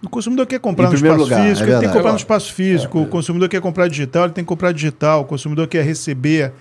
O 0.03 0.09
consumidor 0.09 0.45
quer 0.45 0.59
comprar 0.59 0.85
Em 0.85 0.89
no 0.89 0.95
espaço 0.95 1.17
lugar, 1.17 1.43
físico, 1.43 1.69
é 1.69 1.71
ele 1.71 1.79
tem 1.79 1.89
que 1.89 1.95
comprar 1.95 2.11
no 2.11 2.17
espaço 2.17 2.53
físico. 2.53 3.01
O 3.01 3.07
consumidor 3.07 3.49
quer 3.49 3.61
comprar 3.61 3.87
digital, 3.87 4.25
ele 4.25 4.33
tem 4.33 4.43
que 4.43 4.47
comprar 4.47 4.71
digital. 4.71 5.21
O 5.21 5.25
consumidor 5.25 5.67
quer 5.67 5.83
receber 5.83 6.53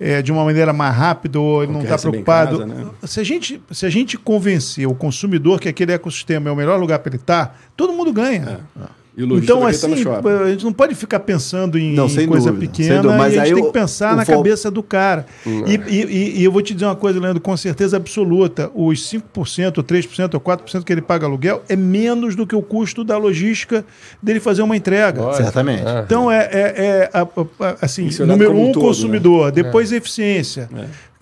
eh, 0.00 0.20
de 0.22 0.32
uma 0.32 0.44
maneira 0.44 0.72
mais 0.72 0.96
rápida 0.96 1.38
ou 1.38 1.62
ele 1.62 1.72
não 1.72 1.82
está 1.82 1.96
preocupado. 1.96 2.58
casa, 2.58 2.66
né? 2.66 2.86
se, 3.04 3.20
a 3.20 3.22
gente, 3.22 3.62
se 3.70 3.86
a 3.86 3.90
gente 3.90 4.18
convencer 4.18 4.88
o 4.88 4.94
consumidor 4.94 5.60
que 5.60 5.68
aquele 5.68 5.92
ecossistema 5.92 6.48
é 6.48 6.52
o 6.52 6.56
melhor 6.56 6.80
lugar 6.80 6.98
para 6.98 7.10
ele 7.10 7.16
estar, 7.22 7.60
todo 7.76 7.92
mundo 7.92 8.12
ganha. 8.12 8.60
O 8.74 8.80
lojista 8.80 8.99
Então, 9.44 9.60
tá 9.60 9.68
assim, 9.68 9.96
shopping. 10.02 10.28
a 10.28 10.50
gente 10.50 10.64
não 10.64 10.72
pode 10.72 10.94
ficar 10.94 11.20
pensando 11.20 11.78
em, 11.78 11.92
Não, 11.94 12.06
em 12.06 12.26
coisa 12.26 12.50
dúvida, 12.52 12.72
pequena 12.72 13.16
mas 13.16 13.34
e 13.34 13.38
a 13.38 13.44
gente 13.44 13.48
aí 13.48 13.54
tem 13.54 13.62
o- 13.62 13.66
que 13.66 13.72
pensar 13.72 14.16
na 14.16 14.24
cabeça 14.24 14.70
do 14.70 14.82
cara. 14.82 15.26
E, 15.46 15.50
e- 15.88 16.04
e- 16.04 16.40
e 16.40 16.44
eu 16.44 16.52
vou 16.52 16.62
te 16.62 16.72
dizer 16.74 16.86
uma 16.86 16.96
coisa, 16.96 17.18
Leandro, 17.20 17.40
com 17.40 17.56
certeza 17.56 17.96
absoluta: 17.96 18.70
os 18.74 19.08
5%, 19.08 19.82
3% 19.82 20.34
ou 20.34 20.40
4% 20.40 20.84
que 20.84 20.92
ele 20.92 21.02
paga 21.02 21.26
aluguel 21.26 21.62
é 21.68 21.76
menos 21.76 22.34
do 22.36 22.46
que 22.46 22.54
o 22.56 22.62
custo 22.62 23.02
da 23.04 23.16
logística 23.18 23.84
dele 24.22 24.40
fazer 24.40 24.62
uma 24.62 24.76
entrega. 24.76 25.32
Certamente. 25.34 25.86
É. 25.86 26.00
Então, 26.00 26.30
é, 26.30 26.38
é- 26.52 26.74
é, 26.76 27.10
a- 27.12 27.22
a- 27.22 27.76
assim, 27.82 28.04
olhado 28.06 28.26
número 28.26 28.56
um 28.56 28.72
todo, 28.72 28.84
consumidor, 28.84 29.50
depois 29.52 29.92
eficiência. 29.92 30.68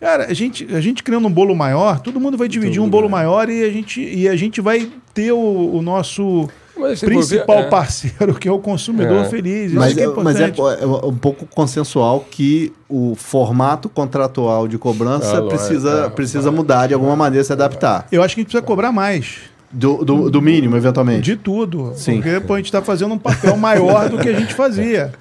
Cara, 0.00 0.26
a 0.30 0.32
gente, 0.32 0.64
a 0.72 0.80
gente 0.80 1.02
criando 1.02 1.26
um 1.26 1.30
bolo 1.30 1.56
maior, 1.56 1.98
todo 1.98 2.20
mundo 2.20 2.38
vai 2.38 2.46
dividir 2.46 2.80
um 2.80 2.88
bolo 2.88 3.08
maior 3.10 3.50
e 3.50 3.64
a 3.64 3.70
gente, 3.70 4.00
e 4.00 4.28
a 4.28 4.36
gente 4.36 4.60
vai 4.60 4.88
ter 5.12 5.32
o, 5.32 5.36
o 5.74 5.82
nosso 5.82 6.48
Mas 6.78 7.00
ver, 7.00 7.06
principal 7.06 7.58
é. 7.58 7.62
parceiro, 7.64 8.34
que 8.34 8.48
é 8.48 8.52
o 8.52 8.58
consumidor 8.58 9.24
É. 9.24 9.28
feliz. 9.28 9.72
Isso 9.72 9.80
Mas, 9.80 9.94
que 9.94 10.00
é 10.00 10.06
mas 10.06 10.40
é, 10.40 10.52
é 10.80 10.86
um 10.86 11.16
pouco 11.16 11.46
consensual 11.46 12.24
que 12.30 12.72
o 12.88 13.14
formato 13.14 13.88
contratual 13.88 14.68
de 14.68 14.78
cobrança 14.78 15.38
Ah, 15.38 15.42
precisa, 15.42 16.06
é. 16.06 16.08
precisa 16.10 16.50
mudar 16.50 16.86
de 16.86 16.94
alguma 16.94 17.16
maneira, 17.16 17.42
se 17.44 17.52
adaptar. 17.52 18.06
Eu 18.12 18.22
acho 18.22 18.34
que 18.34 18.40
a 18.40 18.42
gente 18.42 18.50
precisa 18.50 18.62
cobrar 18.66 18.92
mais. 18.92 19.38
Do, 19.70 20.02
do, 20.02 20.30
do 20.30 20.40
mínimo, 20.40 20.78
eventualmente. 20.78 21.20
De 21.20 21.36
tudo. 21.36 21.92
Sim. 21.94 22.22
Porque 22.22 22.40
pô, 22.40 22.54
a 22.54 22.56
gente 22.56 22.66
está 22.66 22.80
fazendo 22.80 23.12
um 23.12 23.18
papel 23.18 23.54
maior 23.54 24.08
do 24.08 24.16
que 24.16 24.26
a 24.26 24.32
gente 24.32 24.54
fazia. 24.54 25.12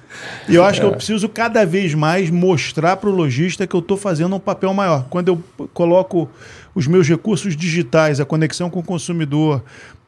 E 0.48 0.54
eu 0.54 0.64
acho 0.64 0.80
que 0.80 0.86
eu 0.86 0.92
preciso 0.92 1.28
cada 1.28 1.66
vez 1.66 1.92
mais 1.92 2.30
mostrar 2.30 2.96
para 2.96 3.10
o 3.10 3.12
lojista 3.14 3.66
que 3.66 3.76
eu 3.76 3.80
estou 3.80 3.98
fazendo 3.98 4.34
um 4.36 4.40
papel 4.40 4.72
maior. 4.72 5.04
Quando 5.10 5.28
eu 5.28 5.68
coloco 5.74 6.30
os 6.74 6.86
meus 6.86 7.06
recursos 7.06 7.54
digitais, 7.54 8.20
a 8.20 8.24
conexão 8.24 8.70
com 8.70 8.80
o 8.80 8.82
consumidor, 8.82 9.62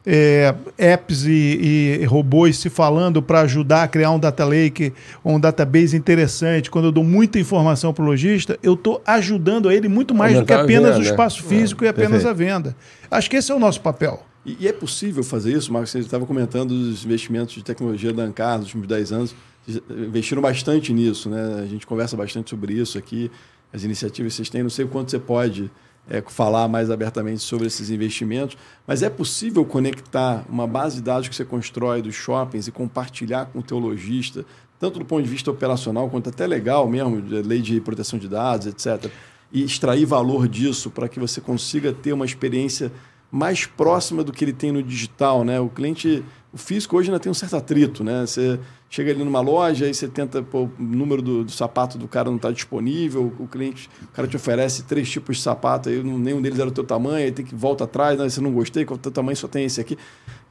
é, 0.05 0.53
apps 0.77 1.25
e, 1.25 1.99
e 2.01 2.05
robôs 2.05 2.57
se 2.57 2.69
falando 2.69 3.21
para 3.21 3.41
ajudar 3.41 3.83
a 3.83 3.87
criar 3.87 4.11
um 4.11 4.19
data 4.19 4.43
lake 4.43 4.93
ou 5.23 5.35
um 5.35 5.39
database 5.39 5.95
interessante, 5.95 6.71
quando 6.71 6.85
eu 6.85 6.91
dou 6.91 7.03
muita 7.03 7.39
informação 7.39 7.93
para 7.93 8.03
o 8.03 8.07
lojista, 8.07 8.57
eu 8.63 8.73
estou 8.73 9.01
ajudando 9.05 9.69
a 9.69 9.75
ele 9.75 9.87
muito 9.87 10.13
mais 10.13 10.37
do 10.37 10.45
que 10.45 10.53
Aumentar 10.53 10.65
apenas 10.65 10.95
o 10.95 10.99
venda. 10.99 11.09
espaço 11.09 11.43
físico 11.43 11.83
e 11.83 11.87
apenas 11.87 12.23
perfeito. 12.23 12.29
a 12.29 12.33
venda. 12.33 12.75
Acho 13.09 13.29
que 13.29 13.35
esse 13.35 13.51
é 13.51 13.55
o 13.55 13.59
nosso 13.59 13.81
papel. 13.81 14.23
E, 14.45 14.57
e 14.59 14.67
é 14.67 14.73
possível 14.73 15.23
fazer 15.23 15.53
isso, 15.53 15.71
Marcos? 15.71 15.91
Você 15.91 15.99
estava 15.99 16.25
comentando 16.25 16.69
dos 16.69 17.05
investimentos 17.05 17.53
de 17.53 17.63
tecnologia 17.63 18.11
da 18.11 18.23
Ancar 18.23 18.57
nos 18.57 18.67
últimos 18.67 18.87
10 18.87 19.11
anos. 19.11 19.35
Vocês 19.65 19.81
Investiram 19.89 20.41
bastante 20.41 20.91
nisso, 20.91 21.29
né? 21.29 21.61
A 21.61 21.67
gente 21.67 21.85
conversa 21.85 22.17
bastante 22.17 22.49
sobre 22.49 22.73
isso 22.73 22.97
aqui, 22.97 23.29
as 23.71 23.83
iniciativas 23.83 24.33
que 24.33 24.37
vocês 24.37 24.49
têm. 24.49 24.63
Não 24.63 24.69
sei 24.71 24.85
o 24.85 24.87
quanto 24.87 25.11
você 25.11 25.19
pode 25.19 25.69
é, 26.09 26.21
falar 26.21 26.67
mais 26.67 26.89
abertamente 26.89 27.41
sobre 27.41 27.67
esses 27.67 27.89
investimentos, 27.89 28.57
mas 28.85 29.03
é 29.03 29.09
possível 29.09 29.63
conectar 29.63 30.43
uma 30.49 30.67
base 30.67 30.97
de 30.97 31.01
dados 31.03 31.27
que 31.27 31.35
você 31.35 31.45
constrói 31.45 32.01
dos 32.01 32.15
shoppings 32.15 32.67
e 32.67 32.71
compartilhar 32.71 33.45
com 33.45 33.59
o 33.59 33.63
teu 33.63 33.77
lojista, 33.77 34.45
tanto 34.79 34.99
do 34.99 35.05
ponto 35.05 35.23
de 35.23 35.29
vista 35.29 35.51
operacional 35.51 36.09
quanto 36.09 36.29
até 36.29 36.47
legal 36.47 36.87
mesmo, 36.87 37.21
de 37.21 37.41
lei 37.41 37.61
de 37.61 37.79
proteção 37.79 38.17
de 38.17 38.27
dados, 38.27 38.67
etc. 38.67 39.11
E 39.51 39.63
extrair 39.63 40.05
valor 40.05 40.47
disso 40.47 40.89
para 40.89 41.07
que 41.07 41.19
você 41.19 41.39
consiga 41.39 41.93
ter 41.93 42.13
uma 42.13 42.25
experiência 42.25 42.91
mais 43.31 43.65
próxima 43.65 44.23
do 44.23 44.33
que 44.33 44.43
ele 44.43 44.51
tem 44.51 44.71
no 44.71 44.83
digital, 44.83 45.45
né? 45.45 45.59
O 45.59 45.69
cliente, 45.69 46.23
o 46.51 46.57
físico 46.57 46.97
hoje 46.97 47.09
ainda 47.09 47.19
tem 47.19 47.31
um 47.31 47.33
certo 47.33 47.55
atrito, 47.55 48.03
né? 48.03 48.25
Você 48.25 48.59
chega 48.89 49.11
ali 49.11 49.23
numa 49.23 49.39
loja 49.39 49.87
e 49.87 49.93
você 49.93 50.05
tenta, 50.05 50.43
pô, 50.43 50.63
o 50.63 50.71
número 50.77 51.21
do, 51.21 51.45
do 51.45 51.51
sapato 51.51 51.97
do 51.97 52.09
cara 52.09 52.29
não 52.29 52.35
está 52.35 52.51
disponível, 52.51 53.31
o 53.39 53.47
cliente, 53.47 53.89
o 54.03 54.07
cara 54.09 54.27
te 54.27 54.35
oferece 54.35 54.83
três 54.83 55.09
tipos 55.09 55.37
de 55.37 55.43
sapato, 55.43 55.87
aí 55.87 56.03
nenhum 56.03 56.41
deles 56.41 56.59
era 56.59 56.67
o 56.67 56.73
teu 56.73 56.83
tamanho, 56.83 57.25
aí 57.25 57.31
tem 57.31 57.45
que 57.45 57.55
volta 57.55 57.85
atrás, 57.85 58.19
né? 58.19 58.29
Você 58.29 58.41
não 58.41 58.51
gostei, 58.51 58.83
qual 58.83 58.97
é 58.97 58.99
o 58.99 59.01
teu 59.01 59.11
tamanho 59.11 59.37
só 59.37 59.47
tem 59.47 59.63
esse 59.63 59.79
aqui. 59.79 59.97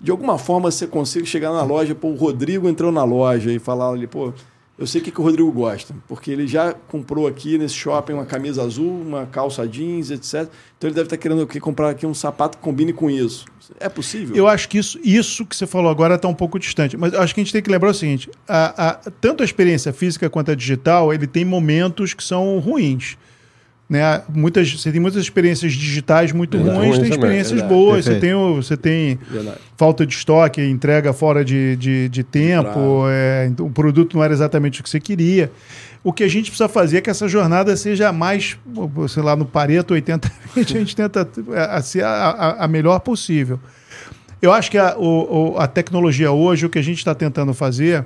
De 0.00 0.10
alguma 0.10 0.38
forma 0.38 0.70
você 0.70 0.86
consegue 0.86 1.26
chegar 1.26 1.52
na 1.52 1.62
loja, 1.62 1.94
pô, 1.94 2.08
o 2.08 2.14
Rodrigo 2.14 2.66
entrou 2.66 2.90
na 2.90 3.04
loja 3.04 3.52
e 3.52 3.58
falar 3.58 3.90
ali, 3.90 4.06
pô, 4.06 4.32
eu 4.80 4.86
sei 4.86 5.00
o 5.00 5.04
que, 5.04 5.10
que 5.10 5.20
o 5.20 5.22
Rodrigo 5.22 5.52
gosta, 5.52 5.94
porque 6.08 6.30
ele 6.30 6.46
já 6.46 6.72
comprou 6.72 7.26
aqui 7.28 7.58
nesse 7.58 7.74
shopping 7.74 8.14
uma 8.14 8.24
camisa 8.24 8.62
azul, 8.62 8.90
uma 9.02 9.26
calça 9.26 9.68
jeans, 9.68 10.10
etc. 10.10 10.48
Então 10.78 10.88
ele 10.88 10.94
deve 10.94 11.02
estar 11.06 11.16
querendo 11.18 11.42
aqui, 11.42 11.60
comprar 11.60 11.90
aqui 11.90 12.06
um 12.06 12.14
sapato 12.14 12.56
que 12.56 12.64
combine 12.64 12.92
com 12.92 13.10
isso. 13.10 13.44
É 13.78 13.88
possível? 13.88 14.34
Eu 14.34 14.48
acho 14.48 14.68
que 14.68 14.78
isso, 14.78 14.98
isso 15.04 15.44
que 15.46 15.54
você 15.54 15.66
falou 15.66 15.90
agora 15.90 16.14
está 16.16 16.26
um 16.26 16.34
pouco 16.34 16.58
distante. 16.58 16.96
Mas 16.96 17.12
acho 17.14 17.34
que 17.34 17.40
a 17.40 17.44
gente 17.44 17.52
tem 17.52 17.62
que 17.62 17.70
lembrar 17.70 17.90
o 17.90 17.94
seguinte: 17.94 18.28
a- 18.48 18.88
a- 18.88 18.94
tanto 19.20 19.42
a 19.42 19.44
experiência 19.44 19.92
física 19.92 20.28
quanto 20.30 20.50
a 20.50 20.54
digital, 20.54 21.12
ele 21.12 21.26
tem 21.26 21.44
momentos 21.44 22.14
que 22.14 22.24
são 22.24 22.58
ruins. 22.58 23.16
Né? 23.90 24.22
Muitas, 24.32 24.72
você 24.72 24.92
tem 24.92 25.00
muitas 25.00 25.20
experiências 25.20 25.72
digitais 25.72 26.30
muito 26.30 26.56
Verdade. 26.56 26.78
ruins, 26.78 26.98
tem 27.00 27.10
experiências 27.10 27.50
verdade. 27.60 27.74
boas, 27.74 28.04
você 28.04 28.20
tem, 28.20 28.32
você 28.54 28.76
tem 28.76 29.18
Verdade. 29.28 29.56
falta 29.76 30.06
de 30.06 30.14
estoque, 30.14 30.62
entrega 30.62 31.12
fora 31.12 31.44
de, 31.44 31.74
de, 31.74 32.08
de 32.08 32.22
tempo, 32.22 33.04
é, 33.08 33.46
então, 33.50 33.66
o 33.66 33.70
produto 33.70 34.16
não 34.16 34.22
era 34.22 34.32
exatamente 34.32 34.80
o 34.80 34.84
que 34.84 34.88
você 34.88 35.00
queria. 35.00 35.50
O 36.04 36.12
que 36.12 36.22
a 36.22 36.28
gente 36.28 36.50
precisa 36.52 36.68
fazer 36.68 36.98
é 36.98 37.00
que 37.00 37.10
essa 37.10 37.26
jornada 37.28 37.76
seja 37.76 38.12
mais, 38.12 38.56
sei 39.08 39.22
lá, 39.24 39.34
no 39.34 39.44
Pareto 39.44 39.92
80, 39.92 40.30
a 40.56 40.62
gente 40.62 40.94
tenta 40.94 41.28
é, 41.52 41.60
a, 41.60 41.82
ser 41.82 42.04
a, 42.04 42.08
a- 42.30 42.64
a 42.64 42.68
melhor 42.68 43.00
possível. 43.00 43.58
Eu 44.40 44.52
acho 44.52 44.70
que 44.70 44.78
a, 44.78 44.96
o- 44.96 45.56
a 45.58 45.66
tecnologia 45.66 46.30
hoje, 46.30 46.64
o 46.64 46.70
que 46.70 46.78
a 46.78 46.82
gente 46.82 46.98
está 46.98 47.12
tentando 47.14 47.52
fazer 47.52 48.04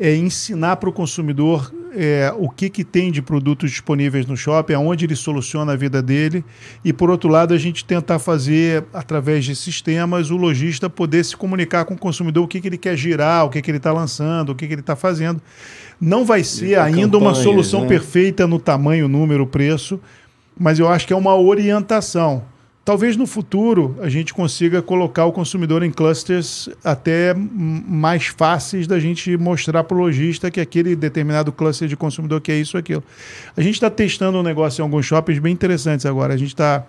é 0.00 0.16
ensinar 0.16 0.76
para 0.76 0.88
o 0.88 0.92
consumidor 0.92 1.70
é, 1.92 2.32
o 2.38 2.48
que, 2.48 2.70
que 2.70 2.82
tem 2.82 3.12
de 3.12 3.20
produtos 3.20 3.70
disponíveis 3.70 4.24
no 4.24 4.34
shopping, 4.34 4.72
aonde 4.72 5.04
ele 5.04 5.14
soluciona 5.14 5.72
a 5.72 5.76
vida 5.76 6.00
dele. 6.00 6.42
E, 6.82 6.90
por 6.90 7.10
outro 7.10 7.28
lado, 7.28 7.52
a 7.52 7.58
gente 7.58 7.84
tentar 7.84 8.18
fazer, 8.18 8.84
através 8.94 9.44
de 9.44 9.54
sistemas, 9.54 10.30
o 10.30 10.36
lojista 10.36 10.88
poder 10.88 11.22
se 11.24 11.36
comunicar 11.36 11.84
com 11.84 11.94
o 11.94 11.98
consumidor 11.98 12.44
o 12.44 12.48
que, 12.48 12.60
que 12.60 12.68
ele 12.68 12.78
quer 12.78 12.96
girar, 12.96 13.44
o 13.44 13.50
que, 13.50 13.60
que 13.60 13.70
ele 13.70 13.76
está 13.76 13.92
lançando, 13.92 14.50
o 14.50 14.54
que, 14.54 14.66
que 14.66 14.72
ele 14.72 14.80
está 14.80 14.96
fazendo. 14.96 15.42
Não 16.00 16.24
vai 16.24 16.42
ser 16.42 16.78
ainda 16.78 17.18
uma 17.18 17.34
solução 17.34 17.82
né? 17.82 17.88
perfeita 17.88 18.46
no 18.46 18.58
tamanho, 18.58 19.06
número, 19.06 19.46
preço, 19.46 20.00
mas 20.58 20.78
eu 20.78 20.88
acho 20.88 21.06
que 21.06 21.12
é 21.12 21.16
uma 21.16 21.36
orientação. 21.36 22.42
Talvez 22.90 23.16
no 23.16 23.24
futuro 23.24 23.96
a 24.02 24.08
gente 24.08 24.34
consiga 24.34 24.82
colocar 24.82 25.24
o 25.24 25.30
consumidor 25.30 25.84
em 25.84 25.92
clusters 25.92 26.68
até 26.82 27.32
mais 27.32 28.26
fáceis 28.26 28.88
da 28.88 28.98
gente 28.98 29.36
mostrar 29.36 29.84
para 29.84 29.96
o 29.96 30.00
lojista 30.00 30.50
que 30.50 30.60
aquele 30.60 30.96
determinado 30.96 31.52
cluster 31.52 31.86
de 31.86 31.96
consumidor 31.96 32.40
que 32.40 32.50
é 32.50 32.56
isso 32.56 32.76
ou 32.76 32.80
aquilo. 32.80 33.04
A 33.56 33.60
gente 33.60 33.74
está 33.74 33.88
testando 33.88 34.38
um 34.38 34.42
negócio 34.42 34.82
em 34.82 34.84
alguns 34.84 35.06
shoppings 35.06 35.38
bem 35.38 35.52
interessantes 35.52 36.04
agora. 36.04 36.34
A 36.34 36.36
gente 36.36 36.48
está, 36.48 36.84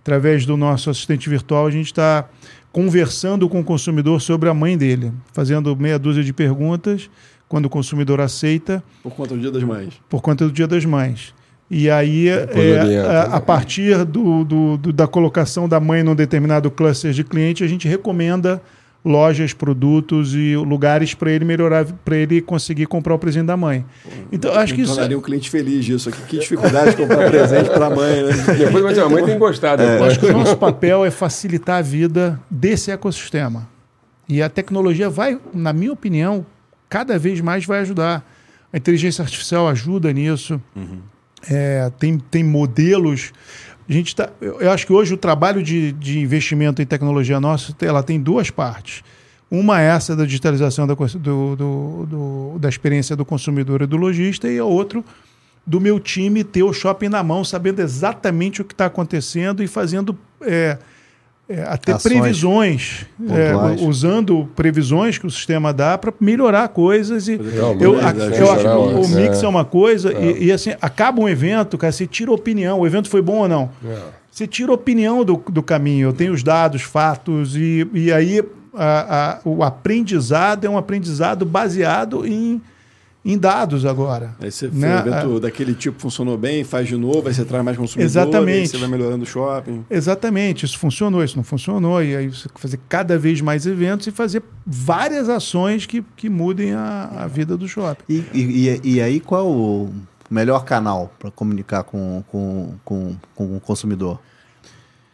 através 0.00 0.46
do 0.46 0.56
nosso 0.56 0.88
assistente 0.88 1.28
virtual, 1.28 1.66
a 1.66 1.70
gente 1.70 1.84
está 1.84 2.26
conversando 2.72 3.46
com 3.46 3.60
o 3.60 3.64
consumidor 3.64 4.22
sobre 4.22 4.48
a 4.48 4.54
mãe 4.54 4.78
dele, 4.78 5.12
fazendo 5.34 5.76
meia 5.76 5.98
dúzia 5.98 6.24
de 6.24 6.32
perguntas 6.32 7.10
quando 7.46 7.66
o 7.66 7.68
consumidor 7.68 8.22
aceita. 8.22 8.82
Por 9.02 9.12
conta 9.12 9.34
do 9.34 9.40
Dia 9.42 9.50
das 9.50 9.62
Mães. 9.62 10.00
Por 10.08 10.22
conta 10.22 10.46
do 10.46 10.50
Dia 10.50 10.66
das 10.66 10.86
Mães. 10.86 11.34
E 11.74 11.88
aí, 11.88 12.28
é, 12.28 13.00
a, 13.00 13.36
a, 13.36 13.40
partir 13.40 14.04
do, 14.04 14.44
do, 14.44 14.76
do, 14.76 14.92
da 14.92 15.06
colocação 15.06 15.66
da 15.66 15.80
mãe 15.80 16.02
num 16.02 16.14
determinado 16.14 16.70
cluster 16.70 17.12
de 17.12 17.24
cliente, 17.24 17.64
a 17.64 17.66
gente 17.66 17.88
recomenda 17.88 18.60
lojas, 19.02 19.54
produtos 19.54 20.34
e 20.34 20.54
lugares 20.54 21.14
para 21.14 21.30
ele 21.30 21.46
melhorar, 21.46 21.86
para 22.04 22.14
ele 22.14 22.42
conseguir 22.42 22.84
comprar 22.84 23.14
o 23.14 23.18
presente 23.18 23.46
da 23.46 23.56
mãe. 23.56 23.86
Então, 24.30 24.52
acho 24.52 24.74
que 24.74 24.82
isso. 24.82 24.92
tornaria 24.92 25.16
um 25.16 25.22
cliente 25.22 25.48
feliz 25.48 25.82
disso. 25.82 26.10
Aqui. 26.10 26.20
Que 26.28 26.38
dificuldade 26.40 26.90
de 26.90 26.96
comprar 26.98 27.30
presente 27.30 27.70
para 27.70 27.86
a 27.86 27.90
mãe, 27.90 28.22
né? 28.22 28.32
Depois, 28.58 28.84
mas 28.84 28.98
a 28.98 29.08
mãe 29.08 29.24
tem 29.24 29.38
gostado. 29.38 29.82
É. 29.82 30.06
Acho 30.06 30.20
que 30.20 30.26
o 30.26 30.32
nosso 30.32 30.58
papel 30.58 31.06
é 31.06 31.10
facilitar 31.10 31.78
a 31.78 31.82
vida 31.82 32.38
desse 32.50 32.90
ecossistema. 32.90 33.66
E 34.28 34.42
a 34.42 34.50
tecnologia 34.50 35.08
vai, 35.08 35.40
na 35.54 35.72
minha 35.72 35.92
opinião, 35.92 36.44
cada 36.90 37.18
vez 37.18 37.40
mais 37.40 37.64
vai 37.64 37.78
ajudar. 37.78 38.30
A 38.70 38.76
inteligência 38.76 39.22
artificial 39.22 39.66
ajuda 39.68 40.12
nisso. 40.12 40.60
Uhum 40.76 41.11
é, 41.50 41.90
tem, 41.98 42.18
tem 42.18 42.44
modelos. 42.44 43.32
A 43.88 43.92
gente 43.92 44.14
tá, 44.14 44.30
eu, 44.40 44.60
eu 44.60 44.70
acho 44.70 44.86
que 44.86 44.92
hoje 44.92 45.14
o 45.14 45.16
trabalho 45.16 45.62
de, 45.62 45.92
de 45.92 46.18
investimento 46.20 46.80
em 46.80 46.86
tecnologia 46.86 47.40
nossa 47.40 47.74
ela 47.82 48.02
tem 48.02 48.20
duas 48.20 48.50
partes. 48.50 49.02
Uma 49.50 49.82
é 49.82 49.86
essa 49.86 50.16
da 50.16 50.24
digitalização 50.24 50.86
da, 50.86 50.94
do, 50.94 51.56
do, 51.56 52.06
do, 52.06 52.58
da 52.58 52.68
experiência 52.68 53.14
do 53.14 53.24
consumidor 53.24 53.82
e 53.82 53.86
do 53.86 53.98
lojista, 53.98 54.48
e 54.50 54.58
a 54.58 54.64
outra 54.64 55.04
do 55.66 55.80
meu 55.80 56.00
time 56.00 56.42
ter 56.42 56.62
o 56.62 56.72
shopping 56.72 57.08
na 57.08 57.22
mão, 57.22 57.44
sabendo 57.44 57.80
exatamente 57.80 58.62
o 58.62 58.64
que 58.64 58.72
está 58.72 58.86
acontecendo 58.86 59.62
e 59.62 59.68
fazendo 59.68 60.18
é, 60.40 60.78
é, 61.52 61.64
até 61.68 61.92
Ações 61.92 62.12
previsões, 62.12 63.06
é, 63.28 63.84
usando 63.84 64.48
previsões 64.56 65.18
que 65.18 65.26
o 65.26 65.30
sistema 65.30 65.72
dá 65.72 65.98
para 65.98 66.12
melhorar 66.18 66.68
coisas. 66.68 67.28
E 67.28 67.32
eu, 67.32 67.78
eu, 67.78 68.00
acho 68.00 68.62
que 68.62 68.68
o 68.68 69.08
mix 69.08 69.42
é, 69.42 69.44
é 69.44 69.48
uma 69.48 69.64
coisa, 69.64 70.12
e, 70.12 70.46
e, 70.46 70.52
assim, 70.52 70.74
acaba 70.80 71.20
um 71.20 71.28
evento, 71.28 71.76
cara, 71.76 71.92
você 71.92 72.06
tira 72.06 72.32
opinião, 72.32 72.80
o 72.80 72.86
evento 72.86 73.10
foi 73.10 73.20
bom 73.20 73.38
ou 73.38 73.48
não. 73.48 73.70
É. 73.84 73.98
Você 74.30 74.46
tira 74.46 74.72
opinião 74.72 75.22
do, 75.24 75.36
do 75.36 75.62
caminho, 75.62 76.08
eu 76.08 76.12
tenho 76.14 76.32
os 76.32 76.42
dados, 76.42 76.80
fatos, 76.80 77.54
e, 77.54 77.86
e 77.92 78.10
aí 78.10 78.42
a, 78.74 79.32
a, 79.32 79.38
o 79.44 79.62
aprendizado 79.62 80.64
é 80.64 80.70
um 80.70 80.78
aprendizado 80.78 81.44
baseado 81.44 82.26
em 82.26 82.60
em 83.24 83.38
dados 83.38 83.84
agora. 83.84 84.34
Aí 84.40 84.50
você 84.50 84.68
né? 84.68 84.96
o 84.96 85.08
evento 85.08 85.40
daquele 85.40 85.74
tipo 85.74 86.00
funcionou 86.00 86.36
bem, 86.36 86.64
faz 86.64 86.88
de 86.88 86.96
novo, 86.96 87.28
aí 87.28 87.34
você 87.34 87.44
traz 87.44 87.64
mais 87.64 87.76
consumidores, 87.76 88.16
Exatamente. 88.16 88.70
você 88.70 88.78
vai 88.78 88.88
melhorando 88.88 89.22
o 89.22 89.26
shopping. 89.26 89.84
Exatamente, 89.88 90.64
isso 90.64 90.78
funcionou, 90.78 91.22
isso 91.22 91.36
não 91.36 91.44
funcionou, 91.44 92.02
e 92.02 92.16
aí 92.16 92.28
você 92.28 92.48
fazer 92.56 92.80
cada 92.88 93.16
vez 93.16 93.40
mais 93.40 93.64
eventos 93.64 94.06
e 94.08 94.10
fazer 94.10 94.42
várias 94.66 95.28
ações 95.28 95.86
que, 95.86 96.02
que 96.16 96.28
mudem 96.28 96.72
a, 96.72 97.10
a 97.18 97.26
vida 97.28 97.56
do 97.56 97.68
shopping. 97.68 98.02
E, 98.08 98.24
e, 98.34 98.80
e 98.94 99.00
aí 99.00 99.20
qual 99.20 99.48
o 99.48 99.92
melhor 100.28 100.64
canal 100.64 101.12
para 101.18 101.30
comunicar 101.30 101.84
com, 101.84 102.24
com, 102.26 102.74
com, 102.84 103.16
com 103.34 103.56
o 103.56 103.60
consumidor? 103.60 104.18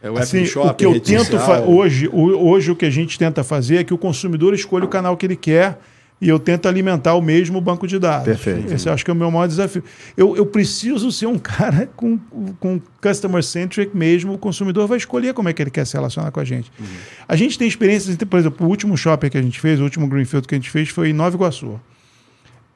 É 0.01 0.11
o 0.11 0.17
assim, 0.17 0.47
shopping, 0.47 0.71
o 0.71 0.75
que 0.75 0.87
eu 0.87 1.01
tento 1.01 1.37
hoje, 1.67 2.09
hoje 2.09 2.71
o 2.71 2.77
que 2.77 2.87
a 2.87 2.91
gente 2.91 3.19
tenta 3.19 3.43
fazer 3.43 3.79
é 3.79 3.85
que 3.85 3.93
o 3.93 3.99
consumidor 3.99 4.55
escolha 4.55 4.85
o 4.85 4.89
canal 4.89 5.17
que 5.17 5.27
ele 5.27 5.37
quer 5.37 5.79
e 6.21 6.29
eu 6.29 6.39
tento 6.39 6.67
alimentar 6.67 7.15
o 7.15 7.23
mesmo 7.23 7.61
banco 7.61 7.87
de 7.87 7.99
dados. 7.99 8.25
Perfeito. 8.25 8.73
Esse 8.73 8.89
eu 8.89 8.93
acho 8.93 9.05
que 9.05 9.11
é 9.11 9.15
o 9.15 9.17
meu 9.17 9.31
maior 9.31 9.47
desafio. 9.47 9.85
Eu, 10.17 10.37
eu 10.37 10.45
preciso 10.45 11.13
ser 11.13 11.27
um 11.27 11.39
cara 11.39 11.89
com, 11.95 12.19
com 12.59 12.81
customer 13.01 13.43
centric 13.43 13.97
mesmo. 13.97 14.35
O 14.35 14.39
consumidor 14.39 14.89
vai 14.89 14.99
escolher 14.99 15.33
como 15.33 15.49
é 15.49 15.53
que 15.53 15.63
ele 15.63 15.71
quer 15.71 15.87
se 15.87 15.95
relacionar 15.95 16.31
com 16.33 16.41
a 16.41 16.45
gente. 16.45 16.73
Uhum. 16.79 16.87
A 17.27 17.37
gente 17.37 17.57
tem 17.57 17.69
experiências, 17.69 18.17
por 18.17 18.39
exemplo, 18.39 18.67
o 18.67 18.71
último 18.71 18.97
shopping 18.97 19.31
que 19.31 19.39
a 19.39 19.43
gente 19.43 19.61
fez, 19.61 19.81
o 19.81 19.85
último 19.85 20.09
Greenfield 20.09 20.47
que 20.49 20.55
a 20.55 20.59
gente 20.59 20.71
fez 20.71 20.89
foi 20.89 21.11
em 21.11 21.13
Nova 21.13 21.37
Iguaçu. 21.37 21.81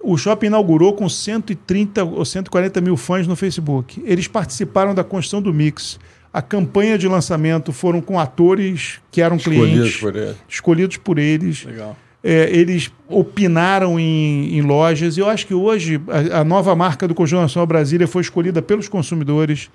O 0.01 0.17
shopping 0.17 0.47
inaugurou 0.47 0.95
com 0.95 1.09
130 1.09 2.05
ou 2.05 2.25
140 2.25 2.81
mil 2.81 2.97
fãs 2.97 3.27
no 3.27 3.37
Facebook. 3.37 4.03
Eles 4.05 4.29
participaram 4.29 4.95
da 4.95 5.05
construção 5.05 5.41
do 5.41 5.53
Mix. 5.53 5.99
A 6.33 6.41
campanha 6.41 6.97
de 6.97 7.07
lançamento 7.07 7.73
foram 7.73 8.01
com 8.01 8.19
atores 8.19 9.01
que 9.11 9.21
eram 9.21 9.37
escolhidos 9.37 9.97
clientes, 9.97 10.01
por 10.01 10.37
escolhidos 10.49 10.97
por 10.97 11.19
eles. 11.19 11.65
Legal 11.65 11.97
é, 12.25 12.49
eles 12.51 12.91
opinaram 13.09 13.99
em, 13.99 14.57
em, 14.57 14.63
lojas. 14.63 15.17
E 15.17 15.21
eu 15.21 15.29
acho 15.29 15.47
que 15.47 15.55
hoje 15.55 16.01
a, 16.33 16.41
a, 16.41 16.45
nova 16.45 16.75
marca 16.75 17.09
do 17.09 17.15
Conjunto 17.15 17.43
Nacional 17.43 17.67
Brasília 17.67 18.07
foi 18.07 18.23
escolhida 18.23 18.63
pelos 18.63 18.89
consumidores. 18.89 19.71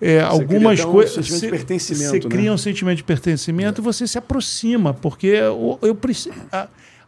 É, 0.00 0.20
algumas 0.20 0.84
coisas. 0.84 1.30
Um 1.30 1.38
você 1.38 1.50
né? 1.50 2.20
cria 2.28 2.52
um 2.52 2.58
sentimento 2.58 2.96
de 2.96 3.04
pertencimento 3.04 3.80
é. 3.80 3.82
e 3.82 3.84
você 3.84 4.06
se 4.06 4.18
aproxima, 4.18 4.92
porque 4.92 5.28
eu, 5.28 5.78
eu 5.80 5.94
preciso. 5.94 6.34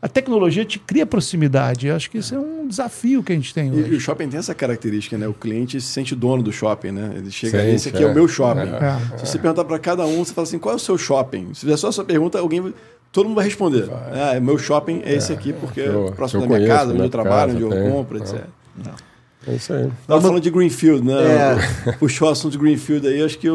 A 0.04 0.08
tecnologia 0.08 0.66
te 0.66 0.78
cria 0.78 1.06
proximidade. 1.06 1.86
Eu 1.86 1.96
acho 1.96 2.10
que 2.10 2.18
isso 2.18 2.34
é 2.34 2.38
um 2.38 2.68
desafio 2.68 3.22
que 3.22 3.32
a 3.32 3.34
gente 3.34 3.54
tem 3.54 3.72
hoje. 3.72 3.90
E, 3.90 3.94
e 3.94 3.96
o 3.96 4.00
shopping 4.00 4.28
tem 4.28 4.38
essa 4.38 4.54
característica, 4.54 5.16
né? 5.16 5.26
O 5.26 5.32
cliente 5.32 5.80
se 5.80 5.86
sente 5.86 6.14
dono 6.14 6.42
do 6.42 6.52
shopping, 6.52 6.90
né? 6.90 7.14
Ele 7.16 7.30
chega 7.30 7.58
ali, 7.62 7.70
esse 7.70 7.88
aqui 7.88 8.02
é, 8.02 8.06
é 8.06 8.10
o 8.10 8.12
meu 8.12 8.28
shopping. 8.28 8.68
É. 8.68 9.16
Se 9.16 9.26
você 9.26 9.38
perguntar 9.38 9.64
para 9.64 9.78
cada 9.78 10.04
um, 10.04 10.22
você 10.22 10.34
fala 10.34 10.46
assim, 10.46 10.58
qual 10.58 10.74
é 10.74 10.76
o 10.76 10.78
seu 10.78 10.98
shopping? 10.98 11.54
Se 11.54 11.60
fizer 11.60 11.78
só 11.78 11.88
essa 11.88 12.04
pergunta, 12.04 12.38
alguém 12.38 12.74
todo 13.14 13.26
mundo 13.26 13.36
vai 13.36 13.44
responder. 13.44 13.84
Vai. 13.84 14.36
Ah, 14.36 14.40
meu 14.40 14.58
shopping 14.58 15.00
é, 15.04 15.14
esse 15.14 15.32
aqui, 15.32 15.52
porque 15.52 15.80
é 15.80 16.10
próximo 16.14 16.42
da 16.42 16.48
minha 16.48 16.58
conheço, 16.58 16.76
casa, 16.76 16.92
onde 16.92 17.02
eu 17.02 17.08
trabalho, 17.08 17.54
onde 17.54 17.62
eu 17.62 17.92
compro, 17.92 18.18
etc. 18.18 18.40
Não. 18.76 18.92
É 19.46 19.54
isso 19.54 19.72
aí. 19.72 19.88
Estava 20.00 20.20
falando 20.20 20.40
de 20.40 20.50
Greenfield, 20.50 21.06
né? 21.06 21.14
É. 21.86 21.92
Puxou 21.92 22.28
o 22.28 22.30
assunto 22.30 22.52
de 22.52 22.58
Greenfield 22.58 23.06
aí, 23.06 23.22
acho 23.22 23.38
que 23.38 23.48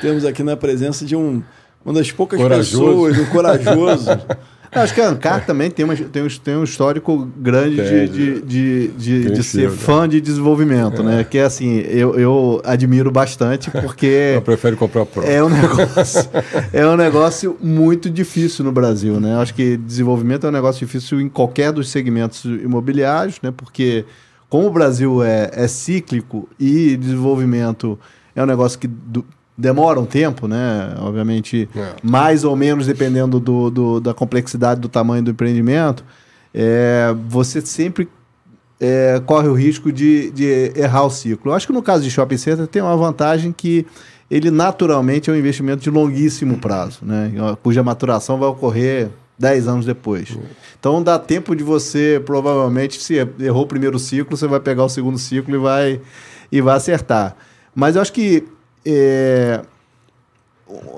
temos 0.00 0.24
aqui 0.24 0.42
na 0.42 0.56
presença 0.56 1.04
de 1.04 1.14
um, 1.14 1.42
uma 1.84 1.94
das 1.94 2.10
poucas 2.10 2.40
corajoso. 2.40 2.80
pessoas, 2.80 3.18
um 3.18 3.26
corajoso. 3.26 4.10
Acho 4.74 4.94
que 4.94 5.00
a 5.00 5.08
Ancar 5.08 5.46
também 5.46 5.70
tem, 5.70 5.84
uma, 5.84 5.94
tem, 5.94 6.22
um, 6.22 6.28
tem 6.28 6.56
um 6.56 6.64
histórico 6.64 7.28
grande 7.36 7.76
de, 7.76 8.08
de, 8.08 8.40
de, 8.42 8.88
de, 8.88 9.30
de 9.30 9.42
ser 9.42 9.70
fã 9.70 10.08
de 10.08 10.20
desenvolvimento, 10.20 11.02
é. 11.02 11.04
né? 11.04 11.24
Que 11.24 11.38
é 11.38 11.44
assim, 11.44 11.78
eu, 11.78 12.18
eu 12.18 12.60
admiro 12.64 13.10
bastante 13.10 13.70
porque. 13.70 14.32
eu 14.34 14.42
prefiro 14.42 14.76
comprar 14.76 15.06
próprio. 15.06 15.32
É 15.32 15.42
um 15.42 15.48
negócio, 15.48 16.30
é 16.72 16.86
um 16.86 16.96
negócio 16.96 17.56
muito 17.60 18.10
difícil 18.10 18.64
no 18.64 18.72
Brasil, 18.72 19.20
né? 19.20 19.36
Acho 19.36 19.54
que 19.54 19.76
desenvolvimento 19.76 20.46
é 20.46 20.50
um 20.50 20.52
negócio 20.52 20.84
difícil 20.84 21.20
em 21.20 21.28
qualquer 21.28 21.72
dos 21.72 21.88
segmentos 21.88 22.44
imobiliários, 22.44 23.38
né? 23.42 23.52
Porque 23.56 24.04
como 24.48 24.68
o 24.68 24.70
Brasil 24.70 25.22
é, 25.22 25.50
é 25.52 25.68
cíclico 25.68 26.48
e 26.58 26.96
desenvolvimento 26.96 27.98
é 28.34 28.42
um 28.42 28.46
negócio 28.46 28.78
que 28.78 28.88
do, 28.88 29.24
demora 29.56 30.00
um 30.00 30.06
tempo, 30.06 30.48
né? 30.48 30.94
Obviamente, 30.98 31.68
é. 31.76 31.92
mais 32.02 32.44
ou 32.44 32.56
menos 32.56 32.86
dependendo 32.86 33.38
do, 33.38 33.70
do, 33.70 34.00
da 34.00 34.12
complexidade 34.12 34.80
do 34.80 34.88
tamanho 34.88 35.22
do 35.22 35.30
empreendimento, 35.30 36.04
é, 36.52 37.14
você 37.28 37.60
sempre 37.60 38.08
é, 38.80 39.20
corre 39.24 39.48
o 39.48 39.54
risco 39.54 39.92
de, 39.92 40.30
de 40.30 40.72
errar 40.76 41.04
o 41.04 41.10
ciclo. 41.10 41.50
Eu 41.50 41.54
acho 41.54 41.66
que 41.66 41.72
no 41.72 41.82
caso 41.82 42.02
de 42.02 42.10
shopping 42.10 42.36
center 42.36 42.66
tem 42.66 42.82
uma 42.82 42.96
vantagem 42.96 43.52
que 43.52 43.86
ele 44.30 44.50
naturalmente 44.50 45.30
é 45.30 45.32
um 45.32 45.36
investimento 45.36 45.82
de 45.82 45.90
longuíssimo 45.90 46.58
prazo, 46.58 47.00
né? 47.02 47.32
cuja 47.62 47.82
maturação 47.82 48.38
vai 48.38 48.48
ocorrer 48.48 49.10
10 49.38 49.68
anos 49.68 49.86
depois. 49.86 50.36
Então 50.78 51.02
dá 51.02 51.18
tempo 51.18 51.54
de 51.54 51.62
você, 51.62 52.20
provavelmente, 52.24 53.00
se 53.00 53.14
errou 53.38 53.62
o 53.62 53.66
primeiro 53.66 53.98
ciclo, 53.98 54.36
você 54.36 54.46
vai 54.46 54.60
pegar 54.60 54.84
o 54.84 54.88
segundo 54.88 55.18
ciclo 55.18 55.54
e 55.54 55.58
vai, 55.58 56.00
e 56.50 56.60
vai 56.60 56.76
acertar. 56.76 57.36
Mas 57.74 57.96
eu 57.96 58.02
acho 58.02 58.12
que 58.12 58.44
é, 58.86 59.62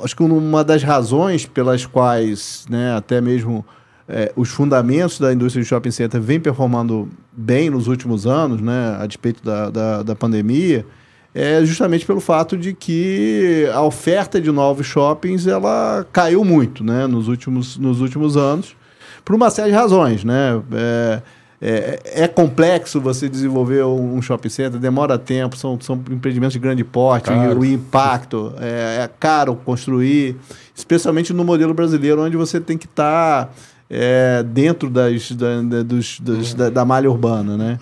acho 0.02 0.16
que 0.16 0.22
uma 0.22 0.64
das 0.64 0.82
razões 0.82 1.46
pelas 1.46 1.86
quais, 1.86 2.66
né, 2.68 2.94
até 2.94 3.20
mesmo 3.20 3.64
é, 4.08 4.32
os 4.36 4.48
fundamentos 4.48 5.18
da 5.18 5.32
indústria 5.32 5.62
de 5.62 5.68
shopping 5.68 5.90
center 5.90 6.20
vem 6.20 6.40
performando 6.40 7.08
bem 7.32 7.70
nos 7.70 7.88
últimos 7.88 8.26
anos, 8.26 8.60
né, 8.60 8.96
a 9.00 9.06
despeito 9.06 9.42
da, 9.44 9.70
da, 9.70 10.02
da 10.02 10.14
pandemia, 10.14 10.86
é 11.34 11.62
justamente 11.64 12.06
pelo 12.06 12.20
fato 12.20 12.56
de 12.56 12.72
que 12.72 13.68
a 13.74 13.82
oferta 13.82 14.40
de 14.40 14.50
novos 14.50 14.86
shoppings 14.86 15.46
ela 15.46 16.06
caiu 16.10 16.42
muito 16.42 16.82
né, 16.82 17.06
nos, 17.06 17.28
últimos, 17.28 17.76
nos 17.76 18.00
últimos 18.00 18.36
anos, 18.36 18.74
por 19.22 19.34
uma 19.34 19.50
série 19.50 19.70
de 19.70 19.76
razões. 19.76 20.24
Né? 20.24 20.62
É, 20.72 21.22
é, 21.60 22.00
é 22.04 22.28
complexo 22.28 23.00
você 23.00 23.28
desenvolver 23.28 23.84
um 23.84 24.20
shopping 24.20 24.48
center, 24.50 24.78
demora 24.80 25.18
tempo, 25.18 25.56
são, 25.56 25.78
são 25.80 25.96
empreendimentos 26.10 26.52
de 26.52 26.58
grande 26.58 26.84
porte, 26.84 27.30
o 27.58 27.64
impacto 27.64 28.52
é, 28.60 29.02
é 29.04 29.10
caro 29.18 29.56
construir, 29.56 30.36
especialmente 30.74 31.32
no 31.32 31.44
modelo 31.44 31.72
brasileiro, 31.72 32.22
onde 32.22 32.36
você 32.36 32.60
tem 32.60 32.76
que 32.76 32.86
estar 32.86 33.54
é, 33.88 34.42
dentro 34.42 34.90
das, 34.90 35.32
da, 35.32 35.62
da, 35.62 35.82
dos, 35.82 36.20
dos- 36.20 36.52
da, 36.54 36.68
da 36.70 36.84
malha 36.84 37.10
urbana, 37.10 37.56
né? 37.56 37.78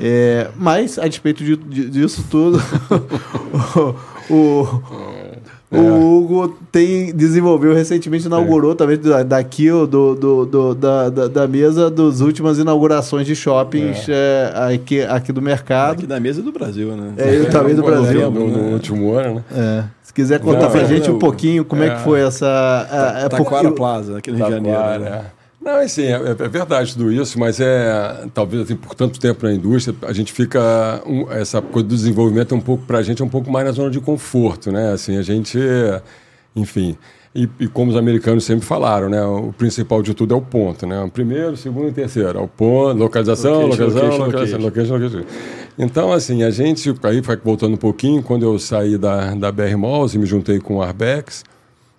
É, 0.00 0.48
mas, 0.56 0.98
a 0.98 1.06
despeito 1.06 1.44
de- 1.44 1.54
de- 1.56 1.90
disso 1.90 2.24
tudo, 2.30 2.58
o, 4.30 4.34
o, 4.34 4.82
o 5.78 6.18
Hugo 6.18 6.56
tem, 6.70 7.14
desenvolveu 7.14 7.74
recentemente, 7.74 8.26
inaugurou 8.26 8.74
também 8.74 8.98
da- 8.98 9.22
daqui 9.22 9.70
ó, 9.70 9.86
do, 9.86 10.14
do, 10.14 10.44
do- 10.46 10.74
da, 10.74 11.08
da, 11.08 11.28
da 11.28 11.48
mesa 11.48 11.90
das 11.90 12.20
últimas 12.20 12.58
inaugurações 12.58 13.26
de 13.26 13.34
shoppings 13.34 14.06
é, 14.08 14.52
aqui, 14.74 15.02
aqui 15.02 15.32
do 15.32 15.40
mercado. 15.42 15.92
Aqui 15.98 16.06
da 16.06 16.20
mesa 16.20 16.42
do 16.42 16.52
Brasil, 16.52 16.88
né? 16.96 17.12
É, 17.16 17.36
eu 17.36 17.50
também 17.50 17.74
do 17.74 17.82
Brasil. 17.84 18.30
No, 18.30 18.48
no 18.48 18.72
último 18.74 19.12
ano, 19.14 19.36
né? 19.36 19.44
É. 19.54 19.84
Se 20.02 20.12
quiser 20.12 20.40
contar 20.40 20.62
Não, 20.64 20.70
pra 20.70 20.82
é, 20.82 20.86
gente 20.86 21.08
é, 21.08 21.12
um 21.12 21.18
pouquinho 21.18 21.64
como 21.64 21.82
é, 21.82 21.88
que 21.88 21.94
é. 21.96 21.98
foi 22.00 22.20
essa. 22.20 23.16
É, 23.22 23.24
é 23.24 23.28
Taquara 23.30 23.62
porque- 23.68 23.70
Plaza, 23.76 24.18
aqui 24.18 24.30
no 24.30 24.36
Rio 24.36 24.46
de 24.46 24.52
Janeiro. 24.52 25.00
Né? 25.00 25.22
Não, 25.62 25.76
assim, 25.76 26.02
é, 26.02 26.14
é 26.14 26.48
verdade 26.48 26.92
tudo 26.92 27.12
isso, 27.12 27.38
mas 27.38 27.60
é 27.60 28.26
talvez 28.34 28.64
assim, 28.64 28.74
por 28.76 28.94
tanto 28.94 29.20
tempo 29.20 29.46
na 29.46 29.52
indústria, 29.52 29.94
a 30.02 30.12
gente 30.12 30.32
fica 30.32 31.00
um- 31.06 31.30
essa 31.30 31.62
coisa 31.62 31.86
do 31.88 31.94
desenvolvimento 31.94 32.52
é 32.54 32.58
um 32.58 32.60
pouco 32.60 32.84
para 32.84 32.98
a 32.98 33.02
gente 33.02 33.22
é 33.22 33.24
um 33.24 33.28
pouco 33.28 33.50
mais 33.50 33.64
na 33.66 33.72
zona 33.72 33.90
de 33.90 34.00
conforto, 34.00 34.72
né? 34.72 34.92
Assim, 34.92 35.16
a 35.16 35.22
gente, 35.22 35.58
enfim, 36.56 36.96
e, 37.34 37.48
e 37.60 37.68
como 37.68 37.90
os 37.90 37.96
americanos 37.96 38.44
sempre 38.44 38.66
falaram, 38.66 39.08
né? 39.08 39.24
O 39.24 39.52
principal 39.56 40.02
de 40.02 40.12
tudo 40.14 40.34
é 40.34 40.36
o 40.36 40.42
ponto, 40.42 40.86
né? 40.86 41.00
O 41.00 41.08
primeiro, 41.08 41.56
segundo 41.56 41.88
e 41.88 41.92
terceiro, 41.92 42.38
é 42.38 42.42
o 42.42 42.48
ponto, 42.48 42.98
localização, 42.98 43.62
Location, 43.62 43.84
localização, 43.84 44.18
location, 44.18 44.58
localização, 44.58 44.96
location, 44.98 45.20
location. 45.20 45.24
Então, 45.78 46.12
assim, 46.12 46.42
a 46.42 46.50
gente, 46.50 46.92
aí 47.04 47.22
voltando 47.42 47.74
um 47.74 47.78
pouquinho, 47.78 48.22
quando 48.22 48.42
eu 48.44 48.58
saí 48.58 48.98
da, 48.98 49.32
da 49.34 49.50
BR 49.50 49.76
Malls 49.78 50.14
e 50.14 50.18
me 50.18 50.26
juntei 50.26 50.58
com 50.58 50.76
o 50.76 50.82
Arbex, 50.82 51.44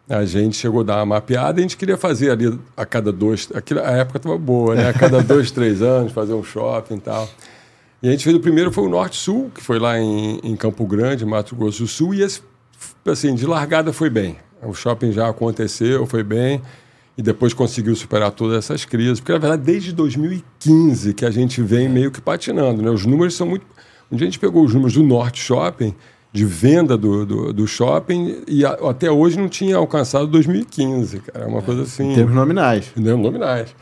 a 0.10 0.26
gente 0.26 0.58
chegou 0.58 0.82
a 0.82 0.84
dar 0.84 0.97
uma 0.97 1.06
mapeada 1.06 1.60
e 1.60 1.62
a 1.62 1.64
gente 1.64 1.78
queria 1.78 1.97
fazer 1.97 2.32
ali 2.32 2.60
a 2.76 2.86
cada 2.86 3.12
dois. 3.12 3.49
Aquilo, 3.54 3.80
a 3.80 3.91
época 3.91 4.18
estava 4.18 4.38
boa, 4.38 4.76
né? 4.76 4.89
A 4.89 4.93
cada 4.93 5.22
dois, 5.24 5.51
três 5.51 5.82
anos, 5.82 6.12
fazer 6.12 6.34
um 6.34 6.43
shopping 6.43 6.95
e 6.95 7.01
tal. 7.01 7.30
E 8.01 8.10
a 8.10 8.12
gente 8.12 8.24
fez 8.24 8.36
o 8.36 8.39
primeiro, 8.39 8.72
foi 8.72 8.84
o 8.84 8.89
Norte 8.89 9.16
Sul, 9.16 9.49
que 9.56 9.64
foi 9.64 9.80
lá 9.80 9.97
em, 9.97 10.39
em 10.43 10.56
Campo 10.58 10.86
Grande, 10.86 11.26
Mato 11.26 11.56
Grosso 11.56 11.84
do 11.84 11.88
Sul, 11.88 12.14
e 12.14 12.22
esse, 12.22 12.41
assim, 13.06 13.34
de 13.34 13.45
largada 13.45 13.93
foi 13.93 14.10
bem. 14.10 14.36
O 14.62 14.74
shopping 14.74 15.14
já 15.14 15.30
aconteceu, 15.30 16.06
foi 16.06 16.22
bem, 16.22 16.62
e 17.18 17.22
depois 17.22 17.54
conseguiu 17.54 17.95
superar 17.95 18.32
todas 18.32 18.58
essas 18.58 18.84
crises, 18.86 19.20
porque 19.20 19.32
na 19.32 19.38
verdade 19.38 19.62
desde 19.64 19.93
2015 19.93 21.14
que 21.14 21.26
a 21.26 21.32
gente 21.32 21.62
vem 21.62 21.88
meio 21.88 22.12
que 22.12 22.20
patinando, 22.20 22.82
né? 22.82 22.89
Os 22.89 23.06
números 23.06 23.36
são 23.36 23.47
muito. 23.47 23.66
Um 24.12 24.16
dia 24.16 24.28
a 24.28 24.30
gente 24.30 24.39
pegou 24.39 24.64
os 24.64 24.74
números 24.74 24.93
do 24.93 25.04
Norte 25.04 25.41
Shopping, 25.41 25.95
de 26.34 26.43
venda 26.45 26.97
do, 26.97 27.25
do, 27.25 27.53
do 27.53 27.67
shopping, 27.67 28.41
e 28.47 28.65
a- 28.65 28.77
até 28.89 29.09
hoje 29.11 29.38
não 29.39 29.47
tinha 29.47 29.77
alcançado 29.77 30.25
2015, 30.27 31.19
cara. 31.19 31.45
É 31.45 31.47
uma 31.47 31.61
coisa 31.61 31.84
assim. 31.84 32.11
Em 32.11 32.15
termos 32.15 32.34
nominais. 32.36 32.88
Entendeu? 32.91 33.15
Nominais. 33.17 33.75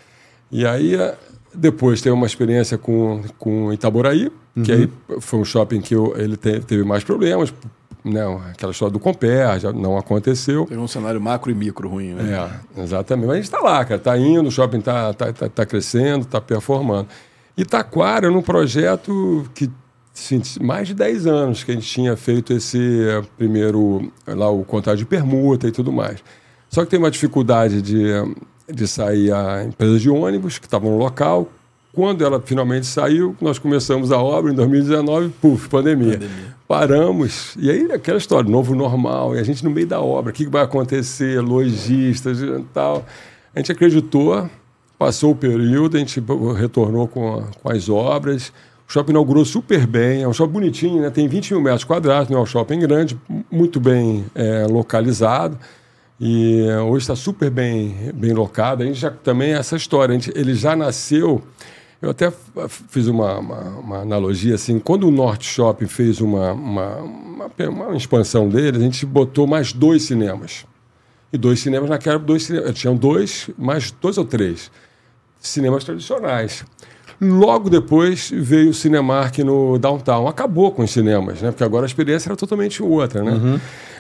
E 0.52 0.66
aí, 0.66 0.94
eh, 0.96 1.16
depois 1.56 2.02
teve 2.02 2.14
uma 2.14 2.26
experiência 2.28 2.78
com, 2.78 3.22
com 3.40 3.72
Itaboraí, 3.72 4.30
que 4.66 4.72
aí 4.72 4.90
foi 5.22 5.40
um 5.40 5.46
shopping 5.46 5.80
que 5.80 5.96
eu- 5.96 6.14
ele 6.18 6.36
te- 6.36 6.60
teve 6.60 6.84
mais 6.84 7.06
problemas, 7.06 7.54
né? 8.04 8.22
aquela 8.52 8.74
história 8.74 8.92
do 8.92 9.00
Compare, 9.00 9.60
já 9.62 9.72
não 9.72 9.98
aconteceu. 9.98 10.66
Teve 10.66 10.82
um 10.82 10.88
cenário 10.90 11.22
macro 11.22 11.50
e 11.52 11.56
micro 11.56 11.88
ruim, 11.88 12.14
né? 12.16 12.52
É, 12.76 12.82
exatamente. 12.82 13.28
Mas 13.28 13.32
a 13.34 13.36
gente 13.38 13.46
está 13.46 13.60
lá, 13.62 13.86
cara. 13.86 13.96
Está 13.96 14.18
indo, 14.18 14.50
o 14.50 14.52
shopping 14.52 14.80
está 14.80 15.14
tá, 15.14 15.32
tá, 15.32 15.48
tá 15.48 15.66
crescendo, 15.66 16.24
está 16.26 16.42
performando. 16.42 17.08
Itaquara, 17.58 18.30
num 18.30 18.42
projeto 18.42 19.46
que 19.54 19.70
mais 20.62 20.88
de 20.88 20.94
10 20.94 21.26
anos 21.28 21.64
que 21.64 21.72
a 21.72 21.74
gente 21.74 21.88
tinha 21.88 22.16
feito 22.18 22.54
esse 22.54 22.78
eh, 23.08 23.22
primeiro, 23.38 24.12
lá 24.28 24.50
o 24.50 24.64
contrato 24.64 24.98
de 24.98 25.06
permuta 25.06 25.68
e 25.68 25.72
tudo 25.72 25.92
mais. 25.92 26.20
Só 26.70 26.84
que 26.84 26.92
tem 26.92 27.00
uma 27.00 27.12
dificuldade 27.12 27.82
de, 27.82 28.04
de 28.72 28.88
sair 28.88 29.32
a 29.34 29.64
empresa 29.64 29.98
de 30.00 30.10
ônibus, 30.10 30.58
que 30.60 30.66
estava 30.66 30.86
no 30.86 30.98
local. 30.98 31.50
Quando 31.94 32.24
ela 32.24 32.42
finalmente 32.42 32.86
saiu, 32.86 33.36
nós 33.42 33.60
começamos 33.60 34.12
a 34.12 34.18
obra 34.18 34.52
em 34.52 34.56
2019, 34.56 35.30
puf, 35.42 35.68
pandemia. 35.70 36.20
Paramos, 36.68 37.54
e 37.60 37.70
aí 37.70 37.92
aquela 37.92 38.18
história, 38.18 38.50
novo 38.50 38.74
normal, 38.74 39.36
e 39.36 39.40
a 39.40 39.44
gente 39.44 39.62
no 39.64 39.70
meio 39.70 39.86
da 39.88 40.00
obra, 40.00 40.32
o 40.32 40.34
que 40.34 40.46
que 40.46 40.50
vai 40.50 40.64
acontecer, 40.64 41.42
lojistas 41.42 42.42
e 42.42 42.64
tal. 42.74 43.06
A 43.54 43.60
gente 43.60 43.74
acreditou, 43.74 44.50
passou 44.98 45.32
o 45.32 45.36
período, 45.36 45.98
a 45.98 46.00
gente 46.00 46.24
retornou 46.58 47.10
com, 47.10 47.40
a- 47.40 47.44
com 47.62 47.70
as 47.70 47.90
obras. 47.90 48.54
O 48.92 48.94
shopping 48.94 49.12
inaugurou 49.12 49.46
super 49.46 49.88
bem, 49.88 50.22
é 50.22 50.28
um 50.28 50.34
shopping 50.34 50.52
bonitinho, 50.52 51.02
né? 51.02 51.10
tem 51.10 51.26
20 51.26 51.54
mil 51.54 51.62
metros 51.62 51.86
quadrados, 51.86 52.30
não 52.30 52.40
é 52.40 52.42
um 52.42 52.46
shopping 52.46 52.78
grande, 52.78 53.18
muito 53.50 53.80
bem 53.80 54.26
é, 54.36 54.68
localizado. 54.68 55.58
E 56.20 56.68
eh, 56.68 56.78
hoje 56.82 57.04
está 57.04 57.16
super 57.16 57.50
bem, 57.50 58.12
bem 58.14 58.34
locado. 58.34 58.84
A 58.84 58.86
gente 58.86 59.00
já 59.00 59.10
também 59.10 59.54
essa 59.54 59.78
história, 59.78 60.14
gente, 60.14 60.38
ele 60.38 60.54
já 60.54 60.76
nasceu. 60.76 61.42
Eu 62.02 62.10
até 62.10 62.34
fiz 62.90 63.08
uma, 63.08 63.40
uma, 63.40 63.62
uma 63.80 63.98
analogia 64.00 64.56
assim. 64.56 64.78
Quando 64.78 65.08
o 65.08 65.12
Norte 65.12 65.48
Shopping 65.48 65.88
fez 65.88 66.20
uma, 66.20 66.52
uma, 66.52 66.98
uma 67.70 67.96
expansão 67.96 68.50
dele, 68.50 68.76
a 68.76 68.82
gente 68.82 69.06
botou 69.06 69.48
mais 69.48 69.72
dois 69.72 70.04
cinemas. 70.04 70.66
E 71.32 71.38
dois 71.38 71.62
cinemas 71.62 71.90
naquela 71.90 72.20
dois 72.20 72.44
cinemas, 72.44 72.78
tinham 72.78 72.98
dois, 72.98 73.50
mais 73.58 73.90
dois 73.90 74.18
ou 74.18 74.26
três 74.26 74.70
cinemas 75.40 75.86
tradicionais. 75.86 76.66
Logo 77.22 77.70
depois 77.70 78.32
veio 78.34 78.72
o 78.72 78.74
Cinemark 78.74 79.38
no 79.40 79.78
Downtown. 79.78 80.28
Acabou 80.28 80.72
com 80.72 80.82
os 80.84 80.90
cinemas, 80.92 81.40
né? 81.42 81.52
Porque 81.52 81.64
agora 81.64 81.86
a 81.86 81.88
experiência 81.88 82.30
era 82.30 82.36
totalmente 82.36 82.82
outra, 82.82 83.22
né? 83.24 83.60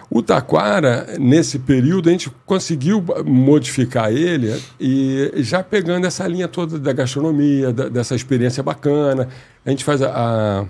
O 0.09 0.21
Taquara, 0.23 1.07
nesse 1.19 1.59
período, 1.59 2.09
a 2.09 2.11
gente 2.11 2.29
conseguiu 2.45 3.01
modificar 3.23 4.11
ele 4.11 4.59
e 4.79 5.31
já 5.37 5.63
pegando 5.63 6.05
essa 6.05 6.27
linha 6.27 6.47
toda 6.47 6.77
da 6.79 6.91
gastronomia, 6.91 7.71
da- 7.71 7.87
dessa 7.87 8.15
experiência 8.15 8.61
bacana. 8.63 9.29
A 9.65 9.69
gente 9.69 9.85
faz 9.85 10.01
a, 10.01 10.65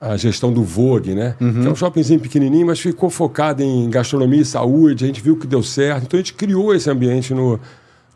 a, 0.00 0.12
a 0.12 0.16
gestão 0.16 0.50
do 0.52 0.62
Vogue, 0.62 1.14
né? 1.14 1.34
Que 1.38 1.44
é 1.66 1.70
um 1.70 1.74
shoppingzinho 1.76 2.20
pequenininho, 2.20 2.66
mas 2.68 2.80
ficou 2.80 3.10
focado 3.10 3.62
em 3.62 3.90
gastronomia 3.90 4.40
e 4.40 4.44
saúde. 4.46 5.04
A 5.04 5.06
gente 5.08 5.20
viu 5.20 5.36
que 5.36 5.46
deu 5.46 5.62
certo. 5.62 6.04
Então 6.04 6.16
a 6.18 6.22
gente 6.22 6.32
criou 6.34 6.74
esse 6.74 6.88
ambiente 6.88 7.34
no, 7.34 7.60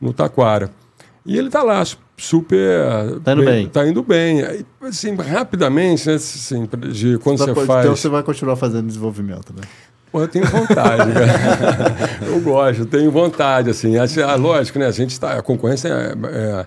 no 0.00 0.12
Taquara. 0.14 0.70
E 1.26 1.36
ele 1.36 1.48
está 1.48 1.62
lá, 1.62 1.82
super. 2.16 3.20
Tá 3.20 3.32
indo 3.32 3.44
bem. 3.44 3.68
Tá 3.68 3.86
indo 3.86 4.02
bem. 4.02 4.42
Aí, 4.42 4.66
Assim, 4.82 5.14
rapidamente, 5.14 6.06
né? 6.06 6.14
Assim, 6.14 6.68
de 6.92 7.18
quando 7.18 7.38
Vai- 7.38 7.54
você 7.54 7.66
faz. 7.66 7.84
Então 7.84 7.96
você 7.96 8.08
vai 8.08 8.22
continuar 8.22 8.56
fazendo 8.56 8.86
desenvolvimento, 8.86 9.52
né? 9.54 9.62
Pô, 10.12 10.20
eu 10.20 10.28
tenho 10.28 10.46
vontade, 10.46 11.12
cara. 11.12 12.20
eu 12.24 12.40
gosto, 12.40 12.82
eu 12.82 12.86
tenho 12.86 13.10
vontade, 13.10 13.70
assim. 13.70 13.96
Assim, 13.98 14.22
ah, 14.22 14.36
lógico, 14.36 14.78
né? 14.78 14.86
A 14.86 14.92
gente 14.92 15.10
está. 15.10 15.38
A 15.38 15.42
concorrência 15.42 15.88
é, 15.88 16.14
é 16.28 16.66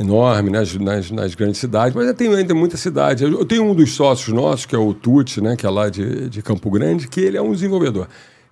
enorme 0.00 0.48
nas, 0.50 0.74
nas, 0.74 1.10
nas 1.10 1.34
grandes 1.34 1.58
cidades, 1.58 1.94
mas 1.94 2.06
eu 2.06 2.14
tenho 2.14 2.34
ainda 2.34 2.54
muita 2.54 2.76
cidade. 2.76 3.24
Eu, 3.24 3.40
eu 3.40 3.44
tenho 3.44 3.64
um 3.64 3.74
dos 3.74 3.92
sócios 3.92 4.34
nossos, 4.34 4.64
que 4.64 4.74
é 4.74 4.78
o 4.78 4.94
Tuti, 4.94 5.40
né? 5.40 5.54
Que 5.54 5.66
é 5.66 5.70
lá 5.70 5.90
de, 5.90 6.30
de 6.30 6.40
Campo 6.40 6.70
Grande, 6.70 7.08
que 7.08 7.20
ele 7.20 7.36
é 7.36 7.42
um 7.42 7.52
desenvolvedor. 7.52 8.08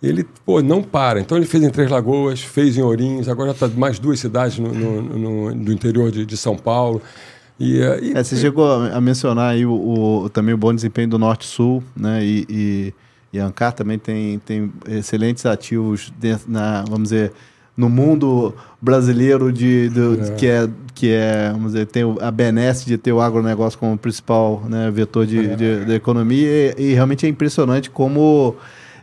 Ele, 0.06 0.26
pô, 0.44 0.60
não 0.62 0.82
para. 0.82 1.20
Então 1.20 1.36
ele 1.36 1.46
fez 1.46 1.62
em 1.64 1.70
Três 1.70 1.90
Lagoas, 1.90 2.40
fez 2.40 2.76
em 2.76 2.82
Ourinhos, 2.82 3.28
agora 3.28 3.50
está 3.50 3.66
mais 3.68 3.98
duas 3.98 4.20
cidades 4.20 4.58
no, 4.58 4.72
no, 4.72 5.02
no, 5.02 5.54
no 5.54 5.72
interior 5.72 6.10
de, 6.10 6.24
de 6.24 6.36
São 6.36 6.56
Paulo. 6.56 7.00
E, 7.58 7.80
eh, 7.80 7.98
e- 8.02 8.12
É, 8.12 8.22
você 8.22 8.36
chegou 8.36 8.70
a 8.70 9.00
mencionar 9.00 9.50
aí 9.52 9.64
o, 9.66 9.72
o- 10.24 10.28
também 10.28 10.54
o 10.54 10.58
bom 10.58 10.74
desempenho 10.74 11.08
do 11.08 11.18
Norte-Sul, 11.18 11.82
né? 11.96 12.22
E, 12.24 12.46
e, 12.48 12.94
e 13.32 13.40
a 13.40 13.46
Ancar 13.46 13.72
também 13.72 13.98
tem, 13.98 14.38
tem 14.38 14.70
excelentes 14.88 15.44
ativos 15.46 16.12
dentro, 16.20 16.50
na, 16.50 16.82
vamos 16.82 17.04
dizer, 17.10 17.32
no 17.76 17.88
mundo 17.88 18.54
brasileiro 18.80 19.52
de, 19.52 19.88
do- 19.88 20.16
que 20.36 20.46
é 20.46 20.68
que 20.94 21.10
é, 21.10 21.50
vamos 21.52 21.72
dizer, 21.72 21.84
tem 21.86 22.02
a 22.22 22.30
benesse 22.30 22.86
de 22.86 22.96
ter 22.96 23.12
o 23.12 23.20
agronegócio 23.20 23.78
como 23.78 23.98
principal 23.98 24.62
né, 24.66 24.90
vetor 24.90 25.26
de, 25.26 25.54
de- 25.54 25.84
da 25.84 25.94
economia 25.94 26.74
e, 26.78 26.92
e 26.92 26.94
realmente 26.94 27.26
é 27.26 27.28
impressionante 27.28 27.90
como 27.90 28.56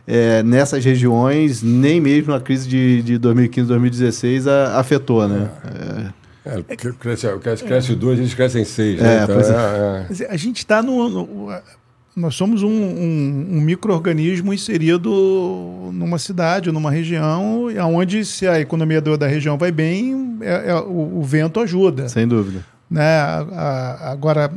é, 0.06 0.42
nessas 0.42 0.84
regiões 0.84 1.62
nem 1.62 2.00
mesmo 2.00 2.34
a 2.34 2.40
crise 2.40 2.68
de, 2.68 3.02
de 3.02 3.18
2015, 3.18 3.66
2016 3.68 4.46
a- 4.46 4.78
afetou, 4.78 5.26
né? 5.28 5.48
É, 6.44 6.58
é, 6.68 6.76
cresce, 6.76 7.26
cresce, 7.40 7.64
cresce 7.64 7.94
dois, 7.94 8.18
eles 8.18 8.34
crescem 8.34 8.64
seis. 8.64 9.00
É, 9.00 9.02
né? 9.02 9.24
Então, 9.24 9.40
é. 9.40 10.06
é, 10.10 10.24
é. 10.24 10.30
A 10.30 10.36
gente 10.36 10.58
está 10.58 10.82
no, 10.82 11.08
no- 11.08 11.52
Nós 12.14 12.34
somos 12.34 12.62
um, 12.62 12.68
um, 12.68 13.46
um 13.52 13.60
micro-organismo 13.62 14.52
inserido 14.52 15.10
numa 15.92 16.18
cidade, 16.18 16.70
numa 16.70 16.90
região, 16.90 17.66
onde 17.94 18.24
se 18.24 18.46
a 18.46 18.60
economia 18.60 19.00
da 19.00 19.26
região 19.26 19.56
vai 19.56 19.72
bem, 19.72 20.36
é- 20.42 20.70
é- 20.70 20.74
o, 20.74 21.18
o 21.18 21.22
vento 21.22 21.58
ajuda. 21.60 22.08
sem 22.10 22.28
dúvida. 22.28 22.60
Né? 22.90 23.02
A- 23.18 23.46
a- 23.52 24.12
agora, 24.12 24.52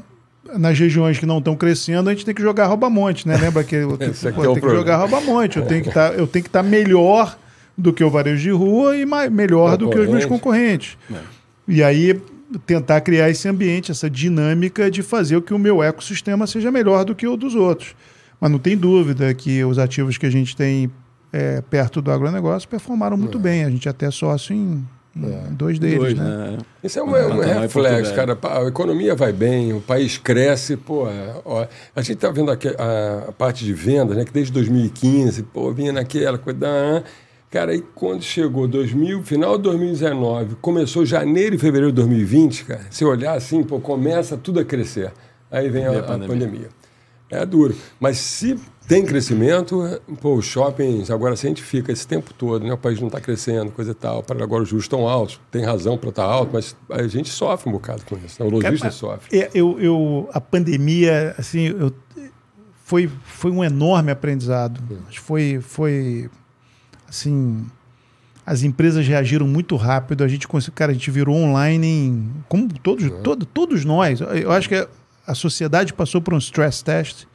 nas 0.58 0.78
regiões 0.78 1.18
que 1.18 1.26
não 1.26 1.40
estão 1.40 1.56
crescendo, 1.56 2.10
a 2.10 2.14
gente 2.14 2.26
tem 2.26 2.34
que 2.34 2.42
jogar 2.42 2.68
rouba-monte, 2.68 3.28
né? 3.28 3.38
Lembra 3.38 3.64
que 3.64 3.76
eu 3.76 3.96
tenho, 3.98 4.14
pô, 4.34 4.56
é 4.56 4.60
que 4.60 4.70
jogar 4.70 4.98
rouba-monte, 4.98 5.58
eu 5.58 5.66
tenho 5.66 5.84
que 5.84 5.92
tá, 5.92 6.10
eu 6.10 6.28
tenho 6.28 6.44
que 6.44 6.50
estar 6.50 6.64
melhor 6.64 7.38
do 7.78 7.94
que 7.94 8.04
o 8.04 8.10
varejo 8.10 8.42
de 8.42 8.52
rua 8.52 8.98
e 8.98 9.06
mais, 9.06 9.32
melhor 9.32 9.78
do 9.78 9.90
que 9.90 10.00
os 10.00 10.10
meus 10.10 10.26
concorrentes. 10.26 10.98
E 11.68 11.84
aí 11.84 12.20
tentar 12.66 13.02
criar 13.02 13.30
esse 13.30 13.48
ambiente, 13.48 13.92
essa 13.92 14.10
dinâmica 14.10 14.90
de 14.90 15.04
fazer 15.04 15.36
o 15.36 15.42
que 15.42 15.54
o 15.54 15.60
meu 15.60 15.84
ecossistema 15.84 16.48
seja 16.48 16.72
melhor 16.72 17.04
do 17.04 17.14
que 17.14 17.28
o 17.28 17.36
dos 17.36 17.56
outros. 17.56 17.94
Mas 18.40 18.52
não 18.52 18.60
tem 18.60 18.78
dúvida 18.78 19.34
que 19.34 19.64
os 19.64 19.78
ativos 19.78 20.18
que 20.18 20.26
a 20.26 20.30
gente 20.30 20.56
tem 20.56 20.90
é, 21.34 21.62
perto 21.62 22.02
do 22.02 22.12
agronegócio 22.12 22.70
performaram 22.70 23.18
muito 23.18 23.38
bem. 23.38 23.66
A 23.66 23.70
gente 23.70 23.88
é 23.88 23.92
até 23.92 24.10
sócio 24.10 24.56
em, 24.56 24.88
em 25.26 25.54
dois 25.56 25.80
deles, 25.80 25.98
Dois, 26.00 26.14
né? 26.18 26.24
né? 26.24 26.58
Isso 26.84 27.00
é 27.00 27.04
um, 27.04 27.12
Pantanal 27.12 27.38
um 27.58 27.60
reflexo, 27.62 28.14
cara. 28.14 28.38
A 28.44 28.64
economia 28.68 29.16
vai 29.16 29.34
bem, 29.34 29.74
o 29.74 29.82
país 29.82 30.18
cresce, 30.18 30.78
pô. 30.78 31.08
ó, 31.46 31.66
a 31.96 32.02
gente 32.02 32.18
tá 32.18 32.30
vendo 32.30 32.52
aqui 32.52 32.68
a, 32.70 33.26
a 33.30 33.32
parte 33.32 33.66
de 33.66 33.74
vendas, 33.74 34.16
né? 34.18 34.24
Que 34.26 34.32
desde 34.32 34.52
2015, 34.54 35.44
pô, 35.44 35.72
vinha 35.74 35.92
naquela 35.92 36.38
coisa. 36.38 36.60
da- 36.60 37.04
Cara, 37.50 37.72
aí 37.72 37.82
quando 37.96 38.22
chegou 38.24 38.68
2000, 38.68 39.24
final 39.24 39.56
de 39.56 39.64
2019, 39.64 40.56
começou 40.62 41.06
janeiro 41.06 41.56
e 41.56 41.58
fevereiro 41.58 41.92
de 41.94 41.96
2020, 41.96 42.66
cara, 42.66 42.82
se 42.92 43.06
olhar 43.06 43.36
assim, 43.38 43.64
pô, 43.64 43.80
começa 43.80 44.36
tudo 44.36 44.60
a 44.60 44.66
crescer. 44.66 45.14
Aí 45.50 45.70
vem 45.70 45.86
a, 45.86 45.92
Vem 45.92 46.00
a 46.00 46.02
a 46.02 46.06
pandemia. 46.08 46.28
pandemia. 46.28 46.68
É 47.30 47.46
duro. 47.46 47.76
Mas 48.00 48.18
se 48.18 48.58
tem 48.88 49.06
crescimento, 49.06 50.02
pô, 50.22 50.36
os 50.36 50.46
shoppings, 50.46 51.12
agora 51.12 51.36
se 51.36 51.46
a 51.46 51.50
gente 51.50 51.62
fica 51.62 51.92
esse 51.92 52.08
tempo 52.08 52.34
todo, 52.34 52.66
né? 52.66 52.74
O 52.74 52.78
país 52.78 53.00
não 53.00 53.08
está 53.08 53.20
crescendo, 53.20 53.72
coisa 53.72 53.92
e 53.92 53.94
tal, 53.94 54.24
para 54.24 54.42
agora 54.42 54.64
os 54.64 54.70
juros 54.70 54.86
estão 54.86 55.08
altos, 55.08 55.40
tem 55.52 55.66
razão 55.66 55.98
para 55.98 56.10
estar 56.10 56.24
alto, 56.24 56.52
mas 56.54 56.76
a 56.90 57.06
gente 57.08 57.30
sofre 57.30 57.70
um 57.70 57.74
bocado 57.74 58.04
com 58.06 58.18
isso, 58.26 58.42
né? 58.42 58.50
O 58.50 58.52
lojista 58.52 58.90
sofre. 58.92 59.38
É, 59.38 59.50
eu, 59.54 59.78
eu, 59.80 60.30
a 60.32 60.40
pandemia, 60.40 61.36
assim, 61.38 61.68
eu, 61.68 61.94
foi, 62.88 63.12
foi 63.26 63.52
um 63.52 63.62
enorme 63.62 64.10
aprendizado. 64.10 64.82
Mas 65.06 65.18
Foi, 65.18 65.60
foi, 65.60 66.30
assim, 67.10 67.66
as 68.46 68.64
empresas 68.64 69.06
reagiram 69.06 69.46
muito 69.46 69.76
rápido. 69.76 70.24
A 70.24 70.28
gente 70.30 70.48
conseguiu, 70.48 70.76
cara, 70.76 70.92
a 70.92 70.96
gente 70.96 71.12
virou 71.12 71.36
online 71.36 71.86
em, 71.86 72.32
como 72.48 72.70
todos, 72.80 73.12
todo, 73.22 73.46
todos 73.46 73.84
nós. 73.84 74.22
Eu 74.22 74.54
acho 74.54 74.70
que 74.70 74.88
a 75.28 75.36
sociedade 75.36 75.94
passou 75.94 76.22
por 76.22 76.34
um 76.34 76.38
stress 76.38 76.84
test 76.84 77.26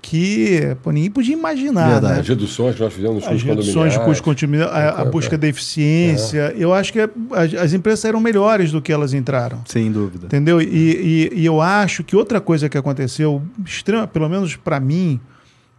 que 0.00 0.76
pô, 0.82 0.90
ninguém 0.90 1.10
podia 1.10 1.34
imaginar. 1.34 1.88
Verdade. 1.92 2.14
né? 2.14 2.20
As 2.20 2.28
reduções 2.28 2.74
que 2.74 2.80
nós 2.82 2.92
fizemos 2.92 3.24
nos 3.24 3.42
reduções 3.42 3.92
de 3.92 3.98
condominiais. 3.98 4.04
custo 4.06 4.22
continuo, 4.24 4.62
a, 4.64 4.88
a 5.02 5.04
busca 5.04 5.38
da 5.38 5.46
eficiência. 5.46 6.52
Eu 6.56 6.74
acho 6.74 6.92
que 6.92 6.98
as, 7.00 7.54
as 7.54 7.72
empresas 7.72 8.00
saíram 8.00 8.18
melhores 8.18 8.72
do 8.72 8.82
que 8.82 8.92
elas 8.92 9.14
entraram. 9.14 9.62
Sem 9.66 9.92
dúvida. 9.92 10.26
Entendeu? 10.26 10.60
E, 10.60 10.66
e- 10.66 11.32
e 11.34 11.46
eu 11.46 11.60
acho 11.60 12.02
que 12.02 12.16
outra 12.16 12.40
coisa 12.40 12.68
que 12.68 12.76
aconteceu, 12.76 13.40
extrema, 13.64 14.06
pelo 14.08 14.28
menos 14.28 14.56
para 14.56 14.80
mim, 14.80 15.20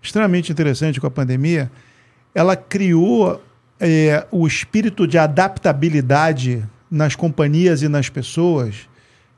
extremamente 0.01 0.51
interessante 0.51 1.01
com 1.01 1.07
a 1.07 1.11
pandemia, 1.11 1.69
ela 2.33 2.55
criou 2.55 3.41
é, 3.79 4.25
o 4.31 4.47
espírito 4.47 5.05
de 5.05 5.17
adaptabilidade 5.17 6.63
nas 6.89 7.13
companhias 7.15 7.81
e 7.81 7.89
nas 7.89 8.07
pessoas, 8.07 8.87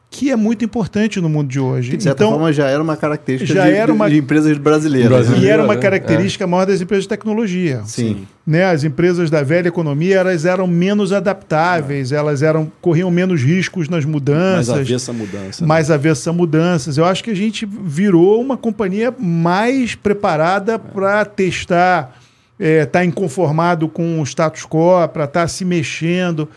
que 0.09 0.31
é 0.31 0.35
muito 0.35 0.63
importante 0.63 1.19
no 1.19 1.27
mundo 1.27 1.49
de 1.49 1.59
hoje. 1.59 1.91
Que, 1.91 1.97
de 1.97 2.03
certa 2.03 2.25
forma, 2.25 2.53
já 2.53 2.67
era 2.69 2.81
uma 2.81 2.95
característica 2.95 3.53
já 3.53 3.65
de, 3.65 3.73
era 3.75 3.91
uma- 3.91 4.09
de 4.09 4.17
empresas 4.17 4.57
brasileiras. 4.57 5.09
Brasil- 5.09 5.35
né? 5.35 5.39
e 5.43 5.49
era 5.49 5.61
uma 5.61 5.75
né? 5.75 5.81
característica 5.81 6.47
maior 6.47 6.65
das 6.65 6.79
empresas 6.79 7.03
de 7.03 7.09
tecnologia. 7.09 7.81
Sim. 7.85 8.25
né, 8.47 8.63
as 8.65 8.83
empresas 8.85 9.29
da 9.29 9.41
velha 9.43 9.67
economia 9.67 10.17
elas 10.17 10.45
eram 10.45 10.67
menos 10.67 11.11
adaptáveis, 11.11 12.11
elas 12.13 12.41
eram 12.43 12.71
corriam 12.79 13.09
menos 13.11 13.41
riscos 13.41 13.89
nas 13.89 14.05
mudanças, 14.05 14.69
havia 14.69 14.95
essa 14.95 15.11
mudança. 15.11 15.61
né? 15.63 15.67
mais 15.67 15.89
avessa 15.91 16.29
a 16.29 16.33
mudanças. 16.33 16.97
Eu 16.97 17.03
acho 17.05 17.23
que 17.23 17.31
a 17.31 17.35
gente 17.35 17.65
virou 17.65 18.39
uma 18.39 18.55
companhia 18.55 19.13
mais 19.19 19.95
preparada 19.95 20.79
para 20.79 21.25
testar, 21.25 22.15
estar 22.57 23.03
inconformado 23.03 23.89
com 23.89 24.21
o 24.21 24.23
status 24.23 24.63
quo, 24.65 25.05
para 25.11 25.25
estar 25.25 25.47
se 25.49 25.65
mexendo. 25.65 26.47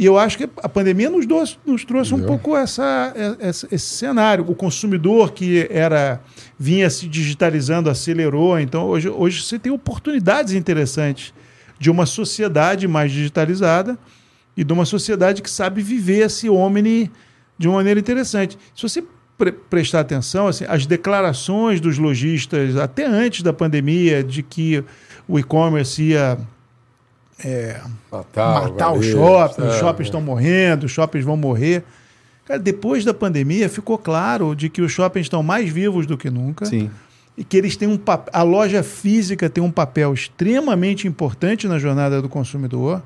E 0.00 0.04
eu 0.04 0.16
acho 0.16 0.38
que 0.38 0.48
a 0.62 0.68
pandemia 0.68 1.10
nos, 1.10 1.26
nos 1.66 1.84
trouxe 1.84 2.14
um 2.14 2.18
pouco 2.22 2.56
essa, 2.56 3.12
essa- 3.40 3.66
esse 3.72 3.86
cenário. 3.96 4.44
O 4.48 4.54
consumidor 4.54 5.32
que 5.32 5.66
era 5.68 6.20
vinha 6.56 6.88
se 6.88 7.08
digitalizando 7.08 7.90
acelerou. 7.90 8.60
Então, 8.60 8.86
hoje, 8.86 9.08
hoje 9.08 9.42
você 9.42 9.58
tem 9.58 9.72
oportunidades 9.72 10.52
interessantes 10.52 11.34
de 11.80 11.90
uma 11.90 12.06
sociedade 12.06 12.86
mais 12.86 13.10
digitalizada 13.10 13.98
e 14.56 14.62
de 14.62 14.72
uma 14.72 14.84
sociedade 14.84 15.42
que 15.42 15.50
sabe 15.50 15.82
viver 15.82 16.26
esse 16.26 16.48
homem 16.48 17.10
de 17.58 17.66
uma 17.66 17.78
maneira 17.78 17.98
interessante. 17.98 18.56
Se 18.76 18.82
você 18.82 19.02
pre- 19.36 19.50
prestar 19.50 19.98
atenção, 20.00 20.46
assim, 20.46 20.64
as 20.68 20.86
declarações 20.86 21.80
dos 21.80 21.98
lojistas, 21.98 22.76
até 22.76 23.04
antes 23.04 23.42
da 23.42 23.52
pandemia, 23.52 24.22
de 24.22 24.44
que 24.44 24.84
o 25.26 25.40
e-commerce 25.40 26.00
ia 26.02 26.38
Matar, 28.10 28.62
matar 28.62 28.92
os 28.92 29.06
varejo, 29.06 29.12
shoppings, 29.18 29.68
os 29.68 29.74
é, 29.74 29.78
shoppings 29.78 30.06
estão 30.08 30.20
morrendo, 30.20 30.86
os 30.86 30.92
shoppings 30.92 31.24
vão 31.24 31.36
morrer. 31.36 31.84
Cara, 32.44 32.58
depois 32.58 33.04
da 33.04 33.12
pandemia 33.14 33.68
ficou 33.68 33.98
claro 33.98 34.54
de 34.54 34.68
que 34.68 34.80
os 34.82 34.90
shoppings 34.90 35.26
estão 35.26 35.42
mais 35.42 35.68
vivos 35.70 36.06
do 36.06 36.16
que 36.16 36.30
nunca 36.30 36.64
Sim. 36.64 36.90
e 37.36 37.44
que 37.44 37.56
eles 37.56 37.76
têm 37.76 37.86
um 37.88 37.98
a 38.32 38.42
loja 38.42 38.82
física 38.82 39.48
tem 39.50 39.62
um 39.62 39.70
papel 39.70 40.14
extremamente 40.14 41.06
importante 41.06 41.68
na 41.68 41.78
jornada 41.78 42.20
do 42.22 42.28
consumidor. 42.28 43.02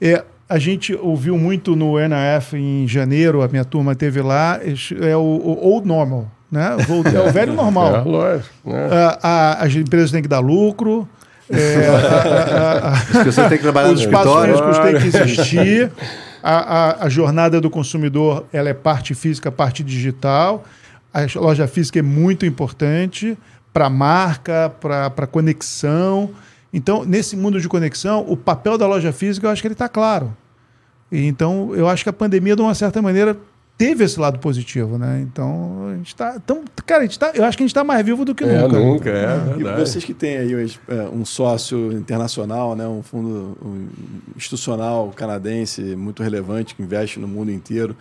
É, 0.00 0.24
a 0.48 0.58
gente 0.58 0.94
ouviu 0.94 1.36
muito 1.38 1.76
no 1.76 1.98
NAF 2.08 2.56
em 2.56 2.86
janeiro, 2.88 3.42
a 3.42 3.48
minha 3.48 3.64
turma 3.64 3.94
teve 3.94 4.20
lá, 4.22 4.58
é 5.00 5.16
o, 5.16 5.20
o 5.20 5.66
old 5.66 5.86
normal, 5.86 6.30
né? 6.50 6.70
O- 6.88 7.08
É 7.16 7.20
o 7.28 7.32
velho 7.32 7.52
normal. 7.54 7.96
É, 7.96 8.00
lógico. 8.02 8.48
Né? 8.64 8.88
A- 8.90 9.18
a- 9.22 9.52
as 9.64 9.74
empresas 9.74 10.10
têm 10.10 10.22
que 10.22 10.28
dar 10.28 10.40
lucro. 10.40 11.08
É, 11.50 11.86
a- 11.88 11.92
a- 11.92 12.88
a- 12.88 12.92
As 12.92 13.24
pessoas 13.24 13.48
têm 13.48 13.56
que 13.58 13.62
trabalhar 13.64 13.88
no 13.88 13.94
os 13.94 14.00
espaços 14.00 14.44
físicos 14.44 14.78
têm 14.78 14.98
que 14.98 15.16
existir. 15.16 15.90
A, 16.40 17.04
a- 17.04 17.08
jornada 17.08 17.60
do 17.60 17.68
consumidor 17.68 18.46
ela 18.52 18.68
é 18.68 18.72
parte 18.74 19.12
física, 19.12 19.50
parte 19.50 19.82
digital. 19.82 20.64
A 21.12 21.22
loja 21.34 21.66
física 21.66 21.98
é 21.98 22.02
muito 22.02 22.46
importante 22.46 23.36
para 23.72 23.86
a 23.86 23.90
marca, 23.90 24.72
para 24.80 25.06
a 25.06 25.26
conexão. 25.26 26.30
Então, 26.72 27.04
nesse 27.04 27.36
mundo 27.36 27.60
de 27.60 27.68
conexão, 27.68 28.24
o 28.26 28.36
papel 28.36 28.78
da 28.78 28.86
loja 28.86 29.12
física 29.12 29.48
eu 29.48 29.50
acho 29.50 29.60
que 29.60 29.66
ele 29.66 29.74
está 29.74 29.88
claro. 29.88 30.34
E, 31.10 31.26
então, 31.26 31.72
eu 31.74 31.88
acho 31.88 32.04
que 32.04 32.08
a 32.08 32.12
pandemia, 32.12 32.54
de 32.54 32.62
uma 32.62 32.74
certa 32.74 33.02
maneira, 33.02 33.36
teve 33.78 34.02
esse 34.04 34.18
lado 34.18 34.40
positivo, 34.40 34.98
né? 34.98 35.20
Então, 35.22 35.88
a 35.92 35.96
gente 35.96 36.08
está. 36.08 36.38
Cara, 36.84 37.02
a 37.02 37.06
gente 37.06 37.18
tá, 37.18 37.30
eu 37.34 37.44
acho 37.44 37.56
que 37.56 37.62
a 37.62 37.66
gente 37.66 37.70
está 37.70 37.84
mais 37.84 38.04
vivo 38.04 38.24
do 38.24 38.34
que 38.34 38.42
É, 38.44 38.60
nunca. 38.62 38.78
nunca, 38.78 39.10
é 39.10 39.36
E 39.52 39.54
verdade. 39.62 39.80
vocês 39.80 40.04
que 40.04 40.12
têm 40.12 40.36
aí 40.36 40.52
é, 40.88 40.94
um 41.12 41.24
sócio 41.24 41.92
internacional, 41.92 42.74
né, 42.74 42.86
um 42.88 43.02
fundo 43.02 43.56
um 43.64 43.86
institucional 44.36 45.10
canadense 45.14 45.80
muito 45.96 46.22
relevante 46.22 46.74
que 46.74 46.82
investe 46.82 47.20
no 47.20 47.28
mundo 47.28 47.52
inteiro, 47.52 47.96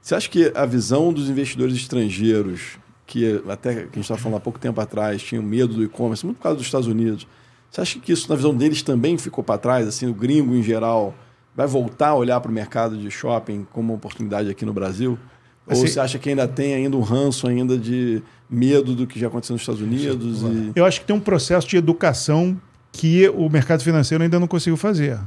você 0.00 0.14
acha 0.14 0.28
que 0.30 0.52
a 0.54 0.64
visão 0.64 1.12
dos 1.12 1.28
investidores 1.28 1.74
estrangeiros, 1.74 2.78
que 3.06 3.42
até 3.48 3.74
que 3.74 3.80
a 3.80 3.82
gente 3.84 4.00
estava 4.00 4.20
falando 4.20 4.36
há 4.38 4.40
pouco 4.40 4.58
tempo 4.58 4.80
atrás, 4.80 5.20
tinham 5.20 5.42
medo 5.42 5.74
do 5.74 5.82
e-commerce, 5.82 6.24
muito 6.24 6.36
por 6.38 6.44
causa 6.44 6.56
dos 6.56 6.66
Estados 6.66 6.86
Unidos, 6.86 7.26
você 7.70 7.80
acha 7.82 7.98
que 7.98 8.12
isso, 8.12 8.28
na 8.30 8.36
visão 8.36 8.54
deles, 8.54 8.80
também 8.82 9.18
ficou 9.18 9.44
para 9.44 9.58
trás? 9.58 9.86
Assim, 9.86 10.06
o 10.06 10.14
gringo, 10.14 10.54
em 10.54 10.62
geral, 10.62 11.14
vai 11.58 11.66
voltar 11.66 12.10
a 12.10 12.14
olhar 12.14 12.40
para 12.40 12.52
o 12.52 12.54
mercado 12.54 12.96
de 12.96 13.10
shopping 13.10 13.66
como 13.72 13.88
uma 13.92 13.96
oportunidade 13.96 14.48
aqui 14.48 14.64
no 14.64 14.72
Brasil? 14.72 15.18
Ou 15.66 15.72
Assim- 15.72 15.88
você 15.88 15.98
acha 15.98 16.16
que 16.16 16.28
ainda 16.28 16.46
tem 16.46 16.72
ainda 16.72 16.96
um 16.96 17.00
ranço 17.00 17.48
ainda 17.48 17.76
de 17.76 18.22
medo 18.48 18.94
do 18.94 19.08
que 19.08 19.18
já 19.18 19.26
aconteceu 19.26 19.54
nos 19.54 19.62
Estados 19.62 19.80
Unidos? 19.82 20.40
E... 20.42 20.70
Eu 20.76 20.84
acho 20.84 21.00
que 21.00 21.06
tem 21.08 21.16
um 21.16 21.20
processo 21.20 21.66
de 21.66 21.76
educação 21.76 22.56
que 22.92 23.28
o 23.30 23.50
mercado 23.50 23.82
financeiro 23.82 24.22
ainda 24.22 24.38
não 24.38 24.46
conseguiu 24.46 24.76
fazer. 24.76 25.18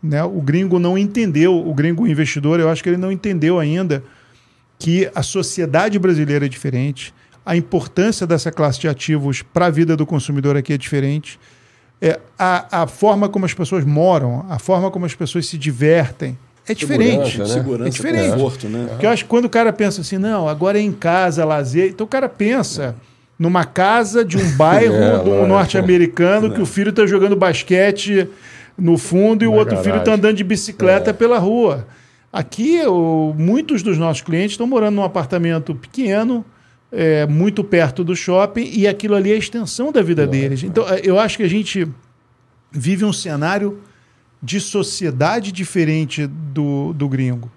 Né? 0.00 0.22
O 0.22 0.40
gringo 0.40 0.78
não 0.78 0.96
entendeu, 0.96 1.58
o 1.58 1.74
gringo 1.74 2.06
investidor, 2.06 2.60
eu 2.60 2.68
acho 2.68 2.84
que 2.84 2.88
ele 2.88 2.96
não 2.96 3.10
entendeu 3.10 3.58
ainda 3.58 4.04
que 4.78 5.10
a 5.12 5.24
sociedade 5.24 5.98
brasileira 5.98 6.46
é 6.46 6.48
diferente, 6.48 7.12
a 7.44 7.56
importância 7.56 8.28
dessa 8.28 8.52
classe 8.52 8.78
de 8.78 8.86
ativos 8.86 9.42
para 9.42 9.66
a 9.66 9.70
vida 9.70 9.96
do 9.96 10.06
consumidor 10.06 10.56
aqui 10.56 10.72
é 10.72 10.78
diferente, 10.78 11.36
é, 12.00 12.18
a, 12.38 12.82
a 12.82 12.86
forma 12.86 13.28
como 13.28 13.44
as 13.44 13.52
pessoas 13.54 13.84
moram, 13.84 14.44
a 14.48 14.58
forma 14.58 14.90
como 14.90 15.04
as 15.06 15.14
pessoas 15.14 15.46
se 15.46 15.58
divertem 15.58 16.38
é 16.66 16.74
diferente. 16.74 17.30
Segurança, 17.32 17.38
né? 17.38 17.60
Segurança, 17.60 17.88
É 17.88 17.90
diferente. 17.90 18.30
conforto, 18.32 18.68
né? 18.68 18.86
Porque 18.90 19.06
eu 19.06 19.10
acho 19.10 19.24
que 19.24 19.28
quando 19.30 19.44
o 19.46 19.50
cara 19.50 19.72
pensa 19.72 20.00
assim, 20.00 20.18
não, 20.18 20.48
agora 20.48 20.78
é 20.78 20.82
em 20.82 20.92
casa, 20.92 21.44
lazer. 21.44 21.90
Então 21.90 22.04
o 22.06 22.08
cara 22.08 22.28
pensa 22.28 22.94
numa 23.38 23.64
casa 23.64 24.24
de 24.24 24.36
um 24.36 24.50
bairro 24.56 24.94
É, 24.94 25.18
do 25.22 25.46
norte-americano 25.46 26.52
que 26.52 26.60
o 26.60 26.66
filho 26.66 26.90
está 26.90 27.06
jogando 27.06 27.34
basquete 27.36 28.28
no 28.78 28.96
fundo 28.96 29.44
e 29.44 29.46
o 29.46 29.50
Na 29.52 29.56
outro 29.58 29.76
filho 29.78 29.88
está 29.96 29.98
garagem. 29.98 30.14
andando 30.14 30.36
de 30.36 30.44
bicicleta 30.44 31.10
É. 31.10 31.12
pela 31.12 31.38
rua. 31.38 31.86
Aqui, 32.32 32.80
o- 32.86 33.34
muitos 33.36 33.82
dos 33.82 33.98
nossos 33.98 34.22
clientes 34.22 34.52
estão 34.52 34.66
morando 34.66 34.94
num 34.94 35.02
apartamento 35.04 35.74
pequeno, 35.74 36.44
é, 36.92 37.26
muito 37.26 37.62
perto 37.62 38.02
do 38.02 38.14
shopping, 38.16 38.68
e 38.72 38.86
aquilo 38.88 39.14
ali 39.14 39.30
é 39.30 39.34
a 39.34 39.38
extensão 39.38 39.92
da 39.92 40.02
vida 40.02 40.26
deles. 40.26 40.62
Então, 40.62 40.88
é, 40.88 41.00
eu 41.04 41.18
acho 41.18 41.36
que 41.36 41.42
a 41.42 41.48
gente 41.48 41.86
vive 42.72 43.04
um 43.04 43.12
cenário 43.12 43.78
de 44.42 44.60
sociedade 44.60 45.52
diferente 45.52 46.26
do, 46.26 46.92
do 46.92 47.08
gringo. 47.08 47.50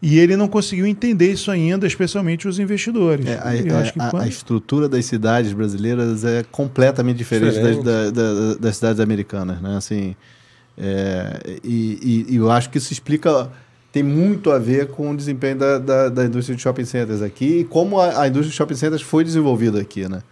E 0.00 0.18
ele 0.18 0.36
não 0.36 0.48
conseguiu 0.48 0.84
entender 0.84 1.30
isso 1.32 1.48
ainda, 1.50 1.86
especialmente 1.86 2.48
os 2.48 2.58
investidores. 2.58 3.24
É, 3.26 3.38
a, 3.40 3.54
Eu 3.54 3.76
a- 3.76 3.80
acho 3.80 3.92
que 3.92 4.00
a- 4.00 4.10
quando- 4.10 4.22
a 4.24 4.26
estrutura 4.26 4.88
das 4.88 5.04
cidades 5.04 5.52
brasileiras 5.52 6.24
é 6.24 6.42
completamente 6.50 7.18
diferente, 7.18 7.54
das- 7.60 7.76
Diferente. 7.76 7.84
da- 7.84 8.10
da- 8.10 8.54
das 8.54 8.76
cidades 8.76 8.98
americanas, 8.98 9.60
né? 9.62 9.76
Assim, 9.76 10.16
é, 10.76 11.58
e, 11.62 12.26
e- 12.28 12.32
e 12.34 12.36
eu 12.36 12.50
acho 12.50 12.68
que 12.70 12.78
isso 12.78 12.92
explica 12.92 13.48
tem 13.92 14.02
muito 14.02 14.50
a 14.50 14.58
ver 14.58 14.88
com 14.88 15.10
o 15.10 15.16
desempenho 15.16 15.58
da, 15.58 15.78
da, 15.78 16.08
da 16.08 16.24
indústria 16.24 16.56
de 16.56 16.62
shopping 16.62 16.86
centers 16.86 17.20
aqui 17.20 17.58
e 17.58 17.64
como 17.64 18.00
a, 18.00 18.22
a, 18.22 18.28
indústria 18.28 18.50
de 18.50 18.56
shopping 18.56 18.74
centers 18.74 19.02
foi 19.02 19.22
desenvolvida 19.22 19.80
aqui, 19.80 20.08
né? 20.08 20.22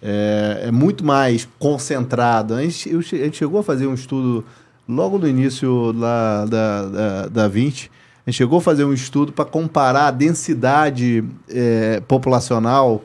É, 0.00 0.64
é 0.68 0.70
muito 0.72 1.04
mais 1.04 1.46
concentrada. 1.58 2.56
A 2.56 2.62
gente, 2.62 2.88
a 2.90 3.00
gente 3.02 3.36
chegou 3.36 3.60
a 3.60 3.62
fazer 3.62 3.86
um 3.86 3.94
estudo 3.94 4.44
logo 4.88 5.18
no 5.18 5.28
início 5.28 5.92
lá 5.92 6.46
da, 6.46 6.86
da, 6.86 7.26
da 7.28 7.48
20, 7.48 7.90
a 8.26 8.30
gente 8.30 8.38
chegou 8.38 8.58
a 8.58 8.62
fazer 8.62 8.84
um 8.84 8.92
estudo 8.92 9.32
para 9.32 9.44
comparar 9.44 10.06
a 10.06 10.10
densidade 10.10 11.22
é, 11.48 12.00
populacional 12.08 13.04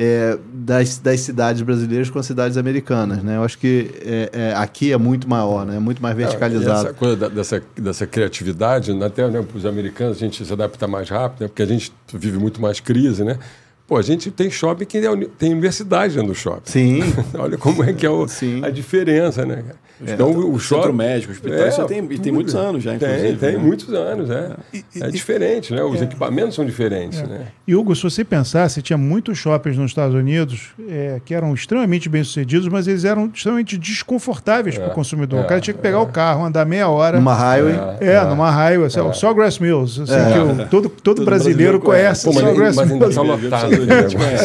é, 0.00 0.38
das, 0.54 0.98
das 0.98 1.18
cidades 1.18 1.60
brasileiras 1.60 2.08
com 2.08 2.20
as 2.20 2.26
cidades 2.26 2.56
americanas. 2.56 3.20
Né? 3.20 3.36
Eu 3.36 3.42
acho 3.42 3.58
que 3.58 3.90
é, 4.00 4.30
é 4.32 4.54
aqui 4.54 4.92
é 4.92 4.96
muito 4.96 5.28
maior, 5.28 5.66
né? 5.66 5.74
é 5.74 5.80
muito 5.80 6.00
mais 6.00 6.16
verticalizado. 6.16 6.86
essa 6.86 6.94
coisa 6.94 7.16
da, 7.16 7.28
dessa, 7.28 7.60
dessa 7.76 8.06
criatividade, 8.06 8.92
até 9.02 9.28
né, 9.28 9.42
para 9.42 9.58
os 9.58 9.66
americanos 9.66 10.16
a 10.16 10.20
gente 10.20 10.44
se 10.44 10.52
adapta 10.52 10.86
mais 10.86 11.10
rápido, 11.10 11.40
né? 11.40 11.48
porque 11.48 11.62
a 11.62 11.66
gente 11.66 11.92
vive 12.14 12.38
muito 12.38 12.62
mais 12.62 12.78
crise, 12.78 13.24
né? 13.24 13.40
Pô, 13.88 13.96
a 13.96 14.02
gente 14.02 14.30
tem 14.30 14.50
shopping 14.50 14.84
que 14.84 15.00
tem 15.38 15.52
universidade 15.52 16.12
dentro 16.12 16.28
do 16.28 16.34
shopping. 16.34 16.60
Sim. 16.70 17.00
Olha 17.38 17.56
como 17.56 17.82
é 17.82 17.94
que 17.94 18.04
é 18.04 18.10
o, 18.10 18.26
a 18.62 18.68
diferença, 18.68 19.46
né? 19.46 19.64
É, 20.06 20.12
então, 20.12 20.30
o, 20.30 20.54
o 20.54 20.58
shopping... 20.60 20.82
Centro 20.82 20.94
médico, 20.94 21.32
hospital, 21.32 21.58
é, 21.58 21.84
tem, 21.86 22.04
e 22.10 22.18
tem 22.18 22.30
muitos 22.30 22.54
anos 22.54 22.84
já, 22.84 22.94
inclusive. 22.94 23.20
Tem, 23.20 23.36
tem 23.36 23.52
né? 23.52 23.58
muitos 23.58 23.92
anos, 23.92 24.30
é. 24.30 24.52
E, 24.72 24.84
é 25.00 25.10
diferente, 25.10 25.74
né? 25.74 25.82
Os 25.82 26.00
é. 26.00 26.04
equipamentos 26.04 26.54
são 26.54 26.64
diferentes, 26.64 27.18
é. 27.18 27.26
né? 27.26 27.46
E, 27.66 27.74
Hugo, 27.74 27.96
se 27.96 28.02
você 28.02 28.22
pensasse, 28.24 28.80
tinha 28.80 28.96
muitos 28.96 29.38
shoppings 29.38 29.76
nos 29.76 29.90
Estados 29.90 30.14
Unidos 30.14 30.68
é, 30.88 31.20
que 31.24 31.34
eram 31.34 31.52
extremamente 31.52 32.08
bem-sucedidos, 32.08 32.68
mas 32.68 32.86
eles 32.86 33.04
eram 33.04 33.30
extremamente 33.34 33.76
desconfortáveis 33.76 34.76
para 34.78 34.88
o 34.88 34.90
consumidor. 34.90 35.40
o 35.40 35.46
cara 35.46 35.60
tinha 35.60 35.74
que 35.74 35.80
pegar 35.80 36.00
o 36.00 36.06
carro, 36.06 36.44
andar 36.44 36.64
meia 36.64 36.88
hora... 36.88 37.18
Numa 37.18 37.34
highway. 37.34 37.74
É, 38.00 38.22
numa 38.24 38.50
highway. 38.50 38.86
Assim, 38.86 39.00
é. 39.00 39.12
Só 39.14 39.34
Grass 39.34 39.58
Mills, 39.58 40.02
assim, 40.02 40.32
que 40.32 40.38
o, 40.38 40.68
todo, 40.68 40.88
todo, 40.88 40.90
todo 40.90 41.24
brasileiro, 41.24 41.78
brasileiro 41.78 41.80
conhece. 41.80 42.24
Pô, 42.24 42.32
mas, 42.34 42.56
Grass 42.56 42.76
mas 42.76 42.92
ainda 42.92 43.06
está 43.06 43.22
lotado. 43.22 43.77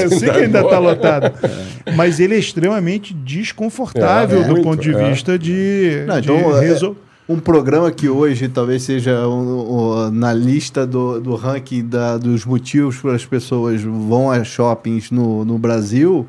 Eu 0.02 0.10
sei 0.10 0.30
que 0.30 0.38
ainda 0.38 0.62
está 0.62 0.80
lotado. 0.80 1.32
Mas 1.96 2.20
ele 2.20 2.36
é 2.36 2.40
extremamente 2.40 3.14
desconfortável 3.14 4.44
do 4.44 4.62
ponto 4.62 4.82
de 4.82 4.94
vista 4.94 5.38
de... 5.38 6.04
Não, 6.08 6.20
então, 6.20 6.60
resol... 6.60 6.96
um 7.28 7.40
programa 7.40 7.92
que 7.92 8.10
hoje 8.10 8.48
talvez 8.48 8.84
seja 8.84 9.28
um, 9.28 10.08
um, 10.08 10.12
na 10.12 10.34
lista 10.34 10.86
do, 10.86 11.20
do 11.20 11.36
ranking 11.36 11.88
da, 11.88 12.18
dos 12.18 12.46
motivos 12.46 12.98
para 12.98 13.16
as 13.16 13.26
pessoas 13.26 13.82
vão 13.82 14.32
a 14.32 14.44
shoppings 14.44 15.12
no, 15.12 15.44
no 15.44 15.58
Brasil 15.58 16.28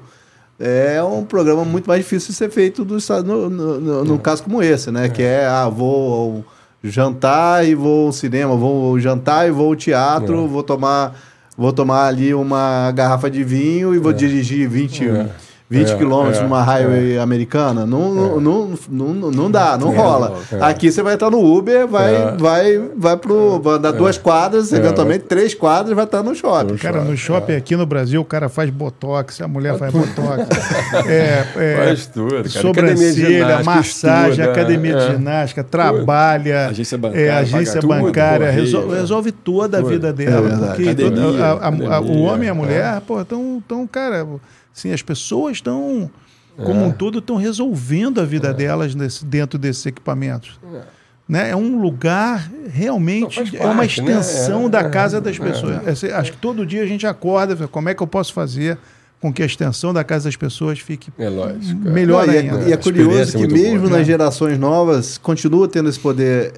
é 0.59 1.03
um 1.03 1.25
programa 1.25 1.65
muito 1.65 1.87
mais 1.87 2.01
difícil 2.01 2.31
de 2.31 2.37
ser 2.37 2.51
feito 2.51 2.85
do, 2.85 2.97
no, 3.25 3.51
no, 3.51 3.81
no, 3.81 4.05
no 4.05 4.19
caso 4.19 4.45
como 4.45 4.63
esse, 4.63 4.91
né? 4.91 5.07
É. 5.07 5.09
Que 5.09 5.23
é, 5.23 5.47
ah, 5.47 5.69
vou 5.69 6.45
jantar 6.83 7.67
e 7.67 7.75
vou 7.75 8.07
ao 8.07 8.13
cinema, 8.13 8.55
vou 8.55 8.99
jantar 9.01 9.49
e 9.49 9.51
vou 9.51 9.69
ao 9.69 9.77
teatro, 9.77 10.45
é. 10.45 10.49
vou 10.49 10.63
tomar 10.63 11.19
vou 11.57 11.73
tomar 11.73 12.07
ali 12.07 12.35
uma 12.35 12.91
garrafa 12.93 13.31
de 13.31 13.45
vinho 13.45 13.95
e 13.95 13.99
vou 13.99 14.13
é. 14.13 14.15
dirigir 14.15 14.69
20 14.69 15.09
é. 15.09 15.31
20 15.71 15.93
é, 15.93 15.97
quilômetros 15.97 16.39
é, 16.39 16.43
numa 16.43 16.63
highway 16.63 17.15
é. 17.15 17.19
americana, 17.21 17.87
não, 17.87 18.01
é. 18.01 18.41
não, 18.41 18.69
não, 18.91 19.15
não, 19.15 19.31
não 19.31 19.51
dá, 19.51 19.79
não 19.79 19.95
é, 19.95 19.97
rola. 19.97 20.39
É. 20.53 20.59
Aqui 20.61 20.93
você 20.93 21.03
vai 21.03 21.15
estar 21.15 21.31
no 21.31 21.43
Uber, 21.43 21.87
vai, 21.89 22.37
vai, 22.37 22.79
vai 22.95 23.17
pro. 23.17 23.59
Vai 23.61 23.79
dar 23.79 23.93
duas 23.93 24.19
quadras, 24.19 24.73
eventualmente 24.73 25.25
três 25.25 25.55
quadras, 25.55 25.97
vai 25.97 26.05
estar 26.05 26.23
no 26.23 26.35
shopping. 26.35 26.77
Cara, 26.77 27.03
no 27.03 27.17
shopping 27.17 27.55
aqui 27.55 27.77
no 27.77 27.87
Brasil, 27.87 28.21
o 28.21 28.25
cara 28.27 28.51
faz 28.51 28.69
botox, 28.69 29.41
a 29.41 29.49
mulher 29.49 29.79
faz 29.79 29.91
botox. 29.91 30.47
é, 31.09 31.77
faz 31.77 32.07
tudo. 32.07 32.37
Cara. 32.37 32.49
Sobrancelha, 32.51 33.63
massagem, 33.65 34.45
academia 34.45 34.97
de 34.97 35.13
ginástica, 35.13 35.65
trabalha. 35.65 36.69
Agência 36.69 36.99
bancária. 36.99 37.37
agência 37.39 37.81
bancária, 37.81 38.49
tudo, 38.49 38.61
resolve, 38.61 38.97
resolve, 38.97 39.33
toda 39.33 39.79
a 39.79 39.83
vida 39.83 40.13
dela. 40.13 40.67
porque 40.69 40.91
academia, 40.91 41.45
a, 41.45 41.69
a, 41.69 41.97
a, 41.97 42.01
o 42.01 42.23
homem 42.23 42.49
e 42.49 42.51
a 42.51 42.55
mulher, 42.55 43.01
pô, 43.07 43.23
estão, 43.23 43.63
tão, 43.67 43.87
cara 43.87 44.27
Sim, 44.75 44.93
as 44.93 45.01
pessoas 45.01 45.59
estão, 45.59 46.11
como 46.57 46.81
é. 46.81 46.87
um 46.87 46.91
todo, 46.93 47.21
estão 47.21 47.37
resolvendo 47.37 48.21
a 48.21 48.25
vida 48.25 48.49
é. 48.49 48.53
delas 48.53 48.93
nesse, 48.95 49.25
dentro 49.25 49.57
desses 49.57 49.87
equipamentos. 49.87 50.59
É. 50.75 50.83
Né? 51.27 51.51
é 51.51 51.57
um 51.57 51.81
lugar 51.81 52.51
realmente, 52.69 53.37
parte, 53.37 53.57
é 53.57 53.65
uma 53.65 53.77
né? 53.77 53.87
extensão 53.87 54.65
né? 54.65 54.69
da 54.69 54.81
é, 54.81 54.91
casa 54.91 55.21
das 55.23 55.39
pessoas. 55.39 56.03
É, 56.03 56.13
acho 56.13 56.33
que 56.33 56.39
todo 56.39 56.67
dia 56.67 56.83
a 56.83 56.87
gente 56.87 57.07
acorda, 57.07 57.67
como 57.69 57.89
é 57.89 57.95
que 57.95 58.03
eu 58.03 58.07
posso 58.07 58.35
fazer 58.35 58.77
com 59.21 59.33
que 59.33 59.43
a 59.43 59.47
extensão 59.47 59.95
da 59.95 60.05
casa 60.05 60.29
das 60.29 60.37
pessoas 60.37 60.81
fique 60.81 61.11
é 61.17 61.31
lógico, 61.31 61.81
melhor 61.81 62.27
Não, 62.27 62.35
ainda. 62.35 62.69
E 62.69 62.73
é, 62.75 62.77
curioso 62.77 63.39
que 63.39 63.47
mesmo 63.47 63.87
boa, 63.87 63.97
nas 63.97 64.07
gerações 64.07 64.59
novas 64.59 65.17
continua 65.17 65.67
tendo 65.67 65.89
esse 65.89 65.99
poder 65.99 66.53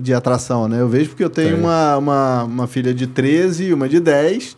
de 0.00 0.14
atração. 0.14 0.68
Né? 0.68 0.80
Eu 0.80 0.88
vejo 0.88 1.08
porque 1.08 1.24
eu 1.24 1.30
tenho 1.30 1.56
uma, 1.56 1.96
uma, 1.96 2.44
uma 2.44 2.66
filha 2.68 2.94
de 2.94 3.08
13 3.08 3.64
e 3.64 3.74
uma 3.74 3.88
de 3.88 3.98
10 3.98 4.56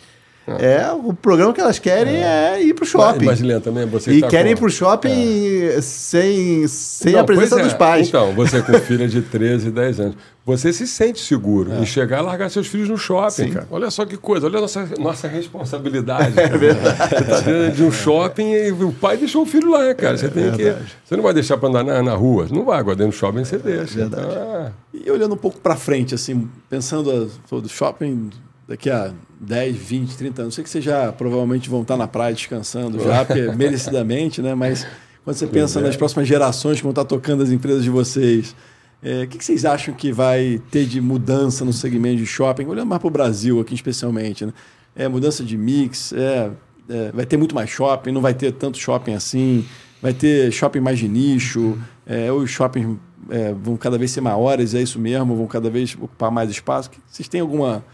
é, 0.59 0.91
o 0.93 1.13
programa 1.13 1.53
que 1.53 1.61
elas 1.61 1.79
querem 1.79 2.17
é, 2.17 2.55
é 2.55 2.63
ir 2.63 2.75
pro 2.75 2.87
shopping. 2.87 3.25
Mas, 3.25 3.41
Helena, 3.41 3.61
também 3.61 3.87
você 3.87 4.13
E 4.13 4.21
tá 4.21 4.29
querem 4.29 4.53
com... 4.53 4.59
ir 4.59 4.61
pro 4.61 4.71
shopping 4.71 5.65
é. 5.65 5.81
sem, 5.81 6.67
sem 6.67 7.13
Não, 7.13 7.21
a 7.21 7.25
presença 7.25 7.61
é. 7.61 7.63
dos 7.63 7.75
pais. 7.75 8.09
Então, 8.09 8.33
você 8.35 8.63
com 8.63 8.73
filha 8.81 9.07
de 9.09 9.21
13, 9.23 9.71
10 9.71 10.01
anos, 10.01 10.17
você 10.47 10.73
se 10.73 10.87
sente 10.87 11.21
seguro 11.21 11.73
é. 11.75 11.81
em 11.81 11.85
chegar 11.85 12.21
e 12.21 12.23
largar 12.23 12.51
seus 12.51 12.67
filhos 12.67 12.89
no 12.89 12.97
shopping, 12.97 13.31
Sim. 13.31 13.51
cara. 13.51 13.67
Olha 13.71 13.91
só 13.91 14.07
que 14.07 14.17
coisa, 14.17 14.47
olha 14.47 14.59
a 14.59 14.61
nossa, 14.63 14.89
nossa 14.99 15.29
responsabilidade. 15.29 16.39
É 16.39 16.49
verdade. 16.49 17.11
Você 17.11 17.25
tá 17.25 17.41
dentro 17.41 17.77
de 17.77 17.85
um 17.85 17.91
shopping 17.91 18.53
e 18.53 18.73
o 18.73 18.93
pai 18.93 19.17
deixou 19.17 19.43
o 19.43 19.47
filho 19.47 19.71
lá, 19.71 19.93
cara. 19.95 20.17
Você 20.17 20.29
tem 20.29 20.51
que. 20.53 20.75
Você 21.05 21.17
não 21.17 21.23
vai 21.23 21.35
deixar 21.35 21.59
para 21.59 21.69
andar 21.69 21.85
na, 21.85 22.03
na, 22.03 22.15
rua. 22.15 22.47
Não 22.51 22.65
vai, 22.65 22.79
agora 22.79 22.97
dentro 22.97 23.13
do 23.13 23.19
shopping 23.19 23.45
você 23.45 23.59
deixa. 23.59 24.03
Então, 24.03 24.21
é. 24.21 24.73
E 24.95 25.11
olhando 25.11 25.35
um 25.35 25.39
pouco 25.39 25.59
para 25.59 25.77
frente, 25.77 26.15
assim, 26.15 26.49
pensando 26.71 27.31
do 27.51 27.69
shopping 27.69 28.31
daqui 28.69 28.91
a 28.91 29.13
10, 29.41 29.75
20, 29.75 30.17
30 30.17 30.43
anos. 30.43 30.55
Sei 30.55 30.63
que 30.63 30.69
vocês 30.69 30.85
já 30.85 31.11
provavelmente 31.11 31.71
vão 31.71 31.81
estar 31.81 31.97
na 31.97 32.07
praia 32.07 32.35
descansando 32.35 33.03
já, 33.03 33.25
porque 33.27 33.51
merecidamente, 33.53 34.43
né? 34.43 34.55
Mas 34.55 34.87
quando 35.25 35.37
você 35.37 35.47
pensa 35.47 35.81
nas 35.81 35.97
próximas 35.97 36.29
gerações 36.29 36.77
que 36.77 36.83
vão 36.83 36.91
estar 36.91 37.07
tocando 37.07 37.43
as 37.43 37.51
empresas 37.51 37.83
de 37.83 37.89
vocês, 37.89 38.55
é, 39.03 39.23
o 39.23 39.29
que, 39.29 39.39
que 39.39 39.45
vocês 39.45 39.65
acham 39.65 39.95
que 39.95 40.13
vai 40.13 40.61
ter 40.71 40.85
de 40.85 41.01
mudança 41.01 41.65
no 41.65 41.73
segmento 41.73 42.19
de 42.19 42.27
shopping? 42.27 42.67
Olhando 42.67 42.89
mais 42.89 43.01
para 43.01 43.09
o 43.09 43.11
Brasil 43.11 43.59
aqui 43.59 43.75
especialmente, 43.75 44.45
né? 44.45 44.53
É 44.95 45.09
mudança 45.09 45.43
de 45.43 45.57
mix, 45.57 46.13
é, 46.13 46.51
é, 46.89 47.13
vai 47.13 47.25
ter 47.25 47.37
muito 47.37 47.55
mais 47.55 47.71
shopping, 47.71 48.11
não 48.11 48.21
vai 48.21 48.35
ter 48.35 48.53
tanto 48.53 48.77
shopping 48.77 49.15
assim, 49.15 49.65
vai 50.03 50.13
ter 50.13 50.51
shopping 50.53 50.81
mais 50.81 50.99
de 50.99 51.09
nicho, 51.09 51.79
é, 52.05 52.31
os 52.33 52.51
shoppings 52.51 52.99
é, 53.31 53.55
vão 53.55 53.77
cada 53.77 53.97
vez 53.97 54.11
ser 54.11 54.21
maiores, 54.21 54.75
é 54.75 54.83
isso 54.83 54.99
mesmo, 54.99 55.37
vão 55.37 55.47
cada 55.47 55.71
vez 55.71 55.95
ocupar 55.95 56.31
mais 56.31 56.51
espaço. 56.51 56.91
Vocês 57.07 57.29
têm 57.29 57.41
alguma 57.41 57.85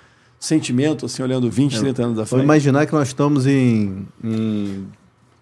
sentimento, 0.44 1.06
assim, 1.06 1.22
olhando 1.22 1.50
20, 1.50 1.80
30 1.80 2.02
anos 2.02 2.16
da 2.16 2.26
frente? 2.26 2.38
Vou 2.38 2.44
imaginar 2.44 2.86
que 2.86 2.92
nós 2.92 3.08
estamos 3.08 3.46
em, 3.46 4.06
em 4.22 4.86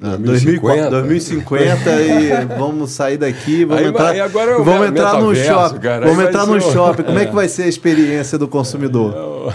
2050, 0.00 0.90
2050 0.90 1.90
e 2.02 2.44
vamos 2.58 2.90
sair 2.90 3.16
daqui, 3.16 3.64
vamos 3.64 3.82
aí, 3.82 3.88
entrar, 3.90 4.16
é 4.16 4.28
vamos 4.28 4.88
entrar 4.88 5.20
no 5.20 5.34
shopping, 5.34 5.78
cara, 5.80 6.06
vamos 6.06 6.24
entrar 6.24 6.46
no 6.46 6.60
shopping. 6.60 7.02
Como 7.04 7.18
é. 7.18 7.22
é 7.22 7.26
que 7.26 7.34
vai 7.34 7.48
ser 7.48 7.64
a 7.64 7.68
experiência 7.68 8.36
do 8.38 8.48
consumidor? 8.48 9.54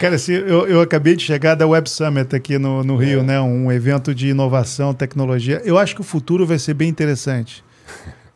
Cara, 0.00 0.14
assim, 0.14 0.32
eu, 0.32 0.66
eu 0.66 0.80
acabei 0.80 1.14
de 1.14 1.22
chegar 1.22 1.54
da 1.54 1.66
Web 1.66 1.90
Summit 1.90 2.34
aqui 2.34 2.58
no, 2.58 2.82
no 2.82 2.96
Rio, 2.96 3.20
é. 3.20 3.22
né? 3.22 3.40
Um 3.40 3.70
evento 3.70 4.14
de 4.14 4.28
inovação, 4.28 4.94
tecnologia. 4.94 5.60
Eu 5.62 5.78
acho 5.78 5.94
que 5.94 6.00
o 6.00 6.04
futuro 6.04 6.46
vai 6.46 6.58
ser 6.58 6.72
bem 6.72 6.88
interessante. 6.88 7.62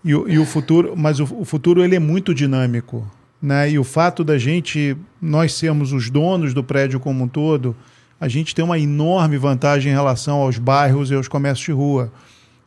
E, 0.04 0.10
e 0.10 0.38
o 0.38 0.44
futuro, 0.44 0.92
mas 0.94 1.20
o, 1.20 1.24
o 1.40 1.44
futuro 1.46 1.82
ele 1.82 1.96
é 1.96 1.98
muito 1.98 2.34
dinâmico. 2.34 3.06
Né? 3.40 3.70
E 3.70 3.78
o 3.78 3.84
fato 3.84 4.24
da 4.24 4.36
gente, 4.36 4.96
nós 5.20 5.54
sermos 5.54 5.92
os 5.92 6.10
donos 6.10 6.52
do 6.52 6.64
prédio 6.64 6.98
como 6.98 7.24
um 7.24 7.28
todo, 7.28 7.76
a 8.20 8.26
gente 8.26 8.54
tem 8.54 8.64
uma 8.64 8.78
enorme 8.78 9.38
vantagem 9.38 9.92
em 9.92 9.94
relação 9.94 10.38
aos 10.38 10.58
bairros 10.58 11.10
e 11.10 11.14
aos 11.14 11.28
comércios 11.28 11.66
de 11.66 11.72
rua. 11.72 12.12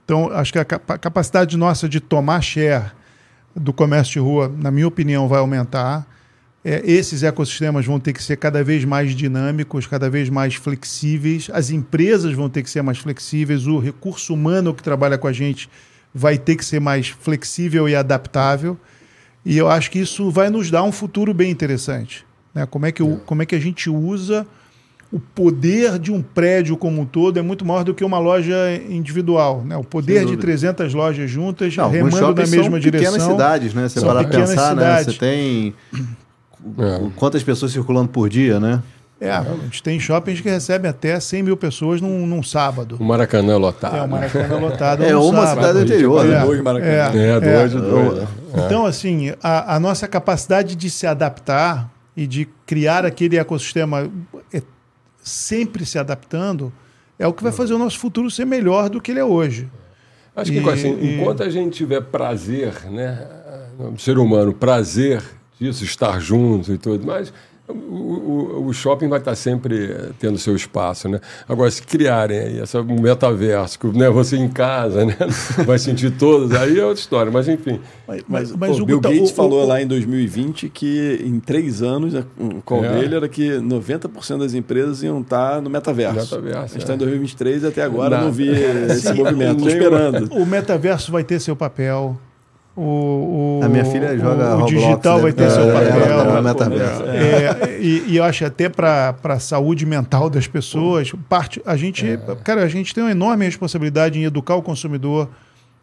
Então, 0.06 0.32
acho 0.32 0.52
que 0.52 0.60
a 0.60 0.66
capacidade 0.66 1.58
nossa 1.58 1.88
de 1.88 2.00
tomar 2.00 2.42
share 2.42 2.92
do 3.56 3.74
comércio 3.74 4.14
de 4.14 4.20
rua, 4.20 4.54
na 4.58 4.72
minha 4.72 4.88
opinião, 4.88 5.28
vai 5.28 5.40
aumentar. 5.40 6.08
É, 6.64 6.82
esses 6.86 7.24
ecossistemas 7.24 7.86
vão 7.86 8.00
ter 8.00 8.14
que 8.14 8.22
ser 8.22 8.38
cada 8.38 8.64
vez 8.64 8.86
mais 8.86 9.16
dinâmicos, 9.16 9.88
cada 9.88 10.10
vez 10.10 10.30
mais 10.30 10.56
flexíveis. 10.56 11.50
As 11.52 11.70
empresas 11.70 12.34
vão 12.34 12.50
ter 12.50 12.64
que 12.64 12.70
ser 12.70 12.82
mais 12.82 13.00
flexíveis. 13.00 13.68
O 13.68 13.80
recurso 13.80 14.34
humano 14.34 14.74
que 14.74 14.84
trabalha 14.84 15.18
com 15.18 15.28
a 15.28 15.34
gente 15.34 15.70
vai 16.14 16.38
ter 16.38 16.56
que 16.56 16.64
ser 16.64 16.80
mais 16.80 17.08
flexível 17.10 17.90
e 17.90 17.96
adaptável. 17.96 18.78
E 19.46 19.58
eu 19.58 19.68
acho 19.68 19.90
que 19.90 20.00
isso 20.00 20.30
vai 20.30 20.50
nos 20.50 20.70
dar 20.70 20.84
um 20.84 20.92
futuro 20.92 21.34
bem 21.34 21.50
interessante. 21.50 22.26
Né? 22.54 22.66
Como, 22.66 22.86
é 22.86 22.92
que, 22.92 23.02
é. 23.02 23.18
como 23.26 23.42
é 23.42 23.46
que 23.46 23.56
a 23.56 23.60
gente 23.60 23.90
usa 23.90 24.46
o 25.12 25.20
poder 25.20 26.00
de 26.00 26.12
um 26.12 26.22
prédio 26.22 26.78
como 26.78 27.02
um 27.02 27.06
todo 27.06 27.38
é 27.38 27.42
muito 27.42 27.66
maior 27.66 27.84
do 27.84 27.94
que 27.94 28.04
uma 28.04 28.18
loja 28.18 28.56
individual. 28.90 29.62
Né? 29.66 29.76
O 29.76 29.84
poder 29.84 30.26
de 30.26 30.38
300 30.38 30.94
lojas 30.94 31.30
juntas, 31.30 31.76
Não, 31.76 31.90
remando 31.90 32.34
na 32.34 32.34
mesma 32.34 32.62
são 32.62 32.80
direção. 32.80 33.12
pequenas 33.12 33.24
cidades, 33.24 33.74
né? 33.74 33.90
Você 33.90 34.00
para 34.00 34.24
pensar, 34.24 34.70
cidades. 34.70 35.08
né? 35.08 35.14
Você 35.14 35.20
tem 35.20 35.74
é. 36.80 37.10
quantas 37.18 37.44
pessoas 37.44 37.74
circulando 37.74 38.08
por 38.08 38.30
dia, 38.30 38.60
né? 38.60 38.82
É, 39.24 39.30
a 39.30 39.44
gente 39.44 39.84
tem 39.84 40.00
shoppings 40.00 40.42
que 40.42 40.50
recebem 40.50 40.90
até 40.90 41.20
100 41.20 41.44
mil 41.44 41.56
pessoas 41.56 42.02
num, 42.02 42.26
num 42.26 42.42
sábado. 42.42 42.98
O 43.00 43.04
Maracanã 43.04 43.56
lotado. 43.56 43.96
É, 43.96 44.02
o 44.02 44.08
Maracanã 44.10 44.58
lotado. 44.58 45.04
É 45.04 45.16
uma 45.16 45.46
sábado. 45.46 45.68
cidade 45.68 45.80
anterior, 45.86 46.26
né? 46.26 46.40
Dois 46.44 46.60
Maracanã. 46.62 46.92
É, 46.92 47.36
É, 47.36 47.40
dois, 47.40 47.76
é. 47.76 47.78
dois. 47.80 48.30
Então, 48.66 48.84
assim, 48.84 49.32
a, 49.44 49.76
a 49.76 49.80
nossa 49.80 50.08
capacidade 50.08 50.76
de 50.76 50.90
se 50.90 51.06
adaptar 51.06 51.88
e 52.18 52.26
de 52.26 52.50
criar 52.66 53.06
aquele 53.06 53.38
ecossistema 53.38 54.10
é, 54.52 54.60
sempre 55.22 55.86
se 55.86 56.00
adaptando 56.00 56.74
é 57.20 57.28
o 57.28 57.34
que 57.34 57.44
vai 57.44 57.52
fazer 57.52 57.76
o 57.76 57.78
nosso 57.78 58.00
futuro 58.00 58.32
ser 58.32 58.46
melhor 58.46 58.90
do 58.90 59.00
que 59.00 59.12
ele 59.12 59.20
é 59.20 59.24
hoje. 59.24 59.70
Acho 60.36 60.52
que 60.52 60.58
E- 60.60 60.70
assim, 60.70 60.98
e- 61.00 61.20
enquanto 61.22 61.44
a 61.44 61.50
gente 61.50 61.76
tiver 61.78 62.02
prazer, 62.02 62.74
né, 62.90 63.28
ser 64.00 64.18
humano, 64.18 64.52
prazer 64.52 65.22
disso, 65.60 65.84
estar 65.84 66.20
junto 66.20 66.74
e 66.74 66.78
tudo 66.80 67.06
mais, 67.06 67.32
o, 67.72 68.62
o- 68.64 68.68
o 68.68 68.74
shopping 68.74 69.08
vai 69.08 69.20
estar 69.20 69.36
sempre 69.36 69.92
eh, 69.92 70.10
tendo 70.20 70.38
seu 70.38 70.56
espaço, 70.56 71.08
né? 71.10 71.20
Agora, 71.48 71.70
se 71.72 71.82
criarem 71.82 72.40
aí 72.40 72.60
essa, 72.60 72.84
metaverso, 72.84 73.80
que 73.80 73.88
né, 73.88 74.10
você 74.10 74.36
em 74.38 74.48
casa, 74.50 75.04
né, 75.06 75.16
vai 75.66 75.80
sentir 75.80 76.12
todos, 76.12 76.52
aí 76.54 76.78
é 76.80 76.86
outra 76.86 77.00
história. 77.02 77.32
Mas, 77.32 77.48
enfim, 77.48 77.80
Mas, 78.08 78.24
Mas, 78.28 78.52
mas 78.56 78.80
o 78.80 78.84
o 78.84 78.86
Bill 78.86 78.98
Guta- 78.98 79.10
Gates 79.14 79.32
o- 79.32 79.34
falou 79.36 79.64
o- 79.64 79.68
lá 79.68 79.82
em 79.82 79.88
2020 79.88 80.70
que 80.70 81.20
em 81.26 81.40
três 81.40 81.82
anos 81.82 82.14
o 82.40 82.62
call 82.64 82.84
É. 82.86 83.00
dele 83.00 83.16
era 83.16 83.28
que 83.30 83.52
90% 83.60 84.40
das 84.40 84.54
empresas 84.54 85.02
iam 85.04 85.22
estar 85.22 85.62
no 85.62 85.70
metaverso. 85.70 86.36
Metaverso, 86.36 86.60
a 86.60 86.68
gente 86.68 86.76
é. 86.76 86.80
está 86.80 86.94
em 86.94 86.98
2023 86.98 87.64
e 87.64 87.68
até 87.68 87.82
agora 87.84 88.18
Não. 88.18 88.26
não 88.26 88.32
vi 88.32 88.50
esse 88.90 89.14
movimento. 89.14 89.64
Nem- 89.64 89.74
esperando. 89.74 90.34
O 90.34 90.46
metaverso 90.46 91.12
vai 91.12 91.24
ter 91.24 91.40
seu 91.40 91.56
papel. 91.56 92.18
O, 92.76 93.60
o- 93.62 93.66
A 93.66 93.68
minha 93.70 93.84
filha 93.84 94.18
joga 94.18 94.44
o, 94.56 94.60
Roblox, 94.62 94.72
digital 94.72 95.18
né? 95.18 95.22
vai 95.24 95.34
ter 95.34 95.44
É, 95.44 95.50
seu 95.50 95.66
papel. 95.74 96.08
é, 97.12 97.74
é, 97.76 97.80
e, 97.82 98.04
e 98.08 98.18
eu 98.18 98.24
acho 98.24 98.46
até 98.46 98.70
para 98.70 99.14
a 99.24 99.40
saúde 99.40 99.86
mental 99.86 100.30
das 100.30 100.48
pessoas, 100.48 101.12
parte, 101.28 101.62
a 101.66 101.76
gente, 101.76 102.06
cara, 102.46 102.64
a 102.64 102.68
gente 102.70 102.94
tem 102.96 103.04
uma 103.04 103.12
enorme 103.12 103.44
responsabilidade 103.46 104.18
em 104.20 104.24
educar 104.24 104.56
o 104.56 104.62
consumidor, 104.62 105.30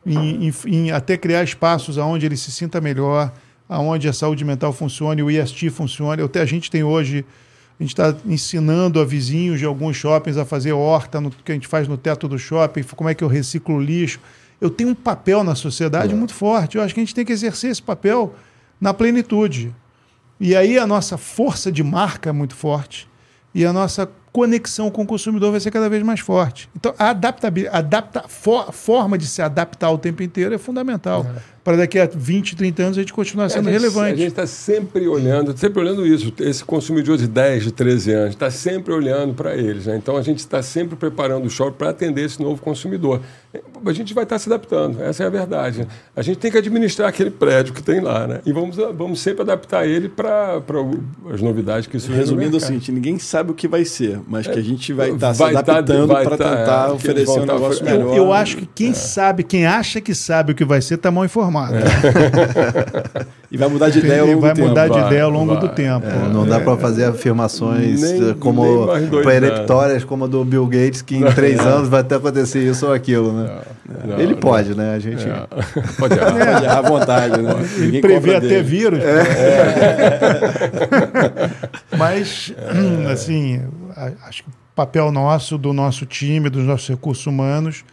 em, 0.07 0.49
em- 0.49 0.53
em 0.67 0.91
até 0.91 1.17
criar 1.19 1.43
espaços 1.45 1.99
onde 1.99 2.25
ele 2.25 2.37
se 2.39 2.51
sinta 2.51 2.81
melhor, 2.81 3.31
aonde 3.69 4.09
a 4.09 4.13
saúde 4.15 4.43
mental 4.45 4.73
funcione, 4.73 5.23
o 5.23 5.31
IST 5.31 5.69
funcione. 5.69 6.23
Eu 6.23 6.29
te- 6.29 6.39
a 6.39 6.47
gente 6.47 6.71
tem 6.71 6.83
hoje, 6.83 7.23
a 7.79 7.83
gente 7.83 7.91
está 7.91 8.15
ensinando 8.25 8.99
a 8.99 9.05
vizinhos 9.05 9.59
de 9.59 9.67
alguns 9.67 9.95
shoppings 9.95 10.39
a 10.39 10.45
fazer 10.47 10.73
horta, 10.73 11.21
no, 11.21 11.31
que 11.31 11.53
a 11.53 11.55
gente 11.55 11.69
faz 11.69 11.87
no 11.87 11.99
teto 11.99 12.27
do 12.27 12.39
shopping, 12.39 12.83
como 12.97 13.11
é 13.11 13.15
que 13.15 13.23
eu 13.23 13.29
reciclo 13.29 13.75
o 13.77 13.81
lixo. 13.81 14.19
Eu 14.61 14.71
tenho 14.71 14.91
um 14.91 14.95
papel 14.95 15.45
na 15.45 15.55
sociedade 15.55 16.15
muito 16.15 16.35
forte. 16.35 16.77
Eu 16.77 16.83
acho 16.83 16.93
que 16.95 17.01
a 17.01 17.05
gente 17.05 17.15
tem 17.15 17.25
que 17.25 17.33
exercer 17.33 17.71
esse 17.71 17.83
papel 17.83 18.35
na 18.81 18.93
plenitude. 18.95 19.75
E 20.41 20.55
aí 20.57 20.79
a 20.79 20.87
nossa 20.87 21.17
força 21.17 21.71
de 21.71 21.83
marca 21.83 22.31
é 22.31 22.33
muito 22.33 22.55
forte 22.55 23.09
e 23.55 23.65
a 23.65 23.73
nossa 23.73 24.09
conexão 24.31 24.89
com 24.91 25.03
o 25.03 25.07
consumidor 25.07 25.51
vai 25.51 25.59
ser 25.59 25.71
cada 25.73 25.89
vez 25.89 26.03
mais 26.03 26.21
forte. 26.21 26.69
Então, 26.77 26.95
a 26.99 27.11
adaptabilidade, 27.11 27.77
adapta, 27.77 28.25
for- 28.29 28.73
forma 28.73 29.19
de 29.19 29.27
se 29.27 29.43
adaptar 29.43 29.91
o 29.91 29.99
tempo 29.99 30.23
inteiro 30.23 30.55
é 30.55 30.59
fundamental. 30.59 31.27
Para 31.65 31.79
daqui 31.79 31.99
a 31.99 32.07
20, 32.07 32.55
30 32.55 32.83
anos 32.83 32.99
a 32.99 33.01
gente 33.01 33.13
continuar 33.13 33.49
sendo 33.49 33.69
a 33.69 33.73
gente, 33.73 33.81
relevante. 33.81 34.13
A 34.13 34.17
gente 34.17 34.29
está 34.29 34.47
sempre 34.47 35.09
olhando, 35.09 35.57
sempre 35.59 35.81
olhando 35.81 36.07
isso. 36.07 36.33
Esse 36.41 36.65
consumidor 36.65 37.17
de 37.19 37.27
10, 37.27 37.65
de 37.65 37.73
13 37.73 38.13
anos, 38.13 38.31
está 38.31 38.51
sempre 38.51 38.93
olhando 38.93 39.35
para 39.35 39.57
eles. 39.57 39.87
né? 39.87 39.97
Então 39.97 40.17
a 40.17 40.23
gente 40.23 40.39
está 40.39 40.63
sempre 40.63 40.95
preparando 40.95 41.47
o 41.47 41.51
shopping 41.51 41.77
para 41.77 41.91
atender 41.91 42.25
esse 42.27 42.41
novo 42.41 42.63
consumidor. 42.63 43.21
A 43.87 43.93
gente 43.93 44.13
vai 44.15 44.25
estar 44.25 44.39
se 44.39 44.49
adaptando, 44.49 45.03
essa 45.03 45.23
é 45.23 45.27
a 45.27 45.31
verdade. 45.31 45.87
A 46.17 46.23
gente 46.23 46.39
tem 46.39 46.51
que 46.51 46.59
administrar 46.59 47.09
aquele 47.09 47.31
prédio 47.31 47.73
que 47.75 47.83
tem 47.83 48.01
lá, 48.01 48.27
né? 48.27 48.41
E 48.45 48.53
vamos, 48.53 48.77
vamos 48.77 49.21
sempre 49.21 49.43
adaptar 49.43 49.87
ele 49.87 50.09
para 50.09 50.61
as 51.33 51.41
novidades 51.41 51.87
que 51.87 51.97
isso 51.97 52.11
Resumindo 52.13 52.57
é 52.57 52.59
o 52.59 52.61
seguinte, 52.61 52.91
ninguém 52.93 53.19
sabe 53.19 53.51
o 53.51 53.55
que 53.55 53.69
vai 53.69 53.85
ser, 53.85 54.21
mas 54.27 54.47
que 54.47 54.59
a 54.59 54.63
gente 54.63 54.93
vai 54.93 55.11
estar 55.11 55.33
se 55.35 55.39
Vai 55.41 55.53
tá- 55.53 55.59
adaptando 55.61 56.07
vai 56.09 56.25
para 56.25 56.37
tá, 56.37 56.57
tentar 56.57 56.89
é, 56.89 56.93
oferecer 56.93 57.41
um 57.41 57.47
tá 57.47 57.53
negócio 57.55 57.85
melhor. 57.85 58.01
Eu, 58.09 58.15
eu 58.15 58.33
acho 58.33 58.57
que 58.57 58.67
quem 58.67 58.93
sabe, 58.95 59.43
quem 59.43 59.67
acha 59.67 60.01
que 60.01 60.15
sabe 60.15 60.53
o 60.53 60.55
que 60.55 60.65
vai 60.65 60.81
ser, 60.81 60.95
está 60.95 61.11
mal 61.11 61.25
informado. 61.25 61.75
E 63.51 63.57
vai 63.57 63.67
mudar 63.69 63.89
de 63.89 64.01
ideia 64.01 64.21
ao 64.21 64.27
longo 64.27 64.41
vai 64.43 64.51
do 64.53 64.57
tempo. 64.57 64.69
mudar 64.69 64.89
de 64.89 64.93
Vai, 64.99 65.07
ideia 65.07 65.23
ao 65.25 65.31
longo 65.31 65.53
vai. 65.55 65.61
do 65.63 65.69
tempo. 65.71 66.07
É, 66.07 66.29
não 66.29 66.47
dá 66.47 66.61
para 66.61 66.77
fazer 66.77 67.05
afirmações 67.05 68.03
Nem- 68.03 68.35
como 68.35 68.87
peremptórias 69.25 70.05
como 70.05 70.25
a 70.25 70.29
do 70.29 70.45
Bill 70.45 70.67
Gates, 70.67 71.01
que 71.01 71.17
em 71.17 71.25
três 71.33 71.59
anos 71.61 71.89
vai 71.89 72.01
até 72.01 72.17
acontecer 72.17 72.61
isso 72.61 72.85
ou 72.87 72.93
aquilo, 72.93 73.33
né? 73.33 73.48
Não, 74.07 74.19
Ele 74.19 74.33
não. 74.33 74.41
pode, 74.41 74.75
né? 74.77 74.95
A 74.95 74.99
gente. 74.99 75.25
É. 75.29 75.47
Pode 75.99 76.15
errar. 76.15 76.33
Pode 76.33 76.65
errar 76.65 76.79
à 76.79 76.83
vontade, 76.83 77.43
né? 77.43 77.55
Ninguém 77.79 78.01
prever 78.01 78.37
até 78.37 78.49
dele. 78.49 78.63
vírus. 78.63 79.01
Mas, 81.97 82.53
assim, 83.13 83.63
a- 83.97 84.13
acho 84.29 84.45
que 84.45 84.49
o 84.51 84.53
papel 84.75 85.11
nosso, 85.11 85.59
do 85.59 85.73
nosso 85.73 86.07
time, 86.07 86.49
dos 86.49 86.65
nossos 86.65 86.89
recursos 86.89 87.27
humanos, 87.27 87.85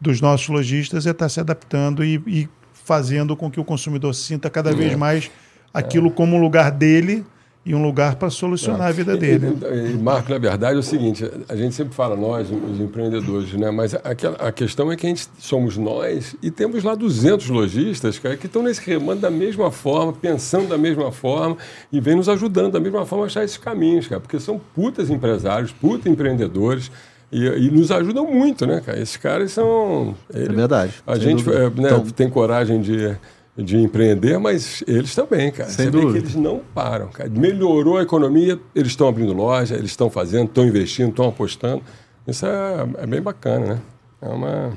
dos 0.00 0.20
nossos 0.20 0.48
lojistas, 0.48 1.06
é 1.06 1.10
estar 1.10 1.28
se 1.28 1.40
adaptando 1.40 2.04
e, 2.04 2.22
e 2.26 2.48
fazendo 2.84 3.36
com 3.36 3.50
que 3.50 3.60
o 3.60 3.64
consumidor 3.64 4.14
sinta 4.14 4.50
cada 4.50 4.72
vez 4.72 4.94
mais 4.94 5.30
aquilo 5.72 6.10
como 6.10 6.36
um 6.36 6.40
lugar 6.40 6.70
dele 6.70 7.24
e 7.66 7.74
um 7.74 7.82
lugar 7.82 8.16
para 8.16 8.28
solucionar 8.28 8.88
a 8.88 8.92
vida 8.92 9.16
dele. 9.16 9.56
E, 9.72 9.92
e, 9.92 9.98
Marco, 9.98 10.30
na 10.30 10.38
verdade 10.38 10.76
é 10.76 10.78
o 10.78 10.82
seguinte, 10.82 11.24
a 11.48 11.56
gente 11.56 11.74
sempre 11.74 11.94
fala 11.94 12.14
nós, 12.14 12.48
os 12.50 12.78
empreendedores, 12.78 13.52
né? 13.54 13.70
mas 13.70 13.94
aquela, 13.94 14.36
a 14.36 14.52
questão 14.52 14.92
é 14.92 14.96
que 14.96 15.06
a 15.06 15.08
gente 15.08 15.26
somos 15.38 15.76
nós 15.78 16.36
e 16.42 16.50
temos 16.50 16.84
lá 16.84 16.94
200 16.94 17.48
lojistas 17.48 18.18
cara, 18.18 18.36
que 18.36 18.46
estão 18.46 18.62
nesse 18.62 18.84
remando 18.88 19.22
da 19.22 19.30
mesma 19.30 19.70
forma, 19.70 20.12
pensando 20.12 20.68
da 20.68 20.76
mesma 20.76 21.10
forma 21.10 21.56
e 21.90 22.00
vem 22.00 22.14
nos 22.16 22.28
ajudando 22.28 22.72
da 22.72 22.80
mesma 22.80 23.06
forma 23.06 23.24
a 23.24 23.26
achar 23.28 23.44
esses 23.44 23.56
caminhos, 23.56 24.06
cara, 24.06 24.20
porque 24.20 24.38
são 24.38 24.60
putas 24.74 25.08
empresários, 25.08 25.72
putas 25.72 26.06
empreendedores 26.12 26.90
e, 27.32 27.46
e 27.46 27.70
nos 27.70 27.90
ajudam 27.90 28.30
muito, 28.30 28.66
né, 28.66 28.82
cara? 28.84 29.00
Esses 29.00 29.16
caras 29.16 29.52
são... 29.52 30.14
É 30.32 30.40
eles- 30.40 30.54
verdade. 30.54 30.92
A 31.06 31.18
gente 31.18 31.48
é, 31.50 31.70
né, 31.70 31.70
Então, 31.78 32.00
tem 32.10 32.28
coragem 32.28 32.80
de, 32.80 33.16
de 33.56 33.76
empreender, 33.78 34.38
mas 34.38 34.82
eles 34.86 35.14
também, 35.14 35.50
cara. 35.52 35.68
Sem 35.70 35.86
Você 35.86 35.90
vê 35.90 35.98
que 35.98 36.04
dúvida. 36.06 36.24
eles 36.26 36.34
não 36.34 36.60
param, 36.74 37.08
cara. 37.08 37.30
Melhorou 37.30 37.98
a 37.98 38.02
economia, 38.02 38.58
eles 38.74 38.92
estão 38.92 39.06
abrindo 39.08 39.32
loja, 39.32 39.74
eles 39.76 39.90
estão 39.90 40.10
fazendo, 40.10 40.46
estão 40.46 40.66
investindo, 40.66 41.10
estão 41.10 41.28
apostando. 41.28 41.82
Isso 42.26 42.44
é, 42.46 42.86
é 42.98 43.06
bem 43.06 43.22
bacana, 43.22 43.66
né? 43.66 43.78
É 44.22 44.28
uma. 44.28 44.72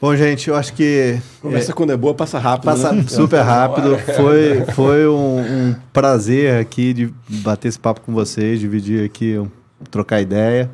Bom, 0.00 0.14
gente, 0.16 0.48
eu 0.48 0.54
acho 0.56 0.72
que 0.72 1.18
Conversa 1.42 1.72
quando 1.74 1.90
é 1.92 1.96
boa, 1.96 2.14
passa 2.14 2.38
rápido. 2.38 2.64
Passa 2.64 2.92
né? 2.92 3.04
super 3.06 3.40
rápido. 3.42 3.98
Foi, 3.98 4.64
foi 4.74 5.06
um, 5.08 5.40
um 5.40 5.76
prazer 5.92 6.58
aqui 6.60 6.94
de 6.94 7.12
bater 7.28 7.68
esse 7.68 7.78
papo 7.78 8.00
com 8.00 8.12
vocês, 8.12 8.60
dividir 8.60 9.04
aqui, 9.04 9.36
um- 9.38 9.48
trocar 9.90 10.20
ideia. 10.22 10.70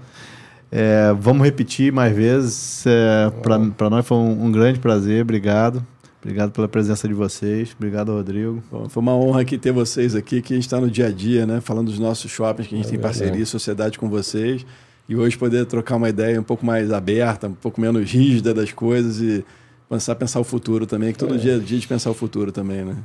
É, 0.70 1.12
vamos 1.18 1.44
repetir 1.44 1.92
mais 1.92 2.14
vezes. 2.14 2.84
É, 2.86 3.30
Para 3.76 3.88
nós 3.90 4.06
foi 4.06 4.16
um, 4.16 4.44
um 4.46 4.52
grande 4.52 4.78
prazer. 4.78 5.22
Obrigado. 5.22 5.84
Obrigado 6.26 6.50
pela 6.50 6.66
presença 6.66 7.06
de 7.06 7.14
vocês. 7.14 7.70
Obrigado, 7.78 8.10
Rodrigo. 8.12 8.60
Bom, 8.68 8.88
foi 8.88 9.00
uma 9.00 9.14
honra 9.14 9.42
aqui 9.42 9.56
ter 9.56 9.70
vocês 9.70 10.12
aqui, 10.16 10.42
que 10.42 10.52
a 10.54 10.56
gente 10.56 10.66
está 10.66 10.80
no 10.80 10.90
dia 10.90 11.06
a 11.06 11.10
dia, 11.12 11.46
né? 11.46 11.60
Falando 11.60 11.86
dos 11.86 12.00
nossos 12.00 12.28
shoppings, 12.28 12.66
que 12.68 12.74
a 12.74 12.78
gente 12.78 12.88
É 12.88 12.90
tem 12.90 12.98
verdade. 12.98 13.18
parceria, 13.20 13.46
sociedade 13.46 13.96
com 13.96 14.08
vocês. 14.08 14.66
E 15.08 15.14
hoje 15.14 15.38
poder 15.38 15.64
trocar 15.66 15.94
uma 15.94 16.08
ideia 16.08 16.40
um 16.40 16.42
pouco 16.42 16.66
mais 16.66 16.90
aberta, 16.92 17.46
um 17.46 17.52
pouco 17.52 17.80
menos 17.80 18.10
rígida 18.10 18.52
das 18.52 18.72
coisas 18.72 19.20
e 19.20 19.44
pensar, 19.88 20.16
pensar 20.16 20.40
o 20.40 20.44
futuro 20.44 20.84
também, 20.84 21.12
que 21.12 21.18
todo 21.20 21.38
dia 21.38 21.54
é 21.54 21.58
dia 21.60 21.78
de 21.78 21.86
pensar 21.86 22.10
o 22.10 22.14
futuro 22.14 22.50
também, 22.50 22.84
né? 22.84 22.96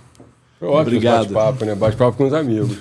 Ótimo 0.59 0.79
Obrigado. 0.81 1.19
bate-papo, 1.31 1.65
né? 1.65 1.75
Bate-papo 1.75 2.17
com 2.17 2.25
os 2.25 2.33
amigos. 2.33 2.75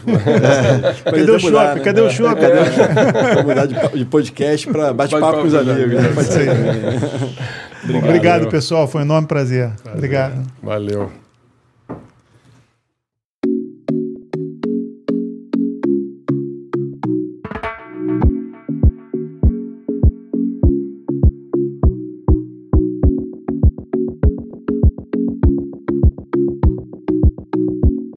Cadê 1.04 1.20
até 1.22 1.32
o 1.32 1.40
mudar, 1.42 1.76
shopping? 1.76 1.78
né? 1.78 1.84
Cadê 1.84 2.00
o 2.00 2.10
shopping? 2.10 2.40
Cadê 2.40 2.60
o 2.60 2.64
shopping? 2.64 3.34
Vamos 3.34 3.44
mudar 3.44 3.66
de, 3.66 3.98
de 3.98 4.04
podcast 4.06 4.66
para 4.68 4.92
bate-papo 4.94 5.40
com 5.42 5.46
os 5.48 5.52
Bate-papo 5.52 5.66
com 5.66 5.68
os 5.68 5.74
amigos. 5.76 5.98
amigos. 5.98 6.02
né? 6.02 6.14
Pode 6.14 6.28
ser. 6.28 7.60
Obrigado, 7.84 8.48
pessoal. 8.48 8.86
Foi 8.86 9.00
um 9.02 9.04
enorme 9.04 9.26
prazer. 9.26 9.72
Obrigado. 9.94 10.46
Valeu. 10.62 11.10